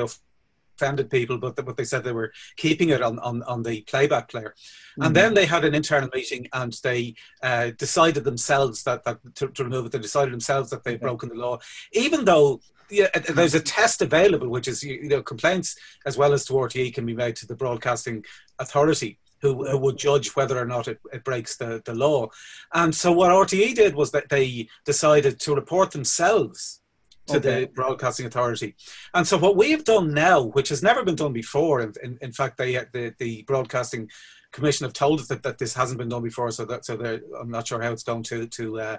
offended 0.82 1.10
people, 1.10 1.38
but, 1.38 1.56
the, 1.56 1.64
but 1.64 1.78
they 1.78 1.84
said 1.84 2.04
they 2.04 2.12
were 2.12 2.34
keeping 2.58 2.90
it 2.90 3.02
on, 3.02 3.20
on, 3.20 3.44
on 3.44 3.64
the 3.64 3.82
playback 3.82 4.30
player. 4.30 4.56
Mm-hmm. 4.56 5.04
And 5.04 5.16
then 5.16 5.34
they 5.34 5.46
had 5.46 5.64
an 5.64 5.76
internal 5.76 6.10
meeting 6.14 6.48
and 6.54 6.74
they 6.84 7.16
uh, 7.44 7.72
decided 7.78 8.24
themselves 8.24 8.84
that, 8.84 9.04
that 9.04 9.20
to, 9.36 9.48
to, 9.50 9.64
remove 9.64 9.86
it. 9.86 9.92
They 9.92 10.00
decided 10.00 10.34
themselves 10.34 10.70
that 10.72 10.84
they'd 10.84 11.00
broken 11.00 11.30
the 11.30 11.36
law, 11.36 11.60
even 11.94 12.26
though 12.26 12.62
yeah, 12.90 13.08
there's 13.30 13.56
a 13.56 13.62
test 13.62 14.02
available, 14.02 14.50
which 14.50 14.68
is 14.68 14.84
you 14.84 15.08
know 15.08 15.22
complaints 15.22 15.78
as 16.06 16.18
well 16.18 16.34
as 16.34 16.44
to 16.46 16.54
RTE 16.54 16.94
can 16.94 17.06
be 17.06 17.16
made 17.16 17.38
to 17.38 17.48
the 17.48 17.56
Broadcasting 17.56 18.26
Authority. 18.60 19.18
Who, 19.42 19.68
who 19.68 19.78
would 19.78 19.98
judge 19.98 20.36
whether 20.36 20.58
or 20.58 20.66
not 20.66 20.88
it, 20.88 21.00
it 21.12 21.24
breaks 21.24 21.58
the, 21.58 21.82
the 21.84 21.96
law. 21.96 22.30
And 22.74 22.94
so, 22.94 23.12
what 23.12 23.32
RTE 23.32 23.74
did 23.74 23.96
was 23.96 24.12
that 24.12 24.30
they 24.30 24.68
decided 24.86 25.40
to 25.40 25.56
report 25.56 25.92
themselves 25.92 26.82
to 27.28 27.38
okay. 27.38 27.62
the 27.62 27.68
Broadcasting 27.68 28.26
Authority. 28.26 28.76
And 29.14 29.28
so 29.28 29.38
what 29.38 29.56
we've 29.56 29.84
done 29.84 30.14
now, 30.14 30.42
which 30.42 30.70
has 30.70 30.84
never 30.84 31.04
been 31.04 31.16
done 31.16 31.34
before, 31.34 31.82
in, 31.82 31.94
in, 32.04 32.18
in 32.22 32.32
fact, 32.32 32.58
they, 32.58 32.74
the, 32.74 33.14
the 33.18 33.44
Broadcasting 33.44 34.10
Commission 34.52 34.84
have 34.84 34.94
told 34.94 35.20
us 35.22 35.28
that, 35.28 35.44
that 35.44 35.58
this 35.58 35.74
hasn't 35.74 35.98
been 35.98 36.10
done 36.10 36.24
before, 36.24 36.52
so 36.52 36.66
that 36.66 36.86
so 36.86 37.20
I'm 37.40 37.50
not 37.50 37.68
sure 37.68 37.82
how 37.82 37.92
it's 37.92 38.04
going 38.04 38.24
to 38.24 38.48
to 38.48 38.80
uh, 38.80 38.98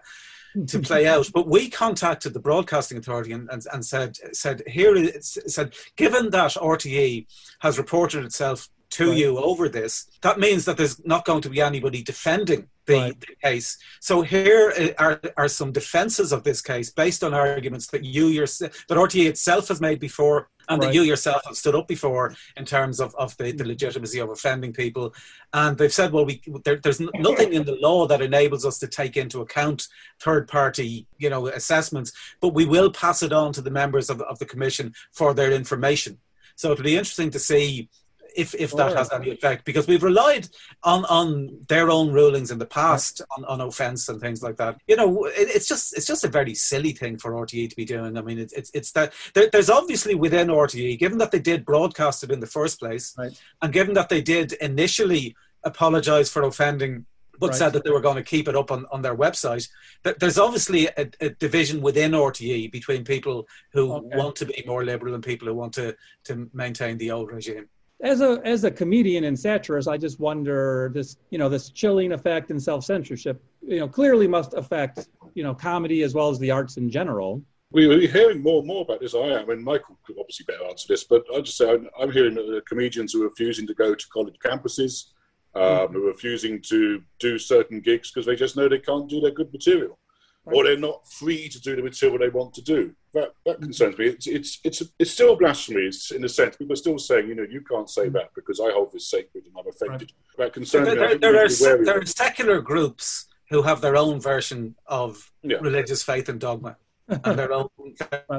to 0.66 0.78
play 0.83 1.07
out. 1.07 1.28
But 1.33 1.46
we 1.46 1.68
contacted 1.68 2.33
the 2.33 2.40
Broadcasting 2.40 2.96
Authority 2.96 3.33
and, 3.33 3.50
and, 3.50 3.62
and 3.70 3.85
said 3.85 4.16
said 4.33 4.62
here 4.66 4.96
it 4.96 5.22
said 5.24 5.74
given 5.96 6.31
that 6.31 6.52
RTE 6.52 7.26
has 7.61 7.76
reported 7.76 8.24
itself 8.24 8.70
to 8.92 9.09
right. 9.09 9.18
you 9.18 9.38
over 9.38 9.68
this, 9.68 10.07
that 10.20 10.38
means 10.38 10.64
that 10.66 10.76
there's 10.76 11.05
not 11.05 11.24
going 11.24 11.40
to 11.42 11.50
be 11.50 11.61
anybody 11.61 12.02
defending 12.02 12.68
the, 12.87 12.94
right. 12.94 13.20
the, 13.20 13.35
case. 13.42 13.78
So 14.00 14.22
here 14.22 14.72
uh, 14.78 14.88
are, 14.98 15.20
are 15.37 15.48
some 15.48 15.72
defences 15.72 16.31
of 16.31 16.44
this 16.44 16.61
case 16.61 16.90
based 16.90 17.24
on 17.24 17.33
arguments 17.33 17.87
that 17.88 18.05
you 18.05 18.26
yourself, 18.26 18.85
that 18.88 18.98
RTE 18.98 19.26
itself 19.26 19.68
has 19.68 19.81
made 19.81 19.98
before, 19.98 20.48
and 20.68 20.81
right. 20.81 20.88
that 20.88 20.94
you 20.94 21.02
yourself 21.02 21.42
have 21.46 21.57
stood 21.57 21.74
up 21.74 21.88
before 21.88 22.35
in 22.57 22.64
terms 22.64 23.00
of, 23.00 23.14
of 23.16 23.37
the, 23.38 23.52
the 23.52 23.64
legitimacy 23.64 24.18
of 24.18 24.31
offending 24.31 24.72
people. 24.72 25.14
And 25.55 25.78
they've 25.78 25.92
said, 25.92 26.12
well, 26.12 26.26
we 26.26 26.42
there, 26.64 26.76
there's 26.76 27.00
nothing 27.00 27.52
in 27.52 27.64
the 27.64 27.78
law 27.81 28.07
that 28.07 28.20
enables 28.20 28.66
us 28.66 28.78
to 28.81 28.87
take 28.87 29.16
into 29.16 29.40
account 29.40 29.88
third 30.20 30.48
party, 30.48 31.07
you 31.18 31.31
know, 31.31 31.46
assessments, 31.48 32.12
but 32.40 32.55
we 32.55 32.66
will 32.66 32.90
pass 32.90 33.22
it 33.22 33.33
on 33.33 33.52
to 33.55 33.62
the 33.62 33.70
members 33.70 34.11
of, 34.11 34.20
of 34.22 34.38
the 34.38 34.46
commission 34.46 34.94
for 35.12 35.33
their 35.35 35.50
information. 35.50 36.18
So 36.57 36.72
it'll 36.72 36.85
be 36.85 36.96
interesting 36.96 37.31
to 37.31 37.38
see 37.38 37.88
if 38.37 38.55
if 38.55 38.73
that 38.73 38.97
has 38.97 39.12
any 39.12 39.31
effect 39.31 39.64
because 39.64 39.87
we've 39.87 40.03
relied 40.03 40.49
on 40.83 41.05
on 41.07 41.59
their 41.68 41.90
own 41.90 42.12
rulings 42.12 42.51
in 42.51 42.59
the 42.59 42.66
past 42.66 43.21
on, 43.37 43.45
on 43.47 43.61
offence 43.61 44.09
and 44.09 44.21
things 44.21 44.42
like 44.42 44.57
that. 44.57 44.79
You 44.87 44.97
know, 44.97 45.25
it, 45.25 45.49
it's 45.55 45.68
just 45.68 45.97
it's 45.97 46.07
just 46.07 46.25
a 46.25 46.29
very 46.29 46.55
silly 46.55 46.92
thing 46.92 47.18
for 47.18 47.33
RTE 47.33 47.71
to 47.71 47.77
be 47.77 47.85
doing. 47.85 48.16
I 48.16 48.23
mean, 48.23 48.38
it's 48.38 48.53
it's, 48.53 48.71
it's 48.75 48.92
that 48.92 49.12
there, 49.35 49.49
there's 49.51 49.71
obviously 49.71 50.14
within 50.14 50.49
RTE, 50.49 50.99
given 50.99 51.18
that 51.18 51.31
they 51.31 51.40
did 51.40 51.64
broadcast 51.64 52.25
it 52.25 52.31
in 52.31 52.40
the 52.40 52.47
first 52.47 52.79
place, 52.79 53.14
right. 53.18 53.38
and 53.61 53.73
given 53.73 53.95
that 53.95 54.09
they 54.09 54.21
did 54.21 54.53
initially 54.55 55.37
apologise 55.64 56.29
for 56.29 56.42
offending 56.42 57.07
but 57.38 57.51
right. 57.51 57.57
said 57.57 57.73
that 57.73 57.83
they 57.83 57.90
were 57.90 58.01
going 58.01 58.16
to 58.16 58.23
keep 58.23 58.47
it 58.47 58.55
up 58.55 58.71
on, 58.71 58.87
on 58.92 59.03
their 59.03 59.16
website. 59.16 59.68
There's 60.05 60.38
obviously 60.38 60.87
a, 60.97 61.09
a 61.21 61.31
division 61.31 61.81
within 61.81 62.12
RTE 62.12 62.71
between 62.71 63.03
people 63.03 63.49
who 63.73 63.95
okay. 63.95 64.16
want 64.16 64.37
to 64.37 64.47
be 64.47 64.62
more 64.64 64.85
liberal 64.85 65.14
and 65.14 65.25
people 65.25 65.49
who 65.49 65.55
want 65.55 65.73
to, 65.75 65.97
to 66.25 66.49
maintain 66.55 66.99
the 66.99 67.11
old 67.11 67.33
regime 67.33 67.68
as 68.02 68.20
a 68.20 68.40
as 68.44 68.64
a 68.64 68.70
comedian 68.70 69.24
and 69.24 69.38
satirist, 69.38 69.88
I 69.88 69.96
just 69.96 70.18
wonder 70.20 70.90
this 70.92 71.16
you 71.30 71.38
know 71.38 71.48
this 71.48 71.70
chilling 71.70 72.12
effect 72.12 72.50
and 72.50 72.60
self 72.60 72.84
censorship 72.84 73.42
you 73.62 73.78
know 73.78 73.88
clearly 73.88 74.26
must 74.26 74.54
affect 74.54 75.08
you 75.34 75.42
know 75.42 75.54
comedy 75.54 76.02
as 76.02 76.12
well 76.14 76.28
as 76.28 76.38
the 76.38 76.50
arts 76.50 76.76
in 76.76 76.90
general. 76.90 77.42
We, 77.70 77.86
are 77.86 78.06
hearing 78.06 78.42
more 78.42 78.58
and 78.58 78.66
more 78.66 78.82
about 78.82 79.00
this. 79.00 79.14
I 79.14 79.20
am, 79.20 79.48
and 79.48 79.64
Michael 79.64 79.98
could 80.04 80.16
obviously 80.20 80.44
better 80.46 80.64
answer 80.66 80.86
this, 80.88 81.04
but 81.04 81.24
I 81.34 81.40
just 81.40 81.56
say 81.56 81.70
I'm, 81.70 81.88
I'm 81.98 82.12
hearing 82.12 82.36
uh, 82.36 82.60
comedians 82.68 83.14
are 83.14 83.20
refusing 83.20 83.66
to 83.66 83.72
go 83.72 83.94
to 83.94 84.08
college 84.08 84.34
campuses, 84.44 85.06
um, 85.54 85.62
mm-hmm. 85.62 85.96
are 85.96 86.00
refusing 86.00 86.60
to 86.68 87.02
do 87.18 87.38
certain 87.38 87.80
gigs 87.80 88.10
because 88.10 88.26
they 88.26 88.36
just 88.36 88.58
know 88.58 88.68
they 88.68 88.78
can't 88.78 89.08
do 89.08 89.20
their 89.20 89.30
good 89.30 89.50
material 89.52 89.98
right. 90.44 90.57
or 90.57 90.64
they're 90.64 90.78
not 90.78 91.09
free 91.11 91.48
to 91.48 91.61
do 91.61 91.76
the 91.76 91.83
material 91.83 92.18
they 92.18 92.28
want 92.28 92.55
to 92.55 92.62
do. 92.62 92.94
That 93.14 93.35
that 93.46 93.61
concerns 93.61 93.98
me. 93.98 94.07
It's 94.07 94.26
it's 94.26 94.61
it's 94.64 94.83
it's 94.98 95.11
still 95.11 95.37
blasphemy 95.37 95.90
in 96.14 96.24
a 96.24 96.28
sense. 96.28 96.57
People 96.57 96.72
are 96.72 96.76
still 96.76 96.98
saying, 96.98 97.28
you 97.28 97.35
know, 97.35 97.46
you 97.48 97.61
can't 97.61 97.90
say 97.90 98.09
mm. 98.09 98.12
that 98.14 98.31
because 98.35 98.61
I 98.61 98.72
hold 98.72 98.92
this 98.92 99.11
sacred 99.11 99.44
and 99.44 99.55
I'm 99.59 99.68
affected. 99.68 100.12
Right. 100.38 100.46
That 100.46 100.52
concerns 100.55 100.87
there, 100.87 100.94
me. 100.94 101.00
There, 101.00 101.18
there 101.18 101.44
are 101.44 101.85
there 101.85 102.00
are 102.00 102.07
secular 102.07 102.61
groups 102.61 103.26
who 103.50 103.62
have 103.62 103.81
their 103.81 103.96
own 103.96 104.20
version 104.20 104.74
of 104.87 105.31
yeah. 105.42 105.59
religious 105.59 106.02
faith 106.02 106.28
and 106.28 106.40
dogma, 106.40 106.76
and 107.09 107.38
their 107.38 107.52
own 107.52 107.68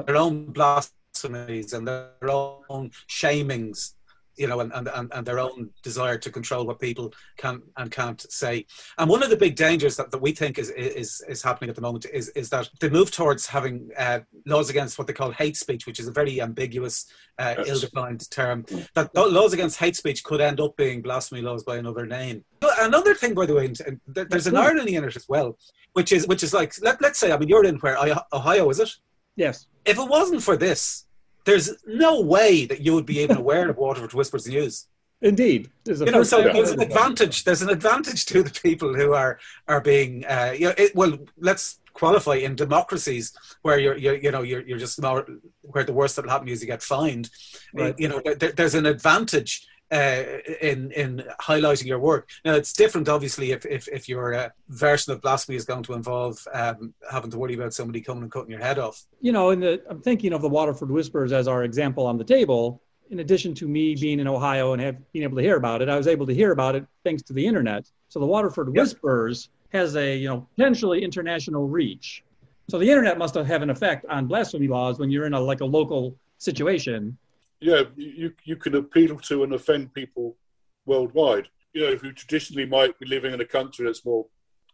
their 0.06 0.16
own 0.16 0.46
blasphemies 0.46 1.72
and 1.72 1.86
their 1.86 2.10
own 2.28 2.90
shamings 3.08 3.94
you 4.36 4.46
know, 4.46 4.60
and, 4.60 4.72
and, 4.72 4.88
and 5.12 5.26
their 5.26 5.38
own 5.38 5.70
desire 5.82 6.18
to 6.18 6.30
control 6.30 6.66
what 6.66 6.80
people 6.80 7.12
can 7.36 7.62
and 7.76 7.90
can't 7.90 8.20
say. 8.30 8.66
And 8.98 9.08
one 9.08 9.22
of 9.22 9.30
the 9.30 9.36
big 9.36 9.56
dangers 9.56 9.96
that, 9.96 10.10
that 10.10 10.20
we 10.20 10.32
think 10.32 10.58
is, 10.58 10.70
is, 10.70 11.22
is 11.28 11.42
happening 11.42 11.70
at 11.70 11.76
the 11.76 11.82
moment 11.82 12.06
is, 12.12 12.28
is 12.30 12.50
that 12.50 12.68
the 12.80 12.90
move 12.90 13.10
towards 13.10 13.46
having 13.46 13.90
uh, 13.98 14.20
laws 14.46 14.70
against 14.70 14.98
what 14.98 15.06
they 15.06 15.12
call 15.12 15.30
hate 15.30 15.56
speech, 15.56 15.86
which 15.86 16.00
is 16.00 16.08
a 16.08 16.12
very 16.12 16.40
ambiguous, 16.40 17.06
uh, 17.38 17.54
yes. 17.58 17.68
ill-defined 17.68 18.30
term, 18.30 18.64
that 18.94 19.14
laws 19.14 19.52
against 19.52 19.78
hate 19.78 19.96
speech 19.96 20.24
could 20.24 20.40
end 20.40 20.60
up 20.60 20.76
being 20.76 21.02
blasphemy 21.02 21.40
laws 21.40 21.62
by 21.62 21.76
another 21.76 22.06
name. 22.06 22.44
Another 22.80 23.14
thing, 23.14 23.34
by 23.34 23.46
the 23.46 23.54
way, 23.54 23.66
and 23.66 24.00
there's 24.06 24.46
an 24.46 24.56
irony 24.56 24.94
in 24.94 25.04
it 25.04 25.16
as 25.16 25.28
well, 25.28 25.58
which 25.92 26.12
is 26.12 26.26
which 26.26 26.42
is 26.42 26.54
like 26.54 26.72
let, 26.80 27.00
let's 27.02 27.18
say, 27.18 27.30
I 27.30 27.36
mean, 27.36 27.48
you're 27.48 27.64
in 27.64 27.76
where 27.76 27.98
Ohio, 28.32 28.70
is 28.70 28.80
it? 28.80 28.90
Yes. 29.36 29.66
If 29.84 29.98
it 29.98 30.08
wasn't 30.08 30.42
for 30.42 30.56
this, 30.56 31.06
there's 31.44 31.72
no 31.86 32.20
way 32.20 32.66
that 32.66 32.80
you 32.80 32.94
would 32.94 33.06
be 33.06 33.20
even 33.20 33.36
aware 33.36 33.68
of 33.68 33.76
Waterford 33.76 34.14
Whispers 34.14 34.46
News. 34.46 34.86
Indeed, 35.22 35.70
there's 35.84 36.00
you 36.00 36.10
know, 36.10 36.22
so 36.22 36.42
there's 36.42 36.72
an 36.72 36.82
advantage. 36.82 37.44
There's 37.44 37.62
an 37.62 37.70
advantage 37.70 38.26
to 38.26 38.42
the 38.42 38.50
people 38.50 38.94
who 38.94 39.14
are 39.14 39.38
are 39.66 39.80
being, 39.80 40.24
uh, 40.26 40.54
you 40.54 40.68
know, 40.68 40.74
it, 40.76 40.94
well, 40.94 41.18
let's 41.38 41.80
qualify 41.94 42.34
in 42.34 42.56
democracies 42.56 43.32
where 43.62 43.78
you're, 43.78 43.96
you're 43.96 44.16
you 44.16 44.30
know, 44.30 44.42
you're, 44.42 44.60
you're 44.62 44.78
just 44.78 45.00
more, 45.00 45.26
where 45.62 45.84
the 45.84 45.92
worst 45.92 46.16
that'll 46.16 46.30
happen 46.30 46.48
is 46.48 46.60
you 46.60 46.66
get 46.66 46.82
fined. 46.82 47.30
Right. 47.72 47.94
You 47.96 48.08
know, 48.08 48.20
there, 48.20 48.52
there's 48.52 48.74
an 48.74 48.84
advantage 48.84 49.66
uh, 49.90 50.22
in 50.60 50.90
in 50.92 51.24
highlighting 51.40 51.84
your 51.84 51.98
work. 51.98 52.28
Now 52.44 52.54
it's 52.54 52.72
different, 52.72 53.08
obviously, 53.08 53.52
if 53.52 53.64
if, 53.66 53.88
if 53.88 54.08
your 54.08 54.34
uh, 54.34 54.48
version 54.68 55.12
of 55.12 55.20
blasphemy 55.20 55.56
is 55.56 55.64
going 55.64 55.82
to 55.84 55.94
involve 55.94 56.38
um, 56.52 56.94
having 57.10 57.30
to 57.30 57.38
worry 57.38 57.54
about 57.54 57.74
somebody 57.74 58.00
coming 58.00 58.22
and 58.22 58.32
cutting 58.32 58.50
your 58.50 58.60
head 58.60 58.78
off. 58.78 59.04
You 59.20 59.32
know, 59.32 59.50
in 59.50 59.60
the 59.60 59.82
I'm 59.88 60.00
thinking 60.00 60.32
of 60.32 60.42
the 60.42 60.48
Waterford 60.48 60.90
Whispers 60.90 61.32
as 61.32 61.48
our 61.48 61.64
example 61.64 62.06
on 62.06 62.18
the 62.18 62.24
table. 62.24 62.80
In 63.10 63.20
addition 63.20 63.54
to 63.56 63.68
me 63.68 63.94
being 63.94 64.18
in 64.18 64.26
Ohio 64.26 64.72
and 64.72 64.80
have, 64.80 65.12
being 65.12 65.24
able 65.24 65.36
to 65.36 65.42
hear 65.42 65.56
about 65.56 65.82
it, 65.82 65.90
I 65.90 65.96
was 65.96 66.06
able 66.06 66.26
to 66.26 66.34
hear 66.34 66.52
about 66.52 66.74
it 66.74 66.86
thanks 67.04 67.22
to 67.24 67.34
the 67.34 67.46
internet. 67.46 67.88
So 68.08 68.18
the 68.18 68.26
Waterford 68.26 68.68
yep. 68.68 68.82
Whispers 68.82 69.50
has 69.72 69.94
a 69.96 70.16
you 70.16 70.28
know 70.28 70.48
potentially 70.56 71.04
international 71.04 71.68
reach. 71.68 72.24
So 72.70 72.78
the 72.78 72.88
internet 72.88 73.18
must 73.18 73.34
have 73.34 73.62
an 73.62 73.68
effect 73.68 74.06
on 74.08 74.26
blasphemy 74.26 74.68
laws 74.68 74.98
when 74.98 75.10
you're 75.10 75.26
in 75.26 75.34
a 75.34 75.40
like 75.40 75.60
a 75.60 75.66
local 75.66 76.16
situation 76.38 77.16
yeah, 77.64 77.82
you 77.96 78.32
you 78.44 78.56
can 78.56 78.74
appeal 78.74 79.18
to 79.18 79.42
and 79.42 79.54
offend 79.54 79.94
people 79.94 80.36
worldwide. 80.84 81.48
You 81.72 81.80
know, 81.80 81.96
who 81.96 82.12
traditionally 82.12 82.66
might 82.66 82.98
be 82.98 83.06
living 83.06 83.32
in 83.32 83.40
a 83.40 83.46
country 83.46 83.86
that's 83.86 84.04
more 84.04 84.26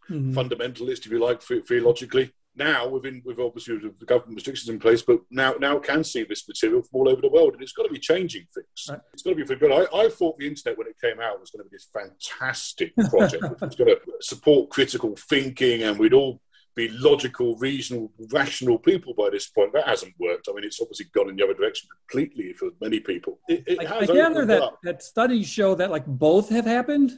mm-hmm. 0.09 0.37
fundamentalist, 0.37 1.05
if 1.05 1.11
you 1.11 1.19
like, 1.19 1.41
theologically. 1.41 2.33
Now, 2.53 2.89
within 2.89 3.21
with 3.23 3.39
obviously 3.39 3.77
the 3.77 4.05
government 4.05 4.35
restrictions 4.35 4.67
in 4.67 4.77
place, 4.77 5.01
but 5.01 5.21
now 5.31 5.53
now 5.53 5.79
can 5.79 6.03
see 6.03 6.23
this 6.25 6.45
material 6.49 6.81
from 6.83 6.99
all 6.99 7.07
over 7.07 7.21
the 7.21 7.29
world, 7.29 7.53
and 7.53 7.63
it's 7.63 7.71
got 7.71 7.83
to 7.83 7.93
be 7.93 7.97
changing 7.97 8.45
things. 8.53 8.89
Right. 8.89 8.99
It's 9.13 9.23
got 9.23 9.29
to 9.29 9.35
be 9.37 9.45
for 9.45 9.55
good. 9.55 9.71
I, 9.71 9.97
I 9.97 10.09
thought 10.09 10.37
the 10.37 10.47
internet 10.47 10.77
when 10.77 10.87
it 10.87 10.99
came 11.01 11.21
out 11.21 11.39
was 11.39 11.49
going 11.49 11.63
to 11.63 11.69
be 11.69 11.77
this 11.77 11.87
fantastic 11.93 12.93
project, 13.09 13.43
which 13.49 13.61
was 13.61 13.75
going 13.75 13.95
to 13.95 14.01
support 14.19 14.69
critical 14.69 15.15
thinking, 15.15 15.83
and 15.83 15.97
we'd 15.97 16.13
all 16.13 16.41
be 16.75 16.89
logical, 16.89 17.55
reasonable, 17.57 18.11
rational 18.31 18.77
people 18.79 19.13
by 19.13 19.29
this 19.29 19.47
point. 19.47 19.73
That 19.73 19.87
hasn't 19.87 20.13
worked. 20.19 20.47
I 20.49 20.53
mean, 20.53 20.63
it's 20.63 20.79
obviously 20.81 21.07
gone 21.13 21.29
in 21.29 21.35
the 21.35 21.43
other 21.43 21.53
direction 21.53 21.89
completely 22.07 22.53
for 22.53 22.69
many 22.79 22.99
people. 22.99 23.39
It, 23.49 23.63
it 23.67 23.91
I, 23.91 23.99
I 23.99 24.05
gather 24.05 24.45
that, 24.45 24.73
that 24.83 25.03
studies 25.03 25.47
show 25.47 25.75
that 25.75 25.91
like 25.91 26.05
both 26.05 26.49
have 26.49 26.65
happened. 26.65 27.11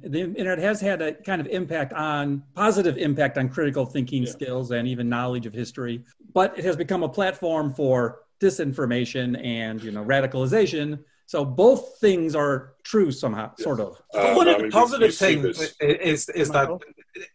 The 0.00 0.20
internet 0.20 0.58
has 0.58 0.80
had 0.80 1.02
a 1.02 1.12
kind 1.12 1.40
of 1.40 1.46
impact 1.48 1.92
on 1.92 2.42
positive 2.54 2.96
impact 2.96 3.36
on 3.36 3.48
critical 3.50 3.84
thinking 3.84 4.22
yeah. 4.22 4.30
skills 4.30 4.70
and 4.70 4.88
even 4.88 5.08
knowledge 5.08 5.44
of 5.44 5.52
history, 5.52 6.04
but 6.32 6.58
it 6.58 6.64
has 6.64 6.76
become 6.76 7.02
a 7.02 7.08
platform 7.08 7.74
for 7.74 8.20
disinformation 8.40 9.38
and 9.44 9.82
you 9.82 9.92
know 9.92 10.02
radicalization 10.02 10.98
so 11.30 11.44
both 11.44 11.96
things 12.00 12.34
are 12.34 12.72
true 12.82 13.12
somehow, 13.12 13.54
sort 13.56 13.78
of. 13.78 14.02
But 14.12 14.34
one 14.34 14.48
of 14.48 14.60
the 14.60 14.68
positive 14.68 15.14
things 15.14 15.76
is 15.78 16.28
is 16.30 16.50
that 16.50 16.68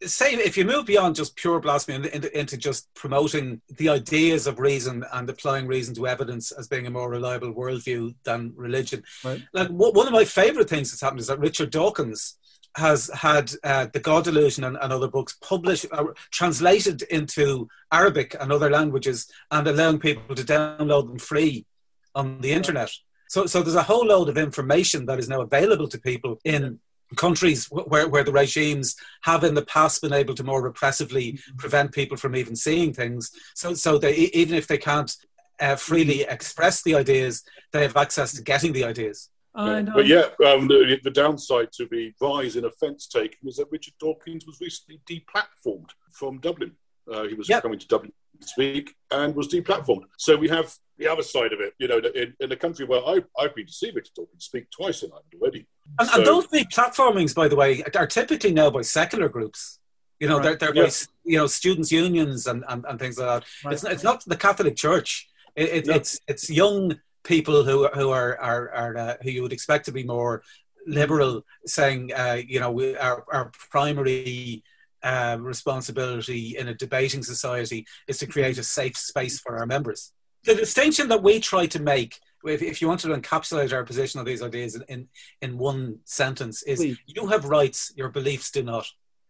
say 0.03 0.33
if 0.33 0.57
you 0.57 0.65
move 0.65 0.85
beyond 0.85 1.15
just 1.15 1.37
pure 1.37 1.61
blasphemy 1.61 2.09
into, 2.11 2.37
into 2.37 2.57
just 2.57 2.93
promoting 2.93 3.61
the 3.77 3.87
ideas 3.87 4.47
of 4.47 4.59
reason 4.59 5.05
and 5.13 5.29
applying 5.29 5.65
reason 5.65 5.95
to 5.95 6.07
evidence 6.07 6.51
as 6.51 6.67
being 6.67 6.87
a 6.87 6.89
more 6.89 7.09
reliable 7.09 7.53
worldview 7.53 8.13
than 8.25 8.51
religion. 8.57 9.01
Right. 9.23 9.41
Like 9.53 9.69
one 9.69 10.07
of 10.07 10.11
my 10.11 10.25
favorite 10.25 10.67
things 10.67 10.91
that's 10.91 10.99
happened 10.99 11.21
is 11.21 11.27
that 11.27 11.39
Richard 11.39 11.69
Dawkins 11.69 12.37
has 12.75 13.09
had 13.13 13.53
uh, 13.63 13.87
The 13.93 14.01
God 14.01 14.25
Delusion 14.25 14.65
and, 14.65 14.77
and 14.81 14.91
other 14.91 15.07
books 15.07 15.37
published, 15.39 15.85
uh, 15.93 16.07
translated 16.31 17.03
into 17.03 17.69
Arabic 17.93 18.35
and 18.41 18.51
other 18.51 18.69
languages, 18.69 19.31
and 19.51 19.65
allowing 19.65 19.99
people 19.99 20.35
to 20.35 20.43
download 20.43 21.07
them 21.07 21.17
free 21.17 21.65
on 22.13 22.41
the 22.41 22.51
internet. 22.51 22.91
So, 23.27 23.45
so 23.45 23.61
there's 23.61 23.75
a 23.75 23.83
whole 23.83 24.05
load 24.05 24.29
of 24.29 24.37
information 24.37 25.05
that 25.07 25.19
is 25.19 25.29
now 25.29 25.41
available 25.41 25.87
to 25.87 25.99
people 25.99 26.39
in 26.43 26.79
countries 27.15 27.67
where, 27.67 28.07
where 28.07 28.23
the 28.23 28.31
regimes 28.31 28.95
have 29.21 29.43
in 29.43 29.53
the 29.53 29.65
past 29.65 30.01
been 30.01 30.13
able 30.13 30.33
to 30.35 30.43
more 30.43 30.61
repressively 30.61 31.33
mm-hmm. 31.33 31.57
prevent 31.57 31.91
people 31.91 32.17
from 32.17 32.35
even 32.35 32.55
seeing 32.55 32.93
things. 32.93 33.31
So, 33.53 33.73
so 33.73 33.97
they, 33.97 34.15
even 34.15 34.55
if 34.55 34.67
they 34.67 34.77
can't 34.77 35.15
uh, 35.59 35.75
freely 35.75 36.21
express 36.21 36.81
the 36.83 36.95
ideas, 36.95 37.43
they 37.71 37.83
have 37.83 37.97
access 37.97 38.33
to 38.33 38.41
getting 38.41 38.73
the 38.73 38.83
ideas. 38.83 39.29
Yeah. 39.57 39.83
But 39.93 40.05
yeah, 40.05 40.25
um, 40.45 40.67
the, 40.67 40.99
the, 41.01 41.11
downside 41.11 41.71
to 41.77 41.87
the 41.89 42.13
rise 42.19 42.57
in 42.57 42.65
offence 42.65 43.07
taking 43.07 43.47
is 43.47 43.55
that 43.55 43.67
Richard 43.71 43.93
Dawkins 44.01 44.45
was 44.45 44.59
recently 44.59 44.99
deplatformed 45.09 45.91
from 46.11 46.39
Dublin. 46.39 46.73
Uh, 47.09 47.23
he 47.23 47.35
was 47.35 47.47
yep. 47.47 47.61
coming 47.61 47.79
to 47.79 47.87
Dublin 47.87 48.11
this 48.39 48.53
week 48.57 48.95
and 49.11 49.35
was 49.35 49.47
deplatformed. 49.47 50.05
So 50.17 50.35
we 50.37 50.49
have 50.49 50.73
the 50.97 51.07
other 51.07 51.23
side 51.23 51.53
of 51.53 51.59
it. 51.59 51.73
You 51.77 51.87
know, 51.87 51.97
in, 51.97 52.33
in 52.39 52.51
a 52.51 52.55
country 52.55 52.85
where 52.85 53.05
I've, 53.05 53.25
I've 53.37 53.55
been 53.55 53.67
to 53.67 53.73
see 53.73 53.91
Richard 53.91 54.13
Dawkins 54.15 54.45
speak 54.45 54.69
twice 54.71 55.03
in 55.03 55.11
Ireland 55.11 55.33
already. 55.35 55.67
And, 55.99 56.09
so, 56.09 56.17
and 56.17 56.25
those 56.25 56.47
deplatformings, 56.47 57.35
by 57.35 57.47
the 57.47 57.55
way, 57.55 57.83
are 57.95 58.07
typically 58.07 58.53
now 58.53 58.69
by 58.69 58.81
secular 58.81 59.29
groups. 59.29 59.79
You 60.19 60.29
know, 60.29 60.37
right. 60.37 60.57
they're, 60.59 60.71
they're 60.71 60.83
yeah. 60.83 60.89
by 60.89 60.95
you 61.25 61.37
know 61.37 61.47
students' 61.47 61.91
unions 61.91 62.47
and, 62.47 62.63
and, 62.69 62.85
and 62.87 62.99
things 62.99 63.17
like 63.17 63.27
that. 63.27 63.49
Right. 63.65 63.73
It's, 63.73 63.83
it's 63.83 64.03
not 64.03 64.23
the 64.25 64.37
Catholic 64.37 64.75
Church. 64.75 65.27
It, 65.55 65.69
it, 65.69 65.87
no. 65.87 65.93
It's 65.95 66.19
it's 66.27 66.49
young 66.49 66.97
people 67.23 67.63
who 67.63 67.87
who 67.89 68.11
are 68.11 68.39
are, 68.39 68.69
are 68.69 68.97
uh, 68.97 69.15
who 69.21 69.31
you 69.31 69.41
would 69.41 69.53
expect 69.53 69.85
to 69.85 69.91
be 69.91 70.03
more 70.03 70.41
liberal, 70.87 71.43
saying 71.65 72.13
uh, 72.13 72.39
you 72.47 72.59
know 72.59 72.71
we, 72.71 72.95
our 72.95 73.25
our 73.31 73.51
primary 73.69 74.63
uh, 75.05 75.37
responsibility 75.39 76.57
in 76.57 76.67
a 76.67 76.73
debating 76.73 77.23
society 77.23 77.85
is 78.07 78.17
to 78.17 78.25
create 78.25 78.57
a 78.57 78.63
safe 78.63 78.97
space 78.97 79.39
for 79.39 79.57
our 79.57 79.67
members. 79.67 80.11
The 80.43 80.55
distinction 80.55 81.07
that 81.09 81.21
we 81.21 81.39
try 81.39 81.67
to 81.67 81.81
make, 81.81 82.19
if, 82.43 82.61
if 82.63 82.81
you 82.81 82.87
want 82.87 83.01
to 83.01 83.09
encapsulate 83.09 83.71
our 83.71 83.83
position 83.83 84.19
on 84.19 84.25
these 84.25 84.41
ideas 84.41 84.75
in, 84.75 84.83
in, 84.89 85.07
in 85.41 85.57
one 85.59 85.99
sentence, 86.05 86.63
is 86.63 86.79
Please. 86.79 86.97
you 87.05 87.27
have 87.27 87.45
rights, 87.45 87.93
your 87.95 88.09
beliefs 88.09 88.49
do 88.49 88.63
not. 88.63 88.87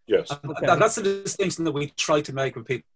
Yes. 0.08 0.32
Okay. 0.32 0.66
That's 0.66 0.96
the 0.96 1.04
distinction 1.24 1.66
that 1.66 1.74
we 1.74 1.88
try 1.98 2.22
to 2.22 2.34
make 2.34 2.56
with 2.56 2.66
people. 2.66 2.88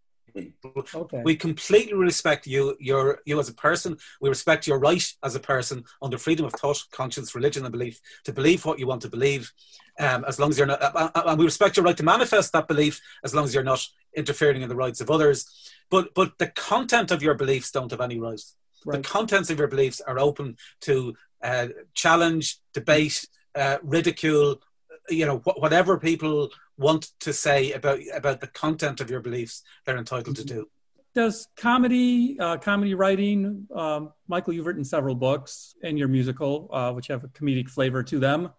Okay. 0.65 1.21
We 1.23 1.35
completely 1.35 1.93
respect 1.93 2.47
you, 2.47 2.75
your 2.79 3.19
you 3.25 3.39
as 3.39 3.49
a 3.49 3.53
person. 3.53 3.97
We 4.21 4.29
respect 4.29 4.67
your 4.67 4.79
right 4.79 5.05
as 5.23 5.35
a 5.35 5.39
person 5.39 5.83
under 6.01 6.17
freedom 6.17 6.45
of 6.45 6.53
thought, 6.53 6.83
conscience, 6.91 7.35
religion, 7.35 7.65
and 7.65 7.71
belief 7.71 7.99
to 8.25 8.33
believe 8.33 8.65
what 8.65 8.79
you 8.79 8.87
want 8.87 9.01
to 9.03 9.09
believe, 9.09 9.51
um, 9.99 10.25
as 10.27 10.39
long 10.39 10.49
as 10.49 10.57
you're 10.57 10.67
not. 10.67 10.81
Uh, 10.81 11.09
uh, 11.15 11.23
and 11.27 11.39
we 11.39 11.45
respect 11.45 11.77
your 11.77 11.85
right 11.85 11.97
to 11.97 12.03
manifest 12.03 12.53
that 12.53 12.67
belief, 12.67 13.01
as 13.23 13.33
long 13.33 13.45
as 13.45 13.53
you're 13.53 13.63
not 13.63 13.85
interfering 14.15 14.61
in 14.61 14.69
the 14.69 14.75
rights 14.75 15.01
of 15.01 15.09
others. 15.09 15.45
But 15.89 16.13
but 16.13 16.37
the 16.37 16.47
content 16.47 17.11
of 17.11 17.23
your 17.23 17.35
beliefs 17.35 17.71
don't 17.71 17.91
have 17.91 18.01
any 18.01 18.19
right. 18.19 18.41
right. 18.85 19.01
The 19.01 19.07
contents 19.07 19.49
of 19.49 19.59
your 19.59 19.67
beliefs 19.67 20.01
are 20.01 20.19
open 20.19 20.57
to 20.81 21.15
uh, 21.43 21.67
challenge, 21.93 22.59
debate, 22.73 23.25
uh, 23.55 23.77
ridicule. 23.83 24.61
You 25.09 25.25
know, 25.25 25.37
wh- 25.39 25.59
whatever 25.59 25.97
people 25.97 26.49
want 26.79 27.11
to 27.19 27.33
say 27.33 27.73
about 27.73 27.99
about 28.15 28.41
the 28.41 28.47
content 28.47 29.01
of 29.01 29.09
your 29.09 29.19
beliefs, 29.19 29.63
they're 29.85 29.97
entitled 29.97 30.37
to 30.37 30.45
do. 30.45 30.67
Does 31.13 31.47
comedy, 31.57 32.37
uh, 32.39 32.57
comedy 32.57 32.93
writing, 32.93 33.67
um, 33.75 34.13
Michael? 34.27 34.53
You've 34.53 34.67
written 34.67 34.85
several 34.85 35.15
books 35.15 35.75
and 35.83 35.97
your 35.97 36.07
musical, 36.07 36.69
uh, 36.71 36.91
which 36.93 37.07
have 37.07 37.23
a 37.23 37.27
comedic 37.29 37.69
flavor 37.69 38.03
to 38.03 38.19
them. 38.19 38.51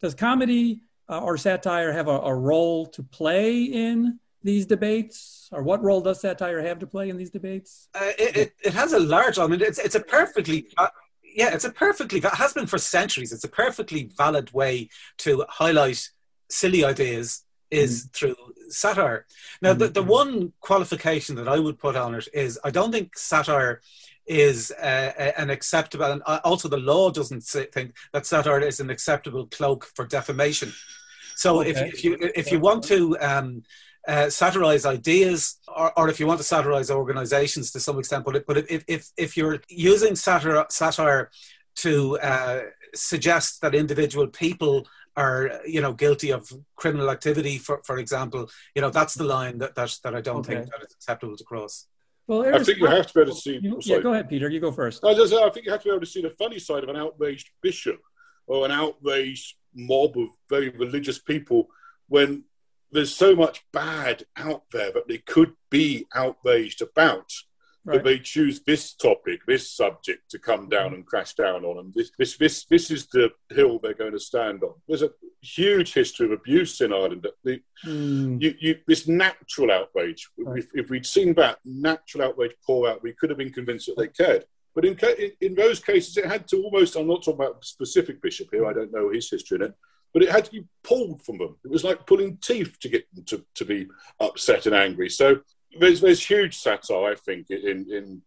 Does 0.00 0.14
comedy 0.14 0.82
uh, 1.08 1.20
or 1.20 1.36
satire 1.36 1.92
have 1.92 2.08
a, 2.08 2.18
a, 2.18 2.34
role 2.34 2.86
to 2.86 3.02
play 3.02 3.62
in 3.62 4.18
these 4.42 4.66
debates, 4.66 5.48
or 5.52 5.62
what 5.62 5.82
role 5.82 6.00
does 6.00 6.20
satire 6.20 6.60
have 6.60 6.80
to 6.80 6.86
play 6.86 7.08
in 7.08 7.16
these 7.16 7.30
debates? 7.30 7.88
Uh, 7.94 8.10
it, 8.18 8.36
it, 8.36 8.52
it, 8.64 8.74
has 8.74 8.92
a 8.92 8.98
large. 8.98 9.38
I 9.38 9.46
mean, 9.46 9.60
it's 9.60 9.78
it's 9.78 9.94
a 9.94 10.00
perfectly. 10.00 10.66
Uh, 10.76 10.88
yeah, 11.22 11.54
it's 11.54 11.64
a 11.64 11.70
perfectly 11.70 12.18
it 12.18 12.24
has 12.34 12.52
been 12.52 12.66
for 12.66 12.78
centuries. 12.78 13.32
It's 13.32 13.44
a 13.44 13.48
perfectly 13.48 14.10
valid 14.16 14.52
way 14.52 14.90
to 15.18 15.46
highlight 15.48 16.10
silly 16.50 16.84
ideas 16.84 17.44
is 17.72 18.06
mm. 18.06 18.12
through 18.12 18.36
satire. 18.68 19.26
Now, 19.60 19.74
mm. 19.74 19.78
the, 19.78 19.88
the 19.88 20.00
mm-hmm. 20.00 20.10
one 20.10 20.52
qualification 20.60 21.34
that 21.36 21.48
I 21.48 21.58
would 21.58 21.78
put 21.78 21.96
on 21.96 22.14
it 22.14 22.28
is 22.32 22.58
I 22.62 22.70
don't 22.70 22.92
think 22.92 23.18
satire 23.18 23.80
is 24.26 24.70
uh, 24.70 25.32
an 25.36 25.50
acceptable, 25.50 26.04
and 26.04 26.22
also 26.44 26.68
the 26.68 26.76
law 26.76 27.10
doesn't 27.10 27.42
say, 27.42 27.66
think 27.66 27.94
that 28.12 28.24
satire 28.26 28.60
is 28.60 28.78
an 28.78 28.90
acceptable 28.90 29.46
cloak 29.46 29.90
for 29.96 30.06
defamation. 30.06 30.72
So 31.34 31.60
okay. 31.60 31.70
if, 31.70 31.78
if 31.94 32.04
you 32.04 32.16
if 32.36 32.52
you 32.52 32.60
want 32.60 32.84
to 32.84 33.18
um, 33.18 33.64
uh, 34.06 34.28
satirize 34.28 34.84
ideas, 34.86 35.58
or, 35.68 35.98
or, 35.98 36.08
if 36.08 36.20
you 36.20 36.26
want 36.26 36.38
to 36.38 36.44
satirize 36.44 36.90
organizations 36.90 37.70
to 37.70 37.80
some 37.80 37.98
extent, 37.98 38.24
but, 38.24 38.44
but 38.46 38.58
if, 38.58 38.84
if, 38.88 39.10
if 39.16 39.36
you're 39.36 39.60
using 39.68 40.16
satire, 40.16 40.66
satire 40.70 41.30
to 41.76 42.18
uh, 42.18 42.60
suggest 42.94 43.60
that 43.60 43.74
individual 43.74 44.26
people 44.26 44.86
are 45.16 45.60
you 45.66 45.80
know 45.80 45.92
guilty 45.92 46.30
of 46.30 46.50
criminal 46.76 47.10
activity 47.10 47.58
for 47.58 47.82
for 47.84 47.98
example 47.98 48.48
you 48.74 48.80
know 48.82 48.90
that's 48.90 49.14
the 49.14 49.24
line 49.24 49.58
that 49.58 49.74
that, 49.74 49.96
that 50.02 50.14
i 50.14 50.20
don't 50.20 50.38
okay. 50.38 50.54
think 50.56 50.66
that 50.66 50.82
is 50.86 50.94
acceptable 50.94 51.36
to 51.36 51.44
cross 51.44 51.86
well, 52.28 52.54
I 52.54 52.62
think 52.62 52.78
you 52.78 52.86
have 52.86 53.08
to 53.08 53.14
be 53.14 53.20
able 53.20 53.32
to 53.32 53.36
oh, 53.36 53.40
see. 53.40 53.58
You, 53.60 53.78
yeah, 53.82 53.98
go 53.98 54.12
ahead, 54.12 54.28
Peter. 54.28 54.48
You 54.48 54.60
go 54.60 54.70
first. 54.70 55.04
I, 55.04 55.12
just, 55.12 55.34
I 55.34 55.50
think 55.50 55.66
you 55.66 55.72
have 55.72 55.82
to 55.82 55.88
be 55.88 55.90
able 55.90 56.00
to 56.00 56.06
see 56.06 56.22
the 56.22 56.30
funny 56.30 56.60
side 56.60 56.84
of 56.84 56.88
an 56.88 56.96
outraged 56.96 57.50
bishop 57.60 58.00
or 58.46 58.64
an 58.64 58.70
outraged 58.70 59.56
mob 59.74 60.16
of 60.16 60.28
very 60.48 60.68
religious 60.68 61.18
people 61.18 61.66
when 62.08 62.44
there's 62.92 63.14
so 63.14 63.34
much 63.34 63.64
bad 63.72 64.24
out 64.36 64.64
there 64.70 64.92
that 64.92 65.08
they 65.08 65.18
could 65.18 65.54
be 65.70 66.06
outraged 66.14 66.82
about 66.82 67.32
right. 67.84 67.96
that 67.96 68.04
they 68.04 68.18
choose 68.18 68.62
this 68.66 68.94
topic, 68.94 69.40
this 69.46 69.70
subject 69.70 70.30
to 70.30 70.38
come 70.38 70.68
down 70.68 70.86
mm-hmm. 70.86 70.94
and 70.96 71.06
crash 71.06 71.34
down 71.34 71.64
on. 71.64 71.78
And 71.78 71.94
this, 71.94 72.10
this, 72.18 72.36
this, 72.36 72.64
this 72.64 72.90
is 72.90 73.06
the 73.06 73.30
hill 73.50 73.78
they're 73.78 73.94
going 73.94 74.12
to 74.12 74.20
stand 74.20 74.62
on. 74.62 74.74
There's 74.86 75.02
a 75.02 75.10
huge 75.40 75.92
history 75.92 76.26
of 76.26 76.32
abuse 76.32 76.80
in 76.80 76.92
Ireland. 76.92 77.26
The, 77.44 77.60
mm. 77.84 78.40
you, 78.40 78.54
you, 78.60 78.78
this 78.86 79.08
natural 79.08 79.70
outrage, 79.70 80.28
right. 80.38 80.58
if, 80.58 80.68
if, 80.74 80.90
we'd 80.90 81.06
seen 81.06 81.34
that 81.34 81.58
natural 81.64 82.28
outrage 82.28 82.54
pour 82.64 82.88
out, 82.88 83.02
we 83.02 83.12
could 83.12 83.30
have 83.30 83.38
been 83.38 83.52
convinced 83.52 83.86
that 83.86 83.96
they 83.98 84.08
cared. 84.08 84.44
But 84.74 84.84
in, 84.84 84.98
in, 85.40 85.54
those 85.54 85.80
cases, 85.80 86.16
it 86.16 86.24
had 86.24 86.48
to 86.48 86.62
almost, 86.62 86.96
I'm 86.96 87.06
not 87.06 87.22
talking 87.22 87.44
about 87.44 87.64
specific 87.64 88.22
bishop 88.22 88.48
here, 88.50 88.66
I 88.66 88.72
don't 88.72 88.92
know 88.92 89.10
his 89.10 89.28
history 89.28 89.56
in 89.56 89.62
it, 89.62 89.74
but 90.14 90.22
it 90.22 90.30
had 90.30 90.46
to 90.46 90.50
be 90.50 90.64
pulled 90.82 91.22
from 91.22 91.38
them. 91.38 91.56
It 91.64 91.70
was 91.70 91.84
like 91.84 92.06
pulling 92.06 92.38
teeth 92.38 92.78
to 92.80 92.88
get 92.88 93.04
them 93.14 93.24
to, 93.24 93.44
to 93.56 93.64
be 93.64 93.88
upset 94.20 94.66
and 94.66 94.74
angry. 94.74 95.10
So 95.10 95.40
there's 95.78 96.00
there's 96.00 96.24
huge 96.24 96.56
satire, 96.56 97.12
I 97.12 97.14
think, 97.14 97.50
in 97.50 97.86
in 97.90 98.22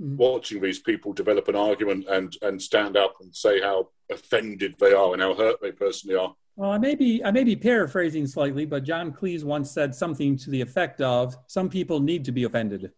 mm. 0.00 0.16
watching 0.16 0.60
these 0.60 0.78
people 0.78 1.12
develop 1.12 1.48
an 1.48 1.56
argument 1.56 2.06
and 2.08 2.36
and 2.42 2.60
stand 2.60 2.96
up 2.96 3.16
and 3.20 3.34
say 3.34 3.60
how 3.60 3.88
offended 4.10 4.74
they 4.78 4.92
are 4.92 5.12
and 5.12 5.22
how 5.22 5.34
hurt 5.34 5.60
they 5.60 5.72
personally 5.72 6.16
are. 6.16 6.34
Well, 6.56 6.72
I 6.72 6.78
may 6.78 6.94
be 6.94 7.22
I 7.24 7.30
may 7.30 7.44
be 7.44 7.56
paraphrasing 7.56 8.26
slightly, 8.26 8.64
but 8.64 8.84
John 8.84 9.12
Cleese 9.12 9.44
once 9.44 9.70
said 9.70 9.94
something 9.94 10.36
to 10.38 10.50
the 10.50 10.60
effect 10.60 11.00
of, 11.00 11.36
"Some 11.46 11.68
people 11.68 12.00
need 12.00 12.24
to 12.24 12.32
be 12.32 12.44
offended." 12.44 12.90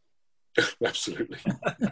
Absolutely. 0.84 1.38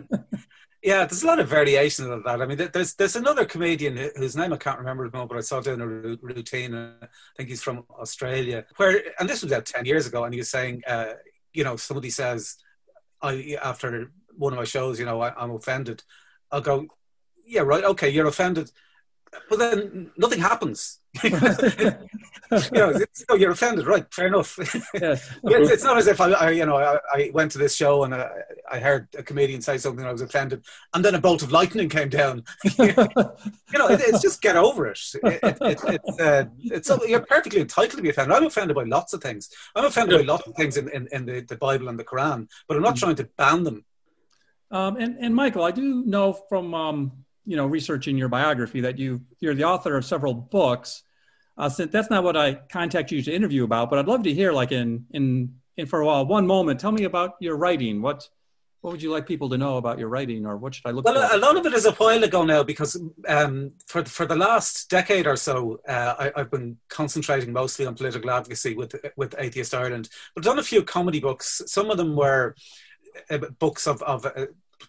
yeah, 0.83 1.05
there's 1.05 1.23
a 1.23 1.27
lot 1.27 1.41
of 1.41 1.49
variations 1.49 2.09
of 2.09 2.25
that. 2.25 2.41
I 2.41 2.47
mean, 2.47 2.71
there's 2.73 2.95
there's 2.95 3.17
another 3.17 3.45
comedian 3.45 4.11
whose 4.17 4.37
name 4.37 4.53
I 4.53 4.57
can't 4.57 4.79
remember 4.79 5.05
at 5.05 5.13
the 5.13 5.19
moment, 5.19 5.31
but 5.31 5.39
I 5.39 5.43
saw 5.43 5.61
doing 5.61 5.81
a 5.81 5.87
routine. 5.87 6.75
I 6.75 7.07
think 7.37 7.51
he's 7.51 7.63
from 7.63 7.85
Australia. 7.91 8.65
Where 8.77 9.03
and 9.21 9.29
this 9.29 9.43
was 9.43 9.53
about 9.53 9.67
ten 9.67 9.85
years 9.85 10.07
ago, 10.07 10.25
and 10.25 10.33
he 10.33 10.41
was 10.41 10.51
saying, 10.51 10.83
uh, 10.87 11.13
you 11.59 11.65
know, 11.65 11.75
somebody 11.75 12.09
says, 12.09 12.57
I 13.21 13.59
after 13.61 14.13
one 14.37 14.53
of 14.53 14.59
my 14.61 14.65
shows, 14.65 15.01
you 15.01 15.07
know, 15.07 15.21
I, 15.21 15.35
I'm 15.37 15.51
offended. 15.51 16.05
I'll 16.53 16.61
go, 16.61 16.87
yeah, 17.45 17.63
right, 17.63 17.83
okay, 17.83 18.09
you're 18.09 18.29
offended 18.29 18.71
but 19.49 19.59
then 19.59 20.11
nothing 20.17 20.41
happens. 20.41 21.01
you 21.23 21.31
know, 22.73 23.01
you're 23.37 23.51
offended, 23.51 23.87
right? 23.87 24.07
Fair 24.13 24.29
enough. 24.29 24.59
Yes. 24.95 25.31
it's 25.71 25.85
not 25.85 25.97
as 25.97 26.07
if 26.07 26.21
I, 26.21 26.31
I 26.33 26.51
you 26.51 26.67
know, 26.67 26.77
I, 26.77 26.99
I, 27.13 27.31
went 27.33 27.53
to 27.53 27.59
this 27.59 27.75
show 27.75 28.05
and 28.05 28.15
I, 28.15 28.29
I, 28.71 28.79
heard 28.79 29.09
a 29.17 29.23
comedian 29.23 29.61
say 29.61 29.79
something 29.79 30.01
and 30.01 30.09
I 30.09 30.13
was 30.13 30.23
offended, 30.23 30.65
and 30.95 31.05
then 31.05 31.15
a 31.15 31.21
bolt 31.21 31.43
of 31.43 31.53
lightning 31.53 31.89
came 31.89 32.09
down. 32.09 32.45
you 32.79 32.93
know, 32.95 33.89
it, 33.89 34.01
it's 34.01 34.23
just 34.23 34.41
get 34.41 34.57
over 34.57 34.87
it. 34.87 34.99
it, 35.23 35.41
it 35.43 35.59
it's, 35.61 36.21
uh, 36.21 36.45
it's 36.61 36.91
you're 37.07 37.21
perfectly 37.21 37.61
entitled 37.61 37.97
to 37.97 38.03
be 38.03 38.11
offended. 38.11 38.37
I'm 38.37 38.47
offended 38.47 38.77
by 38.77 38.85
lots 38.85 39.13
of 39.13 39.23
things. 39.23 39.51
I'm 39.75 39.85
offended 39.85 40.19
by 40.19 40.25
lots 40.25 40.47
of 40.47 40.55
things 40.55 40.77
in, 40.77 40.89
in, 40.91 41.09
in 41.13 41.27
the, 41.27 41.41
the 41.41 41.57
Bible 41.57 41.89
and 41.89 41.99
the 41.99 42.05
Quran, 42.05 42.49
but 42.67 42.77
I'm 42.77 42.83
not 42.83 42.97
mm. 42.97 43.01
trying 43.01 43.17
to 43.17 43.29
ban 43.37 43.65
them. 43.65 43.85
Um, 44.71 44.97
and, 44.97 45.17
and 45.19 45.35
Michael, 45.35 45.65
I 45.65 45.71
do 45.71 46.05
know 46.05 46.33
from 46.33 46.75
um, 46.75 47.13
you 47.49 47.57
know 47.57 47.67
researching 47.67 48.19
your 48.19 48.29
biography 48.29 48.83
that 48.83 48.99
you 48.99 49.23
you're 49.41 49.55
the 49.55 49.65
author 49.65 49.97
of 49.97 50.05
several 50.05 50.35
books. 50.35 51.03
Uh, 51.57 51.69
so 51.69 51.87
that's 51.87 52.11
not 52.11 52.23
what 52.23 52.37
I 52.37 52.55
contact 52.55 53.11
you 53.11 53.21
to 53.23 53.35
interview 53.35 53.65
about, 53.65 53.91
but 53.91 53.99
I'd 53.99 54.07
love 54.07 54.23
to 54.25 54.35
hear 54.35 54.53
like 54.53 54.71
in 54.71 55.07
in 55.13 55.55
in 55.79 55.87
for 55.87 56.01
a 56.01 56.07
while 56.07 56.27
one 56.27 56.47
moment. 56.47 56.79
Tell 56.79 56.93
me 56.93 57.05
about 57.05 57.37
your 57.41 57.57
writing. 57.57 58.03
What 58.03 58.29
What 58.83 58.93
would 58.93 59.03
you 59.03 59.11
like 59.11 59.27
people 59.27 59.49
to 59.49 59.57
know 59.57 59.79
about 59.79 59.99
your 59.99 60.11
writing, 60.11 60.45
or 60.47 60.59
what 60.59 60.75
should 60.75 60.87
I 60.87 60.93
look 60.93 61.07
well, 61.07 61.29
for? 61.29 61.35
A 61.35 61.39
lot 61.39 61.57
of 61.57 61.65
it 61.65 61.73
is 61.73 61.87
a 61.87 61.93
while 61.93 62.23
ago 62.23 62.45
now 62.45 62.63
because 62.63 63.01
um, 63.27 63.73
for 63.87 64.05
for 64.05 64.27
the 64.27 64.37
last 64.37 64.91
decade 64.91 65.27
or 65.27 65.37
so, 65.37 65.81
uh, 65.89 66.31
I, 66.37 66.41
have 66.41 66.51
been 66.51 66.77
concentrating 66.91 67.51
mostly 67.53 67.87
on 67.87 67.95
political 67.95 68.31
advocacy 68.31 68.75
with 68.75 68.95
with 69.17 69.35
Atheist 69.39 69.75
Ireland. 69.75 70.11
But 70.35 70.43
I've 70.43 70.51
done 70.51 70.59
a 70.59 70.71
few 70.73 70.83
comedy 70.85 71.21
books. 71.21 71.63
Some 71.67 71.91
of 71.91 71.97
them 71.97 72.15
were 72.15 72.55
uh, 73.31 73.39
books 73.59 73.87
of 73.87 74.03
of 74.03 74.27
uh, 74.27 74.47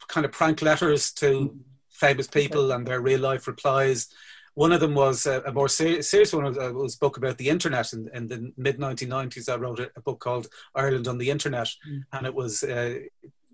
kind 0.08 0.26
of 0.26 0.32
prank 0.34 0.62
letters 0.62 1.12
to 1.14 1.58
famous 2.00 2.28
people 2.28 2.72
and 2.72 2.86
their 2.86 3.02
real 3.02 3.20
life 3.20 3.48
replies. 3.48 4.08
One 4.56 4.72
of 4.72 4.80
them 4.80 4.96
was 4.96 5.26
a, 5.26 5.42
a 5.42 5.52
more 5.52 5.70
ser- 5.70 6.02
serious 6.02 6.34
one. 6.34 6.46
Was, 6.46 6.58
uh, 6.58 6.72
was, 6.74 6.96
a 6.96 7.00
book 7.00 7.18
about 7.18 7.38
the 7.38 7.50
internet 7.50 7.94
in, 7.94 8.10
in 8.14 8.28
the 8.28 8.52
mid 8.58 8.78
1990s. 8.78 9.50
I 9.50 9.56
wrote 9.56 9.80
a, 9.80 9.92
a, 9.96 10.02
book 10.02 10.20
called 10.20 10.48
Ireland 10.76 11.08
on 11.08 11.18
the 11.18 11.30
Internet, 11.30 11.70
mm. 11.90 12.04
and 12.12 12.26
it 12.26 12.34
was 12.34 12.64
uh, 12.64 13.00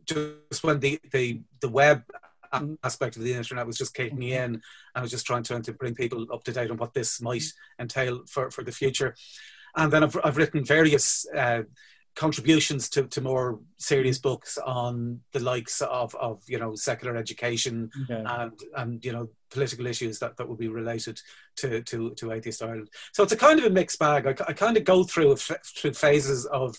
just 0.05 0.63
when 0.63 0.79
the 0.79 0.99
the 1.11 1.41
the 1.59 1.69
web 1.69 2.03
mm-hmm. 2.53 2.73
aspect 2.83 3.17
of 3.17 3.23
the 3.23 3.33
internet 3.33 3.67
was 3.67 3.77
just 3.77 3.93
kicking 3.93 4.23
in. 4.23 4.61
I 4.93 5.01
was 5.01 5.11
just 5.11 5.25
trying 5.25 5.43
to, 5.43 5.59
to 5.59 5.73
bring 5.73 5.95
people 5.95 6.25
up 6.33 6.43
to 6.45 6.51
date 6.51 6.71
on 6.71 6.77
what 6.77 6.93
this 6.93 7.21
might 7.21 7.43
entail 7.79 8.23
for, 8.27 8.49
for 8.51 8.63
the 8.63 8.71
future. 8.71 9.15
And 9.75 9.91
then 9.91 10.03
I've, 10.03 10.17
I've 10.23 10.37
written 10.37 10.63
various 10.63 11.25
uh, 11.35 11.63
contributions 12.15 12.89
to, 12.89 13.03
to 13.07 13.21
more 13.21 13.59
serious 13.77 14.17
books 14.17 14.57
on 14.57 15.19
the 15.33 15.39
likes 15.39 15.81
of, 15.81 16.15
of 16.15 16.41
you 16.47 16.57
know 16.57 16.73
secular 16.75 17.15
education 17.15 17.89
okay. 18.03 18.23
and 18.25 18.59
and 18.77 19.05
you 19.05 19.11
know 19.11 19.27
political 19.49 19.87
issues 19.87 20.19
that, 20.19 20.35
that 20.35 20.47
will 20.47 20.55
be 20.55 20.67
related 20.67 21.19
to, 21.55 21.81
to, 21.83 22.13
to 22.15 22.33
atheist 22.33 22.61
Ireland. 22.61 22.89
So 23.13 23.23
it's 23.23 23.31
a 23.31 23.37
kind 23.37 23.57
of 23.57 23.65
a 23.65 23.69
mixed 23.69 23.97
bag. 23.99 24.27
I, 24.27 24.35
I 24.49 24.53
kind 24.53 24.75
of 24.75 24.83
go 24.83 25.03
through 25.03 25.35
through 25.37 25.93
phases 25.93 26.45
of 26.47 26.75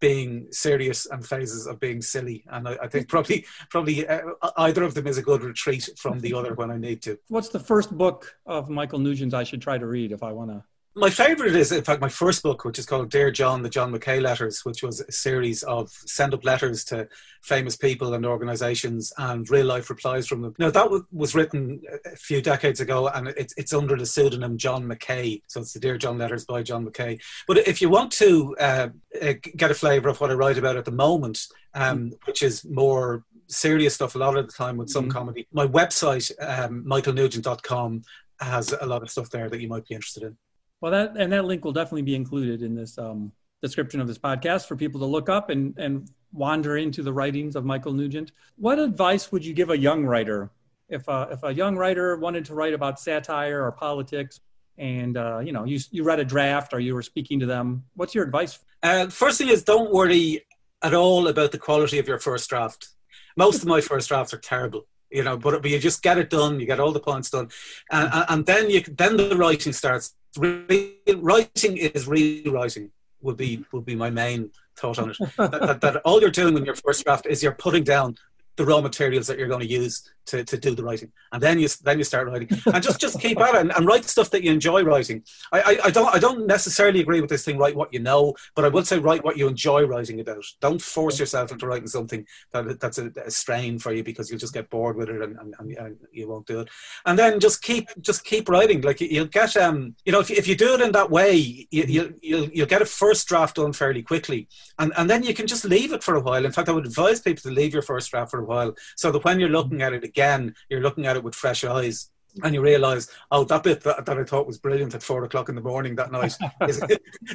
being 0.00 0.46
serious 0.50 1.06
and 1.06 1.26
phases 1.26 1.66
of 1.66 1.80
being 1.80 2.02
silly. 2.02 2.44
And 2.48 2.68
I, 2.68 2.76
I 2.82 2.88
think 2.88 3.08
probably 3.14 3.46
probably 3.70 4.06
uh, 4.06 4.20
either 4.58 4.82
of 4.82 4.94
them 4.94 5.06
is 5.06 5.18
a 5.18 5.22
good 5.22 5.42
retreat 5.42 5.88
from 5.96 6.20
the 6.20 6.34
other 6.34 6.54
when 6.54 6.70
I 6.70 6.76
need 6.76 7.02
to. 7.02 7.18
What's 7.28 7.48
the 7.48 7.60
first 7.60 7.96
book 7.96 8.34
of 8.46 8.68
Michael 8.68 8.98
Nugent 8.98 9.34
I 9.34 9.44
should 9.44 9.62
try 9.62 9.78
to 9.78 9.86
read 9.86 10.12
if 10.12 10.22
I 10.22 10.32
want 10.32 10.50
to? 10.50 10.64
My 10.98 11.10
favorite 11.10 11.54
is, 11.54 11.70
in 11.70 11.84
fact, 11.84 12.00
my 12.00 12.08
first 12.08 12.42
book, 12.42 12.64
which 12.64 12.78
is 12.78 12.86
called 12.86 13.10
Dear 13.10 13.30
John, 13.30 13.62
the 13.62 13.70
John 13.70 13.92
McKay 13.92 14.20
Letters, 14.20 14.64
which 14.64 14.82
was 14.82 15.00
a 15.00 15.12
series 15.12 15.62
of 15.62 15.90
send 15.90 16.34
up 16.34 16.44
letters 16.44 16.84
to 16.86 17.08
famous 17.42 17.76
people 17.76 18.14
and 18.14 18.26
organizations 18.26 19.12
and 19.18 19.48
real 19.48 19.66
life 19.66 19.90
replies 19.90 20.26
from 20.26 20.42
them. 20.42 20.54
Now, 20.58 20.70
that 20.70 21.04
was 21.12 21.34
written 21.34 21.80
a 22.04 22.16
few 22.16 22.42
decades 22.42 22.80
ago 22.80 23.08
and 23.08 23.28
it's, 23.28 23.54
it's 23.56 23.72
under 23.72 23.96
the 23.96 24.06
pseudonym 24.06 24.58
John 24.58 24.84
McKay. 24.84 25.42
So 25.46 25.60
it's 25.60 25.72
the 25.72 25.80
Dear 25.80 25.98
John 25.98 26.18
Letters 26.18 26.44
by 26.44 26.62
John 26.62 26.84
McKay. 26.84 27.20
But 27.46 27.58
if 27.58 27.80
you 27.80 27.88
want 27.88 28.12
to 28.12 28.56
uh, 28.58 28.88
uh 29.22 29.34
get 29.56 29.70
a 29.70 29.74
flavour 29.74 30.08
of 30.08 30.20
what 30.20 30.30
I 30.30 30.34
write 30.34 30.58
about 30.58 30.76
at 30.76 30.84
the 30.84 30.90
moment, 30.90 31.46
um, 31.74 32.12
which 32.24 32.42
is 32.42 32.64
more 32.64 33.24
serious 33.46 33.94
stuff 33.94 34.14
a 34.14 34.18
lot 34.18 34.36
of 34.36 34.46
the 34.46 34.52
time 34.52 34.76
with 34.76 34.90
some 34.90 35.04
mm-hmm. 35.04 35.12
comedy, 35.12 35.46
my 35.52 35.66
website, 35.66 36.30
um, 36.40 36.84
michaelnugent.com, 36.84 38.02
has 38.40 38.72
a 38.72 38.86
lot 38.86 39.02
of 39.02 39.10
stuff 39.10 39.30
there 39.30 39.48
that 39.48 39.60
you 39.60 39.68
might 39.68 39.86
be 39.86 39.94
interested 39.94 40.22
in. 40.22 40.36
Well, 40.80 40.92
that 40.92 41.16
and 41.16 41.32
that 41.32 41.44
link 41.44 41.64
will 41.64 41.72
definitely 41.72 42.02
be 42.02 42.14
included 42.14 42.62
in 42.62 42.74
this 42.74 42.98
um, 42.98 43.32
description 43.62 44.00
of 44.00 44.06
this 44.06 44.18
podcast 44.18 44.66
for 44.66 44.76
people 44.76 45.00
to 45.00 45.06
look 45.06 45.28
up 45.28 45.50
and 45.50 45.76
and 45.78 46.08
wander 46.32 46.76
into 46.76 47.02
the 47.02 47.12
writings 47.12 47.56
of 47.56 47.64
Michael 47.64 47.92
Nugent. 47.92 48.32
What 48.56 48.78
advice 48.78 49.32
would 49.32 49.44
you 49.44 49.54
give 49.54 49.70
a 49.70 49.78
young 49.78 50.04
writer 50.04 50.50
if 50.88 51.08
a, 51.08 51.28
if 51.32 51.42
a 51.42 51.52
young 51.52 51.76
writer 51.76 52.16
wanted 52.16 52.44
to 52.46 52.54
write 52.54 52.74
about 52.74 53.00
satire 53.00 53.64
or 53.64 53.72
politics? 53.72 54.40
And 54.76 55.16
uh, 55.16 55.40
you 55.40 55.52
know, 55.52 55.64
you 55.64 55.80
you 55.90 56.04
read 56.04 56.20
a 56.20 56.24
draft 56.24 56.72
or 56.72 56.78
you 56.78 56.94
were 56.94 57.02
speaking 57.02 57.40
to 57.40 57.46
them. 57.46 57.84
What's 57.94 58.14
your 58.14 58.24
advice? 58.24 58.60
Uh, 58.82 59.08
first 59.08 59.38
thing 59.38 59.48
is, 59.48 59.64
don't 59.64 59.92
worry 59.92 60.46
at 60.80 60.94
all 60.94 61.26
about 61.26 61.50
the 61.50 61.58
quality 61.58 61.98
of 61.98 62.06
your 62.06 62.20
first 62.20 62.48
draft. 62.48 62.90
Most 63.36 63.62
of 63.62 63.68
my 63.68 63.80
first 63.80 64.08
drafts 64.08 64.32
are 64.32 64.38
terrible 64.38 64.86
you 65.10 65.24
know 65.24 65.38
but, 65.38 65.62
but 65.62 65.70
you 65.70 65.78
just 65.78 66.02
get 66.02 66.18
it 66.18 66.28
done 66.28 66.60
you 66.60 66.66
get 66.66 66.78
all 66.78 66.92
the 66.92 67.00
points 67.00 67.30
done 67.30 67.48
and, 67.90 68.26
and 68.28 68.44
then 68.44 68.68
you 68.68 68.82
then 68.82 69.16
the 69.16 69.34
writing 69.36 69.72
starts 69.72 70.14
writing 70.38 71.76
is 71.76 72.06
rewriting 72.06 72.90
would 73.20 73.36
be 73.36 73.64
would 73.72 73.84
be 73.84 73.94
my 73.94 74.10
main 74.10 74.50
thought 74.76 74.98
on 74.98 75.10
it. 75.10 75.16
that, 75.36 75.50
that, 75.50 75.80
that, 75.80 75.96
all 76.04 76.20
you're 76.20 76.30
doing 76.30 76.56
in 76.56 76.64
your 76.64 76.76
first 76.76 77.04
draft 77.04 77.26
is 77.26 77.42
you're 77.42 77.52
putting 77.52 77.84
down 77.84 78.16
the 78.56 78.64
raw 78.64 78.80
materials 78.80 79.26
that 79.26 79.38
you're 79.38 79.48
going 79.48 79.60
to 79.60 79.66
use 79.66 80.10
to, 80.28 80.44
to 80.44 80.56
do 80.56 80.74
the 80.74 80.84
writing, 80.84 81.10
and 81.32 81.42
then 81.42 81.58
you 81.58 81.68
then 81.82 81.98
you 81.98 82.04
start 82.04 82.28
writing, 82.28 82.48
and 82.66 82.82
just 82.82 83.00
just 83.00 83.20
keep 83.20 83.40
at 83.40 83.54
it 83.54 83.60
and, 83.60 83.72
and 83.72 83.86
write 83.86 84.04
stuff 84.04 84.30
that 84.30 84.42
you 84.42 84.52
enjoy 84.52 84.82
writing. 84.82 85.24
I, 85.52 85.60
I, 85.60 85.78
I 85.84 85.90
don't 85.90 86.14
I 86.14 86.18
don't 86.18 86.46
necessarily 86.46 87.00
agree 87.00 87.20
with 87.20 87.30
this 87.30 87.44
thing. 87.44 87.58
Write 87.58 87.76
what 87.76 87.92
you 87.92 88.00
know, 88.00 88.34
but 88.54 88.64
I 88.64 88.68
would 88.68 88.86
say 88.86 88.98
write 88.98 89.24
what 89.24 89.36
you 89.36 89.48
enjoy 89.48 89.84
writing 89.84 90.20
about. 90.20 90.44
Don't 90.60 90.80
force 90.80 91.18
yourself 91.18 91.50
into 91.50 91.66
writing 91.66 91.88
something 91.88 92.26
that 92.52 92.80
that's 92.80 92.98
a, 92.98 93.10
a 93.24 93.30
strain 93.30 93.78
for 93.78 93.92
you 93.92 94.04
because 94.04 94.30
you'll 94.30 94.38
just 94.38 94.54
get 94.54 94.70
bored 94.70 94.96
with 94.96 95.08
it 95.08 95.22
and, 95.22 95.36
and, 95.38 95.76
and, 95.78 95.96
you 96.12 96.28
won't 96.28 96.46
do 96.46 96.60
it. 96.60 96.68
And 97.06 97.18
then 97.18 97.40
just 97.40 97.62
keep 97.62 97.88
just 98.00 98.24
keep 98.24 98.48
writing. 98.48 98.82
Like 98.82 99.00
you'll 99.00 99.26
get 99.26 99.56
um 99.56 99.96
you 100.04 100.12
know 100.12 100.20
if, 100.20 100.30
if 100.30 100.46
you 100.46 100.56
do 100.56 100.74
it 100.74 100.80
in 100.80 100.92
that 100.92 101.10
way, 101.10 101.34
you, 101.70 101.84
you 101.84 102.14
you'll 102.22 102.48
you'll 102.50 102.66
get 102.66 102.82
a 102.82 102.86
first 102.86 103.26
draft 103.28 103.56
done 103.56 103.72
fairly 103.72 104.02
quickly, 104.02 104.48
and 104.78 104.92
and 104.96 105.08
then 105.08 105.22
you 105.22 105.34
can 105.34 105.46
just 105.46 105.64
leave 105.64 105.92
it 105.92 106.02
for 106.02 106.14
a 106.14 106.20
while. 106.20 106.44
In 106.44 106.52
fact, 106.52 106.68
I 106.68 106.72
would 106.72 106.86
advise 106.86 107.20
people 107.20 107.42
to 107.42 107.50
leave 107.50 107.72
your 107.72 107.82
first 107.82 108.10
draft 108.10 108.30
for 108.30 108.40
a 108.40 108.44
while 108.44 108.74
so 108.96 109.10
that 109.10 109.24
when 109.24 109.40
you're 109.40 109.48
looking 109.48 109.82
at 109.82 109.92
it 109.92 110.04
again 110.04 110.17
again, 110.18 110.54
you're 110.68 110.80
looking 110.80 111.06
at 111.06 111.16
it 111.16 111.22
with 111.22 111.34
fresh 111.34 111.62
eyes 111.62 112.10
and 112.42 112.54
you 112.54 112.60
realize, 112.60 113.08
oh, 113.30 113.44
that 113.44 113.62
bit 113.62 113.82
that, 113.82 114.04
that, 114.04 114.18
I 114.18 114.24
thought 114.24 114.46
was 114.46 114.58
brilliant 114.58 114.94
at 114.94 115.02
four 115.02 115.24
o'clock 115.24 115.48
in 115.48 115.54
the 115.54 115.60
morning 115.60 115.94
that 115.96 116.10
night 116.12 116.36
is, 116.68 116.82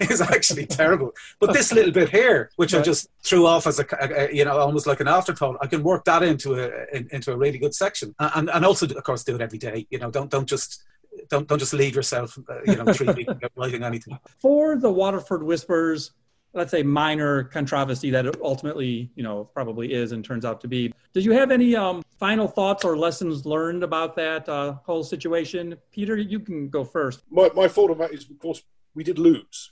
is 0.01 0.21
actually 0.21 0.65
terrible. 0.65 1.13
But 1.39 1.53
this 1.53 1.71
little 1.71 1.93
bit 1.93 2.09
here, 2.09 2.51
which 2.57 2.73
I 2.73 2.81
just 2.81 3.07
threw 3.23 3.47
off 3.47 3.67
as 3.67 3.79
a, 3.79 3.85
a, 4.01 4.33
you 4.33 4.45
know 4.45 4.57
almost 4.57 4.85
like 4.85 4.99
an 4.99 5.07
afterthought, 5.07 5.57
I 5.61 5.67
can 5.67 5.81
work 5.83 6.05
that 6.05 6.23
into 6.23 6.55
a 6.55 6.65
in, 6.95 7.07
into 7.11 7.31
a 7.31 7.37
really 7.37 7.57
good 7.57 7.73
section, 7.73 8.13
and 8.19 8.49
and 8.49 8.65
also 8.65 8.85
of 8.85 9.03
course 9.03 9.23
do 9.23 9.35
it 9.35 9.41
every 9.41 9.59
day. 9.59 9.87
You 9.89 9.99
know, 9.99 10.11
don't 10.11 10.29
don't 10.29 10.47
just 10.47 10.83
don't 11.29 11.47
don't 11.47 11.59
just 11.59 11.73
leave 11.73 11.95
yourself, 11.95 12.37
uh, 12.49 12.61
you 12.65 12.75
know, 12.75 12.93
three 12.93 13.13
weeks 13.17 13.33
writing 13.55 13.83
anything. 13.83 14.17
For 14.39 14.77
the 14.77 14.91
Waterford 14.91 15.43
Whispers 15.43 16.11
let's 16.53 16.71
say 16.71 16.83
minor 16.83 17.43
controversy 17.43 18.09
that 18.09 18.25
it 18.25 18.35
ultimately 18.41 19.11
you 19.15 19.23
know 19.23 19.45
probably 19.53 19.93
is 19.93 20.11
and 20.11 20.23
turns 20.23 20.45
out 20.45 20.61
to 20.61 20.67
be 20.67 20.93
did 21.13 21.25
you 21.25 21.31
have 21.31 21.51
any 21.51 21.75
um, 21.75 22.03
final 22.19 22.47
thoughts 22.47 22.83
or 22.83 22.97
lessons 22.97 23.45
learned 23.45 23.83
about 23.83 24.15
that 24.15 24.47
uh, 24.49 24.73
whole 24.85 25.03
situation 25.03 25.75
peter 25.91 26.17
you 26.17 26.39
can 26.39 26.69
go 26.69 26.83
first 26.83 27.21
my, 27.29 27.49
my 27.55 27.67
thought 27.67 27.91
on 27.91 27.97
that 27.97 28.13
is 28.13 28.29
of 28.29 28.37
course 28.39 28.63
we 28.95 29.03
did 29.03 29.19
lose 29.19 29.71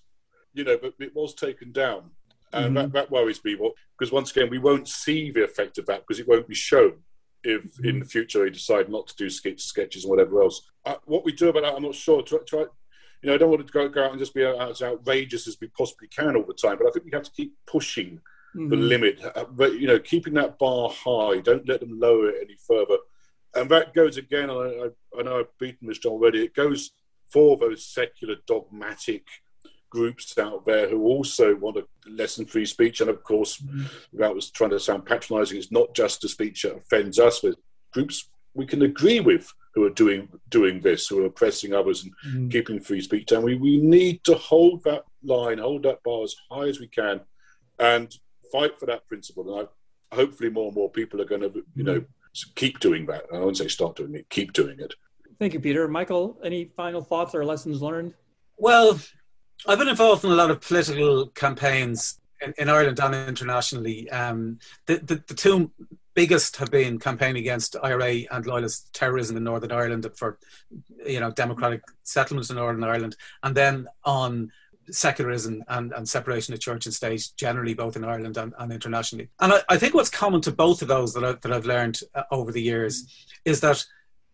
you 0.53 0.63
know 0.63 0.77
but 0.81 0.93
it 0.99 1.15
was 1.15 1.33
taken 1.33 1.71
down 1.71 2.09
and 2.53 2.65
mm-hmm. 2.65 2.75
that, 2.75 2.91
that 2.91 3.11
worries 3.11 3.43
me 3.43 3.57
because 3.97 4.11
once 4.11 4.31
again 4.31 4.49
we 4.49 4.59
won't 4.59 4.87
see 4.87 5.31
the 5.31 5.43
effect 5.43 5.77
of 5.77 5.85
that 5.85 6.01
because 6.01 6.19
it 6.19 6.27
won't 6.27 6.47
be 6.47 6.55
shown 6.55 6.93
if 7.43 7.63
mm-hmm. 7.63 7.85
in 7.85 7.99
the 7.99 8.05
future 8.05 8.43
they 8.43 8.49
decide 8.49 8.89
not 8.89 9.07
to 9.07 9.15
do 9.15 9.29
sketches 9.29 9.65
sketches 9.65 10.03
and 10.03 10.11
whatever 10.11 10.41
else. 10.41 10.69
Uh, 10.85 10.95
what 11.05 11.25
we 11.25 11.31
do 11.31 11.49
about 11.49 11.63
that, 11.63 11.73
I'm 11.75 11.83
not 11.83 11.95
sure. 11.95 12.21
Try, 12.21 12.39
try, 12.47 12.65
you 13.21 13.29
know, 13.29 13.35
I 13.35 13.37
don't 13.37 13.49
want 13.49 13.65
to 13.65 13.71
go, 13.71 13.87
go 13.87 14.03
out 14.03 14.11
and 14.11 14.19
just 14.19 14.33
be 14.33 14.43
as 14.43 14.81
outrageous 14.81 15.47
as 15.47 15.57
we 15.61 15.67
possibly 15.67 16.07
can 16.07 16.35
all 16.35 16.45
the 16.45 16.53
time, 16.53 16.77
but 16.77 16.87
I 16.87 16.91
think 16.91 17.05
we 17.05 17.11
have 17.11 17.23
to 17.23 17.31
keep 17.31 17.53
pushing 17.67 18.19
mm-hmm. 18.55 18.69
the 18.69 18.75
limit. 18.75 19.19
Uh, 19.35 19.45
but 19.51 19.79
you 19.79 19.87
know, 19.87 19.99
keeping 19.99 20.33
that 20.35 20.57
bar 20.57 20.89
high. 20.89 21.39
Don't 21.39 21.67
let 21.67 21.79
them 21.79 21.99
lower 21.99 22.29
it 22.29 22.37
any 22.41 22.57
further. 22.67 22.97
And 23.53 23.69
that 23.69 23.93
goes 23.93 24.17
again. 24.17 24.49
I, 24.49 24.89
I 25.17 25.23
know 25.23 25.39
I've 25.39 25.57
beaten 25.59 25.87
this 25.87 26.05
already. 26.05 26.43
It 26.43 26.55
goes 26.55 26.91
for 27.29 27.57
those 27.57 27.85
secular 27.85 28.35
dogmatic 28.47 29.27
groups 29.89 30.37
out 30.37 30.65
there 30.65 30.89
who 30.89 31.03
also 31.03 31.53
want 31.55 31.75
to 31.75 31.85
lessen 32.09 32.45
free 32.45 32.65
speech. 32.65 33.01
And 33.01 33.09
of 33.09 33.23
course, 33.23 33.61
mm-hmm. 33.61 33.83
without 34.13 34.35
was 34.35 34.49
trying 34.49 34.69
to 34.71 34.79
sound 34.79 35.05
patronising, 35.05 35.57
it's 35.57 35.71
not 35.71 35.93
just 35.93 36.23
a 36.23 36.29
speech 36.29 36.63
that 36.63 36.75
offends 36.75 37.19
us, 37.19 37.41
but 37.41 37.55
groups 37.93 38.29
we 38.53 38.65
can 38.65 38.81
agree 38.81 39.19
with 39.19 39.53
who 39.73 39.83
are 39.85 39.89
doing 39.89 40.29
doing 40.49 40.81
this, 40.81 41.07
who 41.07 41.23
are 41.23 41.27
oppressing 41.27 41.73
others 41.73 42.03
and 42.03 42.13
mm. 42.27 42.51
keeping 42.51 42.79
free 42.79 43.01
speech 43.01 43.27
down. 43.27 43.43
We 43.43 43.55
we 43.55 43.77
need 43.77 44.23
to 44.25 44.35
hold 44.35 44.83
that 44.83 45.03
line, 45.23 45.59
hold 45.59 45.83
that 45.83 46.03
bar 46.03 46.23
as 46.23 46.35
high 46.49 46.67
as 46.67 46.79
we 46.79 46.87
can, 46.87 47.21
and 47.79 48.13
fight 48.51 48.77
for 48.77 48.85
that 48.87 49.07
principle. 49.07 49.59
And 49.59 49.67
I, 50.11 50.15
hopefully, 50.15 50.49
more 50.49 50.67
and 50.67 50.75
more 50.75 50.89
people 50.89 51.21
are 51.21 51.25
going 51.25 51.41
to, 51.41 51.63
you 51.75 51.83
know, 51.83 52.03
keep 52.55 52.79
doing 52.79 53.05
that. 53.07 53.25
I 53.33 53.39
won't 53.39 53.57
say 53.57 53.67
start 53.67 53.95
doing 53.95 54.15
it, 54.15 54.29
keep 54.29 54.53
doing 54.53 54.79
it. 54.79 54.93
Thank 55.39 55.53
you, 55.53 55.59
Peter. 55.59 55.87
Michael, 55.87 56.37
any 56.43 56.65
final 56.77 57.01
thoughts 57.01 57.33
or 57.33 57.43
lessons 57.43 57.81
learned? 57.81 58.13
Well, 58.57 58.99
I've 59.67 59.79
been 59.79 59.87
involved 59.87 60.23
in 60.23 60.31
a 60.31 60.35
lot 60.35 60.51
of 60.51 60.61
political 60.61 61.27
campaigns 61.27 62.19
in, 62.41 62.53
in 62.57 62.69
Ireland 62.69 62.99
and 62.99 63.15
internationally. 63.27 64.09
Um, 64.11 64.59
the, 64.85 64.97
the, 64.97 65.23
the 65.27 65.33
two 65.33 65.71
biggest 66.13 66.57
have 66.57 66.71
been 66.71 66.99
campaigning 66.99 67.41
against 67.41 67.75
IRA 67.81 68.23
and 68.31 68.45
loyalist 68.45 68.93
terrorism 68.93 69.37
in 69.37 69.43
Northern 69.43 69.71
Ireland 69.71 70.07
for, 70.15 70.37
you 71.05 71.19
know, 71.19 71.31
democratic 71.31 71.83
settlements 72.03 72.49
in 72.49 72.57
Northern 72.57 72.83
Ireland, 72.83 73.15
and 73.43 73.55
then 73.55 73.87
on 74.03 74.51
secularism 74.89 75.63
and, 75.67 75.93
and 75.93 76.07
separation 76.07 76.53
of 76.53 76.59
church 76.59 76.85
and 76.85 76.93
state 76.93 77.29
generally, 77.37 77.73
both 77.73 77.95
in 77.95 78.03
Ireland 78.03 78.37
and, 78.37 78.53
and 78.57 78.71
internationally. 78.71 79.29
And 79.39 79.53
I, 79.53 79.61
I, 79.69 79.77
think 79.77 79.93
what's 79.93 80.09
common 80.09 80.41
to 80.41 80.51
both 80.51 80.81
of 80.81 80.87
those 80.87 81.13
that, 81.13 81.23
I, 81.23 81.33
that 81.33 81.51
I've 81.51 81.65
learned 81.65 81.99
uh, 82.15 82.23
over 82.31 82.51
the 82.51 82.61
years 82.61 83.29
is 83.45 83.61
that 83.61 83.85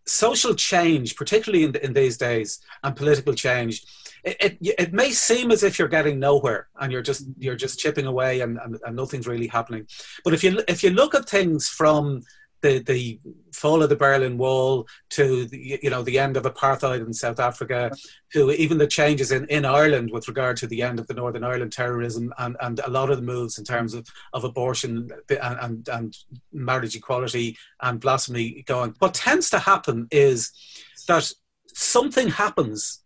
social 0.08 0.56
change, 0.56 1.16
particularly 1.16 1.66
in, 1.66 1.76
in 1.76 1.94
these 1.94 2.18
days, 2.18 2.60
and 2.84 2.96
political 2.96 3.34
change, 3.34 3.86
it, 4.24 4.38
it, 4.40 4.76
it, 4.80 4.94
may 4.94 5.12
seem 5.12 5.52
as 5.52 5.64
if 5.64 5.78
you're 5.78 5.88
getting 5.88 6.20
nowhere 6.20 6.68
and 6.80 6.92
you're 6.92 7.02
just 7.02 7.26
you're 7.38 7.56
just 7.56 7.80
chipping 7.80 8.06
away 8.06 8.42
and, 8.42 8.58
and, 8.58 8.78
and 8.86 8.96
nothing's 8.96 9.28
really 9.28 9.48
happening. 9.48 9.88
But 10.24 10.34
if 10.34 10.44
you 10.44 10.62
if 10.68 10.84
you 10.84 10.90
look 10.90 11.16
at 11.16 11.30
things 11.30 11.70
from 11.70 12.24
the, 12.62 12.80
the 12.80 13.20
fall 13.54 13.84
of 13.84 13.90
the 13.90 13.96
Berlin 13.96 14.38
Wall 14.38 14.88
to 15.12 15.46
the, 15.46 15.80
you 15.82 15.90
know 15.90 16.04
the 16.04 16.20
end 16.20 16.38
of 16.38 16.44
apartheid 16.44 17.06
in 17.06 17.14
South 17.14 17.40
Africa 17.40 17.92
to 18.34 18.52
even 18.52 18.78
the 18.78 18.88
changes 18.88 19.32
in, 19.32 19.46
in 19.46 19.66
Ireland 19.66 20.12
with 20.12 20.28
regard 20.28 20.58
to 20.58 20.68
the 20.68 20.82
end 20.82 21.00
of 21.00 21.08
the 21.08 21.14
Northern 21.14 21.44
Ireland 21.44 21.72
terrorism 21.72 22.34
and, 22.38 22.56
and 22.62 22.80
a 22.80 22.90
lot 22.90 23.10
of 23.10 23.18
the 23.18 23.24
moves 23.24 23.58
in 23.58 23.66
terms 23.66 23.94
of, 23.94 24.08
of 24.34 24.44
abortion 24.44 25.10
and, 25.30 25.60
and, 25.60 25.90
and 25.90 26.18
marriage 26.52 26.96
equality 26.96 27.58
and 27.82 28.00
blasphemy 28.00 28.64
going. 28.68 28.96
What 29.00 29.14
tends 29.14 29.50
to 29.52 29.60
happen 29.60 30.08
is 30.12 30.52
that 31.08 31.32
something 31.74 32.30
happens 32.30 33.02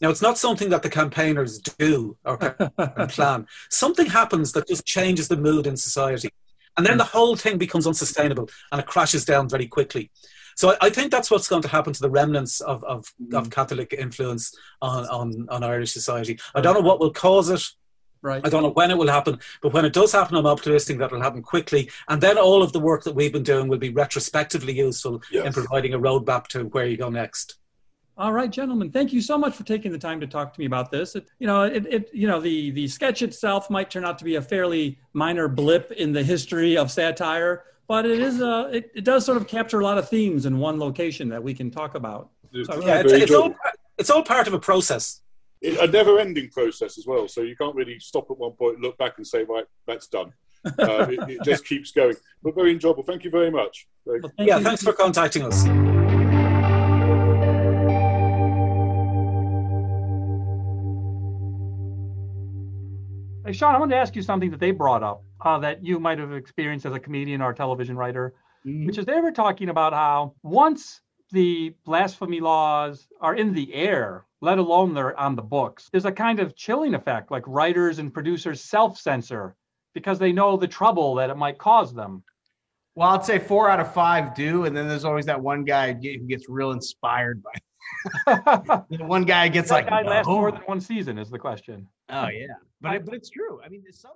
now, 0.00 0.10
it's 0.10 0.22
not 0.22 0.38
something 0.38 0.70
that 0.70 0.82
the 0.82 0.90
campaigners 0.90 1.58
do 1.58 2.16
or 2.24 2.36
plan. 3.08 3.46
Something 3.68 4.06
happens 4.06 4.52
that 4.52 4.68
just 4.68 4.86
changes 4.86 5.28
the 5.28 5.36
mood 5.36 5.66
in 5.66 5.76
society. 5.76 6.30
And 6.78 6.86
then 6.86 6.96
the 6.96 7.04
whole 7.04 7.36
thing 7.36 7.58
becomes 7.58 7.86
unsustainable 7.86 8.48
and 8.72 8.80
it 8.80 8.86
crashes 8.86 9.26
down 9.26 9.48
very 9.48 9.66
quickly. 9.66 10.10
So 10.56 10.70
I, 10.70 10.86
I 10.86 10.90
think 10.90 11.10
that's 11.10 11.30
what's 11.30 11.48
going 11.48 11.62
to 11.62 11.68
happen 11.68 11.92
to 11.92 12.00
the 12.00 12.08
remnants 12.08 12.60
of, 12.60 12.82
of, 12.84 13.12
mm. 13.20 13.34
of 13.34 13.50
Catholic 13.50 13.92
influence 13.92 14.56
on, 14.80 15.04
on, 15.06 15.46
on 15.50 15.62
Irish 15.64 15.92
society. 15.92 16.38
I 16.54 16.60
don't 16.60 16.74
know 16.74 16.88
what 16.88 17.00
will 17.00 17.12
cause 17.12 17.50
it. 17.50 17.62
Right. 18.22 18.44
I 18.44 18.48
don't 18.48 18.64
know 18.64 18.70
when 18.70 18.90
it 18.90 18.98
will 18.98 19.08
happen, 19.08 19.38
but 19.62 19.72
when 19.72 19.84
it 19.84 19.92
does 19.92 20.10
happen, 20.10 20.36
I'm 20.36 20.46
optimistic 20.46 20.98
that 20.98 21.06
it'll 21.06 21.22
happen 21.22 21.42
quickly. 21.42 21.90
And 22.08 22.20
then 22.20 22.36
all 22.36 22.64
of 22.64 22.72
the 22.72 22.80
work 22.80 23.04
that 23.04 23.14
we've 23.14 23.32
been 23.32 23.44
doing 23.44 23.68
will 23.68 23.78
be 23.78 23.90
retrospectively 23.90 24.72
useful 24.72 25.22
yes. 25.30 25.46
in 25.46 25.52
providing 25.52 25.94
a 25.94 26.00
roadmap 26.00 26.48
to 26.48 26.64
where 26.64 26.86
you 26.86 26.96
go 26.96 27.10
next. 27.10 27.58
All 28.18 28.32
right, 28.32 28.50
gentlemen, 28.50 28.90
thank 28.90 29.12
you 29.12 29.20
so 29.20 29.38
much 29.38 29.54
for 29.54 29.62
taking 29.62 29.92
the 29.92 29.98
time 29.98 30.18
to 30.20 30.26
talk 30.26 30.52
to 30.52 30.58
me 30.58 30.66
about 30.66 30.90
this. 30.90 31.14
It, 31.14 31.28
you 31.38 31.46
know, 31.46 31.62
it, 31.62 31.86
it, 31.86 32.10
you 32.12 32.26
know, 32.26 32.40
the 32.40 32.72
the 32.72 32.88
sketch 32.88 33.22
itself 33.22 33.70
might 33.70 33.90
turn 33.90 34.04
out 34.04 34.18
to 34.18 34.24
be 34.24 34.34
a 34.34 34.42
fairly 34.42 34.98
minor 35.12 35.46
blip 35.46 35.92
in 35.92 36.12
the 36.12 36.24
history 36.24 36.76
of 36.76 36.90
satire, 36.90 37.62
but 37.86 38.04
it 38.04 38.18
is 38.18 38.40
a, 38.40 38.70
it, 38.72 38.90
it 38.96 39.04
does 39.04 39.24
sort 39.24 39.36
of 39.36 39.46
capture 39.46 39.78
a 39.78 39.84
lot 39.84 39.98
of 39.98 40.08
themes 40.08 40.46
in 40.46 40.58
one 40.58 40.80
location 40.80 41.28
that 41.28 41.40
we 41.40 41.54
can 41.54 41.70
talk 41.70 41.94
about. 41.94 42.30
So 42.52 42.74
really 42.74 42.86
yeah, 42.86 43.00
it's, 43.00 43.12
it's, 43.12 43.32
all, 43.32 43.54
it's 43.98 44.10
all 44.10 44.24
part 44.24 44.48
of 44.48 44.52
a 44.52 44.58
process. 44.58 45.20
a 45.62 45.86
never-ending 45.86 46.50
process 46.50 46.98
as 46.98 47.06
well. 47.06 47.28
So 47.28 47.42
you 47.42 47.54
can't 47.54 47.76
really 47.76 48.00
stop 48.00 48.32
at 48.32 48.36
one 48.38 48.52
point, 48.52 48.80
look 48.80 48.98
back, 48.98 49.18
and 49.18 49.26
say, 49.26 49.44
right, 49.44 49.66
that's 49.86 50.08
done. 50.08 50.32
Uh, 50.76 51.06
it, 51.08 51.30
it, 51.30 51.42
just 51.44 51.64
keeps 51.64 51.92
going. 51.92 52.16
But 52.42 52.56
very 52.56 52.72
enjoyable. 52.72 53.04
Thank 53.04 53.22
you 53.22 53.30
very 53.30 53.50
much. 53.50 53.86
Well, 54.04 54.20
thank 54.36 54.48
yeah, 54.48 54.58
you. 54.58 54.64
thanks 54.64 54.82
for 54.82 54.92
contacting 54.92 55.44
us. 55.44 55.64
Sean, 63.52 63.74
I 63.74 63.78
wanted 63.78 63.94
to 63.94 64.00
ask 64.00 64.14
you 64.16 64.22
something 64.22 64.50
that 64.50 64.60
they 64.60 64.70
brought 64.70 65.02
up 65.02 65.22
uh, 65.44 65.58
that 65.58 65.84
you 65.84 65.98
might 65.98 66.18
have 66.18 66.32
experienced 66.32 66.86
as 66.86 66.94
a 66.94 67.00
comedian 67.00 67.40
or 67.40 67.50
a 67.50 67.54
television 67.54 67.96
writer, 67.96 68.34
mm-hmm. 68.66 68.86
which 68.86 68.98
is 68.98 69.06
they 69.06 69.20
were 69.20 69.32
talking 69.32 69.68
about 69.68 69.92
how 69.92 70.34
once 70.42 71.00
the 71.30 71.74
blasphemy 71.84 72.40
laws 72.40 73.08
are 73.20 73.34
in 73.34 73.52
the 73.52 73.72
air, 73.74 74.24
let 74.40 74.58
alone 74.58 74.94
they're 74.94 75.18
on 75.18 75.36
the 75.36 75.42
books, 75.42 75.88
there's 75.92 76.04
a 76.04 76.12
kind 76.12 76.40
of 76.40 76.56
chilling 76.56 76.94
effect, 76.94 77.30
like 77.30 77.44
writers 77.46 77.98
and 77.98 78.12
producers 78.12 78.60
self 78.60 78.98
censor 78.98 79.54
because 79.94 80.18
they 80.18 80.32
know 80.32 80.56
the 80.56 80.68
trouble 80.68 81.16
that 81.16 81.30
it 81.30 81.36
might 81.36 81.58
cause 81.58 81.94
them. 81.94 82.22
Well, 82.94 83.10
I'd 83.10 83.24
say 83.24 83.38
four 83.38 83.70
out 83.70 83.80
of 83.80 83.92
five 83.94 84.34
do, 84.34 84.64
and 84.64 84.76
then 84.76 84.88
there's 84.88 85.04
always 85.04 85.26
that 85.26 85.40
one 85.40 85.64
guy 85.64 85.92
who 85.92 86.26
gets 86.26 86.48
real 86.48 86.72
inspired 86.72 87.42
by 87.42 87.52
one 88.88 89.24
guy 89.24 89.48
gets 89.48 89.68
that 89.68 89.74
like 89.74 89.88
guy 89.88 90.02
lasts 90.02 90.28
more 90.28 90.50
than 90.50 90.60
one 90.62 90.80
season 90.80 91.18
is 91.18 91.30
the 91.30 91.38
question. 91.38 91.86
Oh 92.10 92.28
yeah, 92.28 92.46
but 92.80 92.94
it, 92.94 93.04
but 93.04 93.14
it's 93.14 93.30
true. 93.30 93.60
I 93.64 93.68
mean, 93.68 93.82
there's 93.82 93.98
some. 93.98 94.12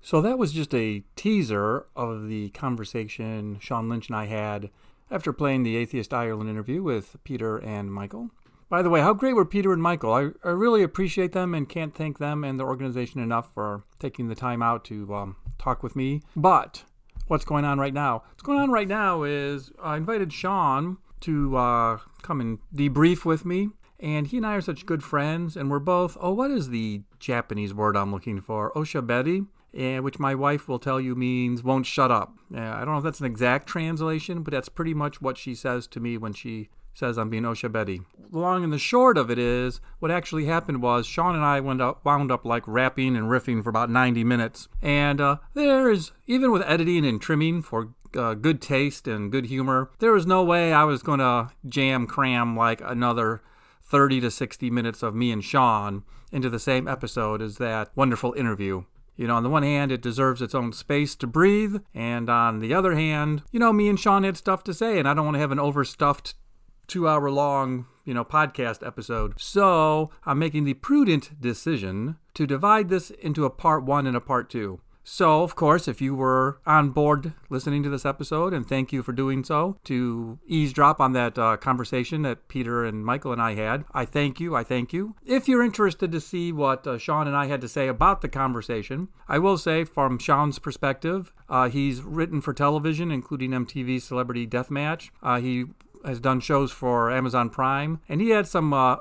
So 0.00 0.20
that 0.20 0.38
was 0.38 0.52
just 0.52 0.74
a 0.74 1.02
teaser 1.16 1.86
of 1.96 2.28
the 2.28 2.50
conversation 2.50 3.58
Sean 3.60 3.88
Lynch 3.88 4.08
and 4.08 4.16
I 4.16 4.26
had 4.26 4.70
after 5.10 5.32
playing 5.32 5.62
the 5.62 5.76
Atheist 5.76 6.12
Ireland 6.12 6.48
interview 6.50 6.82
with 6.82 7.16
Peter 7.24 7.56
and 7.58 7.92
Michael. 7.92 8.30
By 8.68 8.82
the 8.82 8.90
way, 8.90 9.00
how 9.00 9.14
great 9.14 9.34
were 9.34 9.44
Peter 9.44 9.72
and 9.72 9.82
Michael? 9.82 10.12
I, 10.12 10.30
I 10.44 10.50
really 10.50 10.82
appreciate 10.82 11.32
them 11.32 11.54
and 11.54 11.68
can't 11.68 11.94
thank 11.94 12.18
them 12.18 12.42
and 12.42 12.58
the 12.58 12.64
organization 12.64 13.20
enough 13.20 13.52
for 13.54 13.84
taking 14.00 14.28
the 14.28 14.34
time 14.34 14.60
out 14.60 14.84
to 14.86 15.14
um, 15.14 15.36
talk 15.58 15.82
with 15.82 15.94
me. 15.94 16.22
But 16.34 16.82
what's 17.28 17.44
going 17.44 17.64
on 17.64 17.78
right 17.78 17.94
now? 17.94 18.24
What's 18.30 18.42
going 18.42 18.58
on 18.58 18.70
right 18.70 18.88
now 18.88 19.22
is 19.22 19.70
I 19.80 19.96
invited 19.96 20.32
Sean 20.32 20.98
to 21.20 21.56
uh, 21.56 21.98
come 22.22 22.40
and 22.40 22.58
debrief 22.74 23.24
with 23.24 23.44
me. 23.44 23.70
And 23.98 24.26
he 24.26 24.36
and 24.36 24.46
I 24.46 24.54
are 24.54 24.60
such 24.60 24.86
good 24.86 25.02
friends, 25.02 25.56
and 25.56 25.70
we're 25.70 25.78
both, 25.78 26.16
oh, 26.20 26.32
what 26.32 26.50
is 26.50 26.68
the 26.68 27.02
Japanese 27.18 27.72
word 27.72 27.96
I'm 27.96 28.12
looking 28.12 28.40
for? 28.40 28.72
Oshabedi, 28.72 29.46
uh, 29.78 30.02
which 30.02 30.18
my 30.18 30.34
wife 30.34 30.68
will 30.68 30.78
tell 30.78 31.00
you 31.00 31.14
means 31.14 31.62
won't 31.62 31.86
shut 31.86 32.10
up. 32.10 32.34
Uh, 32.54 32.60
I 32.60 32.78
don't 32.80 32.92
know 32.92 32.98
if 32.98 33.04
that's 33.04 33.20
an 33.20 33.26
exact 33.26 33.66
translation, 33.68 34.42
but 34.42 34.52
that's 34.52 34.68
pretty 34.68 34.94
much 34.94 35.22
what 35.22 35.38
she 35.38 35.54
says 35.54 35.86
to 35.88 36.00
me 36.00 36.18
when 36.18 36.32
she 36.32 36.68
says 36.92 37.18
I'm 37.18 37.28
being 37.28 37.42
Oshabedi. 37.42 38.04
Long 38.30 38.64
and 38.64 38.72
the 38.72 38.78
short 38.78 39.18
of 39.18 39.30
it 39.30 39.38
is, 39.38 39.80
what 39.98 40.10
actually 40.10 40.46
happened 40.46 40.82
was 40.82 41.06
Sean 41.06 41.34
and 41.34 41.44
I 41.44 41.60
wound 41.60 41.82
up, 41.82 42.04
wound 42.04 42.30
up 42.30 42.44
like 42.44 42.66
rapping 42.66 43.16
and 43.16 43.26
riffing 43.26 43.62
for 43.62 43.68
about 43.68 43.90
90 43.90 44.24
minutes. 44.24 44.68
And 44.80 45.20
uh, 45.20 45.36
there 45.54 45.90
is, 45.90 46.12
even 46.26 46.52
with 46.52 46.62
editing 46.62 47.04
and 47.04 47.20
trimming 47.20 47.60
for 47.60 47.94
uh, 48.16 48.34
good 48.34 48.62
taste 48.62 49.06
and 49.06 49.30
good 49.30 49.46
humor. 49.46 49.90
There 49.98 50.12
was 50.12 50.26
no 50.26 50.42
way 50.42 50.72
I 50.72 50.84
was 50.84 51.02
going 51.02 51.18
to 51.18 51.50
jam 51.68 52.06
cram 52.06 52.56
like 52.56 52.80
another 52.82 53.42
30 53.86 54.20
to 54.22 54.30
60 54.30 54.70
minutes 54.70 55.02
of 55.02 55.14
me 55.14 55.30
and 55.30 55.44
Sean 55.44 56.02
into 56.32 56.50
the 56.50 56.58
same 56.58 56.88
episode 56.88 57.40
as 57.40 57.58
that 57.58 57.90
wonderful 57.94 58.32
interview. 58.34 58.84
You 59.16 59.28
know, 59.28 59.36
on 59.36 59.42
the 59.42 59.50
one 59.50 59.62
hand, 59.62 59.92
it 59.92 60.02
deserves 60.02 60.42
its 60.42 60.54
own 60.54 60.72
space 60.72 61.14
to 61.16 61.26
breathe, 61.26 61.76
and 61.94 62.28
on 62.28 62.58
the 62.58 62.74
other 62.74 62.94
hand, 62.94 63.42
you 63.50 63.58
know, 63.58 63.72
me 63.72 63.88
and 63.88 63.98
Sean 63.98 64.24
had 64.24 64.36
stuff 64.36 64.62
to 64.64 64.74
say, 64.74 64.98
and 64.98 65.08
I 65.08 65.14
don't 65.14 65.24
want 65.24 65.36
to 65.36 65.40
have 65.40 65.52
an 65.52 65.58
overstuffed 65.58 66.34
two 66.86 67.08
hour 67.08 67.30
long, 67.30 67.86
you 68.04 68.12
know, 68.12 68.24
podcast 68.24 68.86
episode. 68.86 69.34
So 69.40 70.10
I'm 70.24 70.38
making 70.38 70.64
the 70.64 70.74
prudent 70.74 71.40
decision 71.40 72.16
to 72.34 72.46
divide 72.46 72.88
this 72.88 73.10
into 73.10 73.44
a 73.44 73.50
part 73.50 73.84
one 73.84 74.06
and 74.06 74.16
a 74.16 74.20
part 74.20 74.50
two. 74.50 74.80
So, 75.08 75.44
of 75.44 75.54
course, 75.54 75.86
if 75.86 76.00
you 76.00 76.16
were 76.16 76.58
on 76.66 76.90
board 76.90 77.32
listening 77.48 77.84
to 77.84 77.88
this 77.88 78.04
episode, 78.04 78.52
and 78.52 78.68
thank 78.68 78.92
you 78.92 79.04
for 79.04 79.12
doing 79.12 79.44
so, 79.44 79.76
to 79.84 80.40
eavesdrop 80.48 81.00
on 81.00 81.12
that 81.12 81.38
uh, 81.38 81.56
conversation 81.58 82.22
that 82.22 82.48
Peter 82.48 82.84
and 82.84 83.04
Michael 83.04 83.32
and 83.32 83.40
I 83.40 83.54
had, 83.54 83.84
I 83.92 84.04
thank 84.04 84.40
you. 84.40 84.56
I 84.56 84.64
thank 84.64 84.92
you. 84.92 85.14
If 85.24 85.46
you're 85.46 85.62
interested 85.62 86.10
to 86.10 86.20
see 86.20 86.50
what 86.50 86.88
uh, 86.88 86.98
Sean 86.98 87.28
and 87.28 87.36
I 87.36 87.46
had 87.46 87.60
to 87.60 87.68
say 87.68 87.86
about 87.86 88.20
the 88.20 88.28
conversation, 88.28 89.06
I 89.28 89.38
will 89.38 89.58
say 89.58 89.84
from 89.84 90.18
Sean's 90.18 90.58
perspective, 90.58 91.32
uh, 91.48 91.68
he's 91.68 92.02
written 92.02 92.40
for 92.40 92.52
television, 92.52 93.12
including 93.12 93.52
MTV's 93.52 94.02
Celebrity 94.02 94.44
Deathmatch. 94.44 95.10
Uh, 95.22 95.38
he 95.40 95.66
has 96.04 96.18
done 96.18 96.40
shows 96.40 96.72
for 96.72 97.12
Amazon 97.12 97.48
Prime, 97.48 98.00
and 98.08 98.20
he 98.20 98.30
had 98.30 98.48
some 98.48 98.74
uh, 98.74 98.96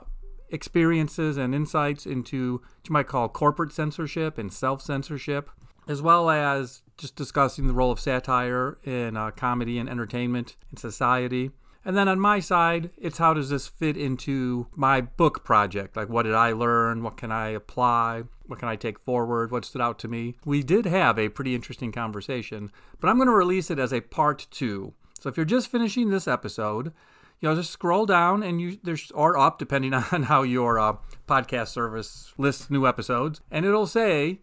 experiences 0.51 1.35
and 1.35 1.55
insights 1.55 2.05
into 2.05 2.57
what 2.57 2.89
you 2.89 2.93
might 2.93 3.07
call 3.07 3.27
corporate 3.27 3.71
censorship 3.71 4.37
and 4.37 4.53
self 4.53 4.83
censorship 4.83 5.49
as 5.87 6.01
well 6.01 6.29
as 6.29 6.81
just 6.97 7.15
discussing 7.15 7.67
the 7.67 7.73
role 7.73 7.91
of 7.91 7.99
satire 7.99 8.77
in 8.83 9.17
uh, 9.17 9.31
comedy 9.31 9.77
and 9.77 9.89
entertainment 9.89 10.55
in 10.71 10.77
society. 10.77 11.51
And 11.83 11.95
then 11.95 12.07
on 12.07 12.19
my 12.19 12.39
side, 12.39 12.89
it's 12.97 13.19
how 13.19 13.33
does 13.33 13.49
this 13.49 13.67
fit 13.67 13.95
into 13.95 14.67
my 14.75 15.01
book 15.01 15.43
project? 15.43 15.95
Like, 15.95 16.09
what 16.09 16.23
did 16.23 16.33
I 16.33 16.51
learn? 16.51 17.03
What 17.03 17.15
can 17.15 17.31
I 17.31 17.49
apply? 17.49 18.23
What 18.47 18.59
can 18.59 18.67
I 18.67 18.75
take 18.75 18.99
forward? 18.99 19.51
What 19.51 19.65
stood 19.65 19.81
out 19.81 19.99
to 19.99 20.07
me? 20.07 20.35
We 20.45 20.63
did 20.63 20.85
have 20.85 21.19
a 21.19 21.29
pretty 21.29 21.53
interesting 21.53 21.91
conversation, 21.91 22.71
but 22.99 23.07
I'm 23.07 23.17
going 23.17 23.27
to 23.27 23.33
release 23.33 23.69
it 23.69 23.77
as 23.77 23.93
a 23.93 24.01
part 24.01 24.47
two. 24.49 24.93
So 25.19 25.29
if 25.29 25.37
you're 25.37 25.45
just 25.45 25.69
finishing 25.69 26.09
this 26.09 26.27
episode, 26.27 26.91
you 27.39 27.49
know, 27.49 27.55
just 27.55 27.71
scroll 27.71 28.05
down 28.05 28.41
and 28.41 28.61
you 28.61 28.79
there's 28.81 29.11
or 29.11 29.37
up 29.37 29.59
depending 29.59 29.93
on 30.11 30.23
how 30.23 30.43
your 30.43 30.79
uh, 30.79 30.97
podcast 31.27 31.67
service 31.67 32.33
lists 32.37 32.69
new 32.69 32.87
episodes, 32.87 33.41
and 33.51 33.65
it'll 33.65 33.87
say 33.87 34.39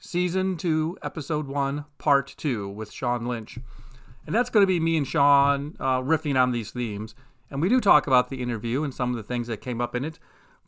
Season 0.00 0.56
2, 0.56 0.98
Episode 1.02 1.48
1, 1.48 1.84
Part 1.98 2.34
2 2.36 2.68
with 2.68 2.92
Sean 2.92 3.26
Lynch. 3.26 3.58
And 4.24 4.34
that's 4.34 4.48
going 4.48 4.62
to 4.62 4.66
be 4.66 4.78
me 4.78 4.96
and 4.96 5.06
Sean 5.06 5.76
uh, 5.80 6.00
riffing 6.00 6.40
on 6.40 6.52
these 6.52 6.70
themes. 6.70 7.16
And 7.50 7.60
we 7.60 7.68
do 7.68 7.80
talk 7.80 8.06
about 8.06 8.30
the 8.30 8.40
interview 8.40 8.84
and 8.84 8.94
some 8.94 9.10
of 9.10 9.16
the 9.16 9.24
things 9.24 9.48
that 9.48 9.60
came 9.60 9.80
up 9.80 9.96
in 9.96 10.04
it. 10.04 10.20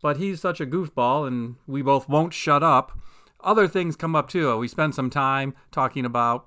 But 0.03 0.16
he's 0.16 0.41
such 0.41 0.61
a 0.61 0.66
goofball, 0.66 1.28
and 1.28 1.57
we 1.68 1.81
both 1.81 2.09
won't 2.09 2.35
shut 2.35 2.64
up. 2.64 2.99
Other 3.43 3.68
things 3.68 3.95
come 3.95 4.16
up 4.16 4.28
too. 4.28 4.57
We 4.57 4.66
spend 4.66 4.97
some 4.97 5.11
time 5.11 5.55
talking 5.70 6.05
about 6.05 6.47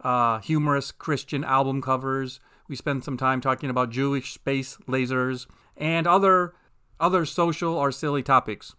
uh, 0.00 0.40
humorous 0.40 0.90
Christian 0.90 1.44
album 1.44 1.80
covers. 1.80 2.40
We 2.68 2.74
spend 2.74 3.04
some 3.04 3.16
time 3.16 3.40
talking 3.40 3.70
about 3.70 3.90
Jewish 3.90 4.32
space 4.32 4.78
lasers 4.88 5.46
and 5.76 6.06
other 6.06 6.54
other 6.98 7.24
social 7.24 7.74
or 7.74 7.92
silly 7.92 8.22
topics. 8.22 8.74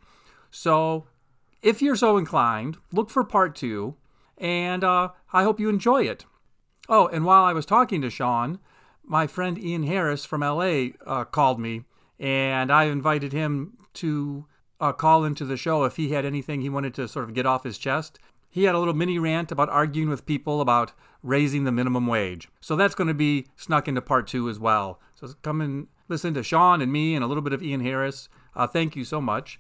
So 0.52 1.06
if 1.62 1.82
you're 1.82 1.96
so 1.96 2.18
inclined, 2.18 2.78
look 2.92 3.10
for 3.10 3.24
part 3.24 3.56
two, 3.56 3.96
and 4.38 4.84
uh, 4.84 5.10
I 5.34 5.44
hope 5.44 5.60
you 5.60 5.70
enjoy 5.70 6.04
it. 6.04 6.26
Oh, 6.90 7.08
and 7.08 7.26
while 7.26 7.44
I 7.44 7.54
was 7.54 7.66
talking 7.66 8.02
to 8.02 8.10
Sean, 8.10 8.60
my 9.04 9.28
friend 9.28 9.58
Ian 9.58 9.84
Harris 9.84 10.26
from 10.26 10.42
LA 10.42 10.90
uh, 11.06 11.26
called 11.26 11.60
me, 11.60 11.84
and 12.20 12.72
I 12.72 12.86
invited 12.86 13.34
him 13.34 13.78
to 13.96 14.46
uh, 14.80 14.94
call 14.94 15.24
into 15.24 15.46
the 15.46 15.58
show 15.58 15.84
if 15.84 15.96
he 15.96 16.10
had 16.10 16.26
anything 16.26 16.62
he 16.62 16.70
wanted 16.70 16.94
to 16.96 17.08
sort 17.08 17.26
of 17.26 17.34
get 17.34 17.46
off 17.46 17.64
his 17.64 17.78
chest. 17.78 18.20
He 18.50 18.64
had 18.64 18.76
a 18.76 18.80
little 18.80 18.94
mini 18.94 19.20
rant 19.20 19.52
about 19.52 19.70
arguing 19.70 20.10
with 20.10 20.26
people 20.26 20.62
about 20.62 20.94
raising 21.22 21.64
the 21.64 21.72
minimum 21.72 22.08
wage. 22.08 22.48
So 22.62 22.76
that's 22.76 22.96
going 22.96 23.08
to 23.08 23.14
be 23.14 23.48
snuck 23.56 23.88
into 23.88 24.02
part 24.02 24.28
two 24.28 24.50
as 24.50 24.60
well. 24.60 25.00
So 25.16 25.34
come 25.42 25.62
and 25.62 25.88
listen 26.08 26.34
to 26.36 26.44
Sean 26.44 26.82
and 26.82 26.92
me 26.92 27.16
and 27.16 27.24
a 27.24 27.28
little 27.28 27.44
bit 27.44 27.54
of 27.54 27.62
Ian 27.62 27.82
Harris. 27.82 28.30
Uh, 28.56 28.68
thank 28.68 28.96
you 28.96 29.04
so 29.04 29.20
much. 29.20 29.60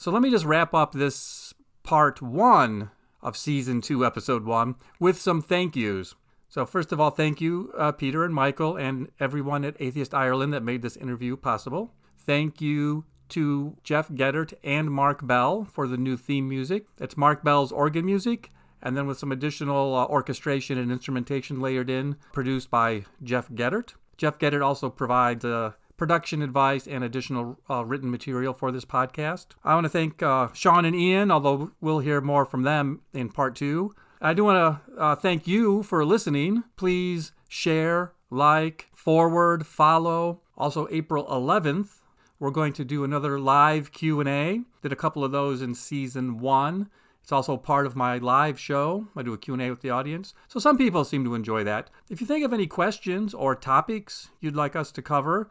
So 0.00 0.10
let 0.10 0.22
me 0.22 0.30
just 0.30 0.46
wrap 0.46 0.72
up 0.72 0.92
this 0.92 1.52
part 1.82 2.22
one 2.22 2.90
of 3.20 3.36
season 3.36 3.82
two, 3.82 4.06
episode 4.06 4.46
one, 4.46 4.76
with 4.98 5.20
some 5.20 5.42
thank 5.42 5.76
yous. 5.76 6.14
So, 6.48 6.64
first 6.64 6.90
of 6.90 6.98
all, 6.98 7.10
thank 7.10 7.42
you, 7.42 7.70
uh, 7.76 7.92
Peter 7.92 8.24
and 8.24 8.34
Michael, 8.34 8.76
and 8.78 9.10
everyone 9.20 9.62
at 9.62 9.76
Atheist 9.78 10.14
Ireland 10.14 10.54
that 10.54 10.62
made 10.62 10.80
this 10.80 10.96
interview 10.96 11.36
possible. 11.36 11.92
Thank 12.18 12.62
you 12.62 13.04
to 13.28 13.76
Jeff 13.84 14.08
Geddert 14.08 14.54
and 14.64 14.90
Mark 14.90 15.26
Bell 15.26 15.66
for 15.66 15.86
the 15.86 15.98
new 15.98 16.16
theme 16.16 16.48
music. 16.48 16.86
It's 16.98 17.18
Mark 17.18 17.44
Bell's 17.44 17.70
organ 17.70 18.06
music, 18.06 18.48
and 18.80 18.96
then 18.96 19.06
with 19.06 19.18
some 19.18 19.30
additional 19.30 19.94
uh, 19.94 20.06
orchestration 20.06 20.78
and 20.78 20.90
instrumentation 20.90 21.60
layered 21.60 21.90
in, 21.90 22.16
produced 22.32 22.70
by 22.70 23.04
Jeff 23.22 23.50
Geddert. 23.50 23.96
Jeff 24.16 24.38
Geddert 24.38 24.64
also 24.64 24.88
provides 24.88 25.44
uh, 25.44 25.72
production 26.00 26.40
advice 26.40 26.86
and 26.86 27.04
additional 27.04 27.60
uh, 27.68 27.84
written 27.84 28.10
material 28.10 28.54
for 28.54 28.72
this 28.72 28.86
podcast. 28.86 29.48
I 29.62 29.74
want 29.74 29.84
to 29.84 29.90
thank 29.90 30.22
uh, 30.22 30.48
Sean 30.54 30.86
and 30.86 30.96
Ian, 30.96 31.30
although 31.30 31.72
we'll 31.78 31.98
hear 31.98 32.22
more 32.22 32.46
from 32.46 32.62
them 32.62 33.02
in 33.12 33.28
part 33.28 33.54
two. 33.54 33.94
I 34.18 34.32
do 34.32 34.44
want 34.44 34.80
to 34.96 34.98
uh, 34.98 35.14
thank 35.14 35.46
you 35.46 35.82
for 35.82 36.02
listening. 36.06 36.64
Please 36.78 37.32
share, 37.50 38.14
like, 38.30 38.88
forward, 38.94 39.66
follow. 39.66 40.40
Also, 40.56 40.88
April 40.90 41.26
11th, 41.26 41.98
we're 42.38 42.50
going 42.50 42.72
to 42.72 42.84
do 42.84 43.04
another 43.04 43.38
live 43.38 43.92
Q&A. 43.92 44.62
Did 44.80 44.92
a 44.92 44.96
couple 44.96 45.22
of 45.22 45.32
those 45.32 45.60
in 45.60 45.74
season 45.74 46.38
1. 46.38 46.88
It's 47.22 47.30
also 47.30 47.58
part 47.58 47.84
of 47.84 47.94
my 47.94 48.16
live 48.16 48.58
show. 48.58 49.08
I 49.14 49.22
do 49.22 49.34
a 49.34 49.38
Q&A 49.38 49.68
with 49.68 49.82
the 49.82 49.90
audience. 49.90 50.32
So 50.48 50.58
some 50.58 50.78
people 50.78 51.04
seem 51.04 51.24
to 51.24 51.34
enjoy 51.34 51.62
that. 51.64 51.90
If 52.08 52.22
you 52.22 52.26
think 52.26 52.42
of 52.42 52.54
any 52.54 52.66
questions 52.66 53.34
or 53.34 53.54
topics 53.54 54.30
you'd 54.40 54.56
like 54.56 54.74
us 54.74 54.90
to 54.92 55.02
cover, 55.02 55.50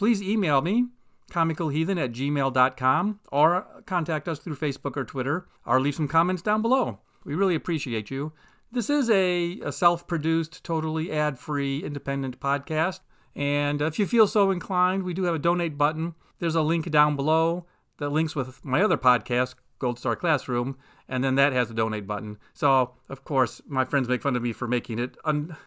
please 0.00 0.22
email 0.22 0.62
me 0.62 0.86
comicalheathen 1.30 2.02
at 2.02 2.10
gmail.com 2.10 3.20
or 3.30 3.66
contact 3.84 4.26
us 4.26 4.38
through 4.38 4.56
Facebook 4.56 4.96
or 4.96 5.04
Twitter 5.04 5.46
or 5.66 5.78
leave 5.78 5.94
some 5.94 6.08
comments 6.08 6.40
down 6.40 6.62
below. 6.62 7.00
We 7.22 7.34
really 7.34 7.54
appreciate 7.54 8.10
you. 8.10 8.32
This 8.72 8.88
is 8.88 9.10
a, 9.10 9.60
a 9.60 9.70
self 9.70 10.06
produced, 10.06 10.64
totally 10.64 11.12
ad 11.12 11.38
free, 11.38 11.84
independent 11.84 12.40
podcast. 12.40 13.00
And 13.36 13.82
if 13.82 13.98
you 13.98 14.06
feel 14.06 14.26
so 14.26 14.50
inclined, 14.50 15.02
we 15.02 15.12
do 15.12 15.24
have 15.24 15.34
a 15.34 15.38
donate 15.38 15.76
button. 15.76 16.14
There's 16.38 16.54
a 16.54 16.62
link 16.62 16.90
down 16.90 17.14
below 17.14 17.66
that 17.98 18.08
links 18.08 18.34
with 18.34 18.64
my 18.64 18.82
other 18.82 18.96
podcast, 18.96 19.54
Gold 19.78 19.98
Star 19.98 20.16
Classroom, 20.16 20.78
and 21.10 21.22
then 21.22 21.34
that 21.34 21.52
has 21.52 21.70
a 21.70 21.74
donate 21.74 22.06
button. 22.06 22.38
So, 22.54 22.94
of 23.10 23.22
course, 23.24 23.60
my 23.66 23.84
friends 23.84 24.08
make 24.08 24.22
fun 24.22 24.34
of 24.34 24.42
me 24.42 24.54
for 24.54 24.66
making 24.66 24.98
it 24.98 25.18
un- 25.26 25.58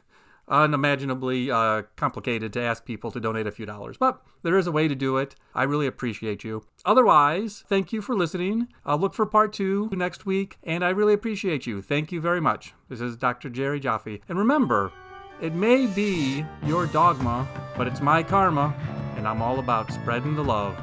unimaginably 0.48 1.50
uh, 1.50 1.84
complicated 1.96 2.54
to 2.54 2.62
ask 2.62 2.86
people 2.86 3.12
to 3.12 3.20
donate 3.20 3.48
a 3.48 3.52
few 3.52 3.66
dollars, 3.66 3.98
but 3.98 4.22
there 4.44 4.58
is 4.58 4.68
a 4.68 4.72
way 4.72 4.88
to 4.88 4.96
do 4.96 5.18
it. 5.18 5.36
I 5.56 5.64
really 5.64 5.88
appreciate 5.88 6.44
you. 6.44 6.64
Otherwise, 6.86 7.64
thank 7.68 7.94
you 7.94 8.02
for 8.02 8.16
listening. 8.16 8.68
I'll 8.86 8.98
look 8.98 9.14
for 9.14 9.26
part 9.26 9.54
two 9.54 9.90
next 9.94 10.26
week, 10.26 10.58
and 10.64 10.84
I 10.84 10.90
really 10.90 11.14
appreciate 11.14 11.66
you. 11.66 11.82
Thank 11.82 12.12
you 12.12 12.20
very 12.20 12.42
much. 12.42 12.74
This 12.90 13.02
is 13.02 13.16
Dr. 13.16 13.50
Jerry 13.50 13.80
Jaffe. 13.80 14.22
And 14.28 14.38
remember, 14.38 14.92
it 15.42 15.54
may 15.54 15.88
be 15.88 16.46
your 16.66 16.86
dogma, 16.88 17.48
but 17.78 17.88
it's 17.88 18.02
my 18.02 18.24
karma, 18.24 18.76
and 19.18 19.28
I'm 19.28 19.42
all 19.42 19.60
about 19.60 19.92
spreading 19.92 20.36
the 20.36 20.44
love. 20.44 20.78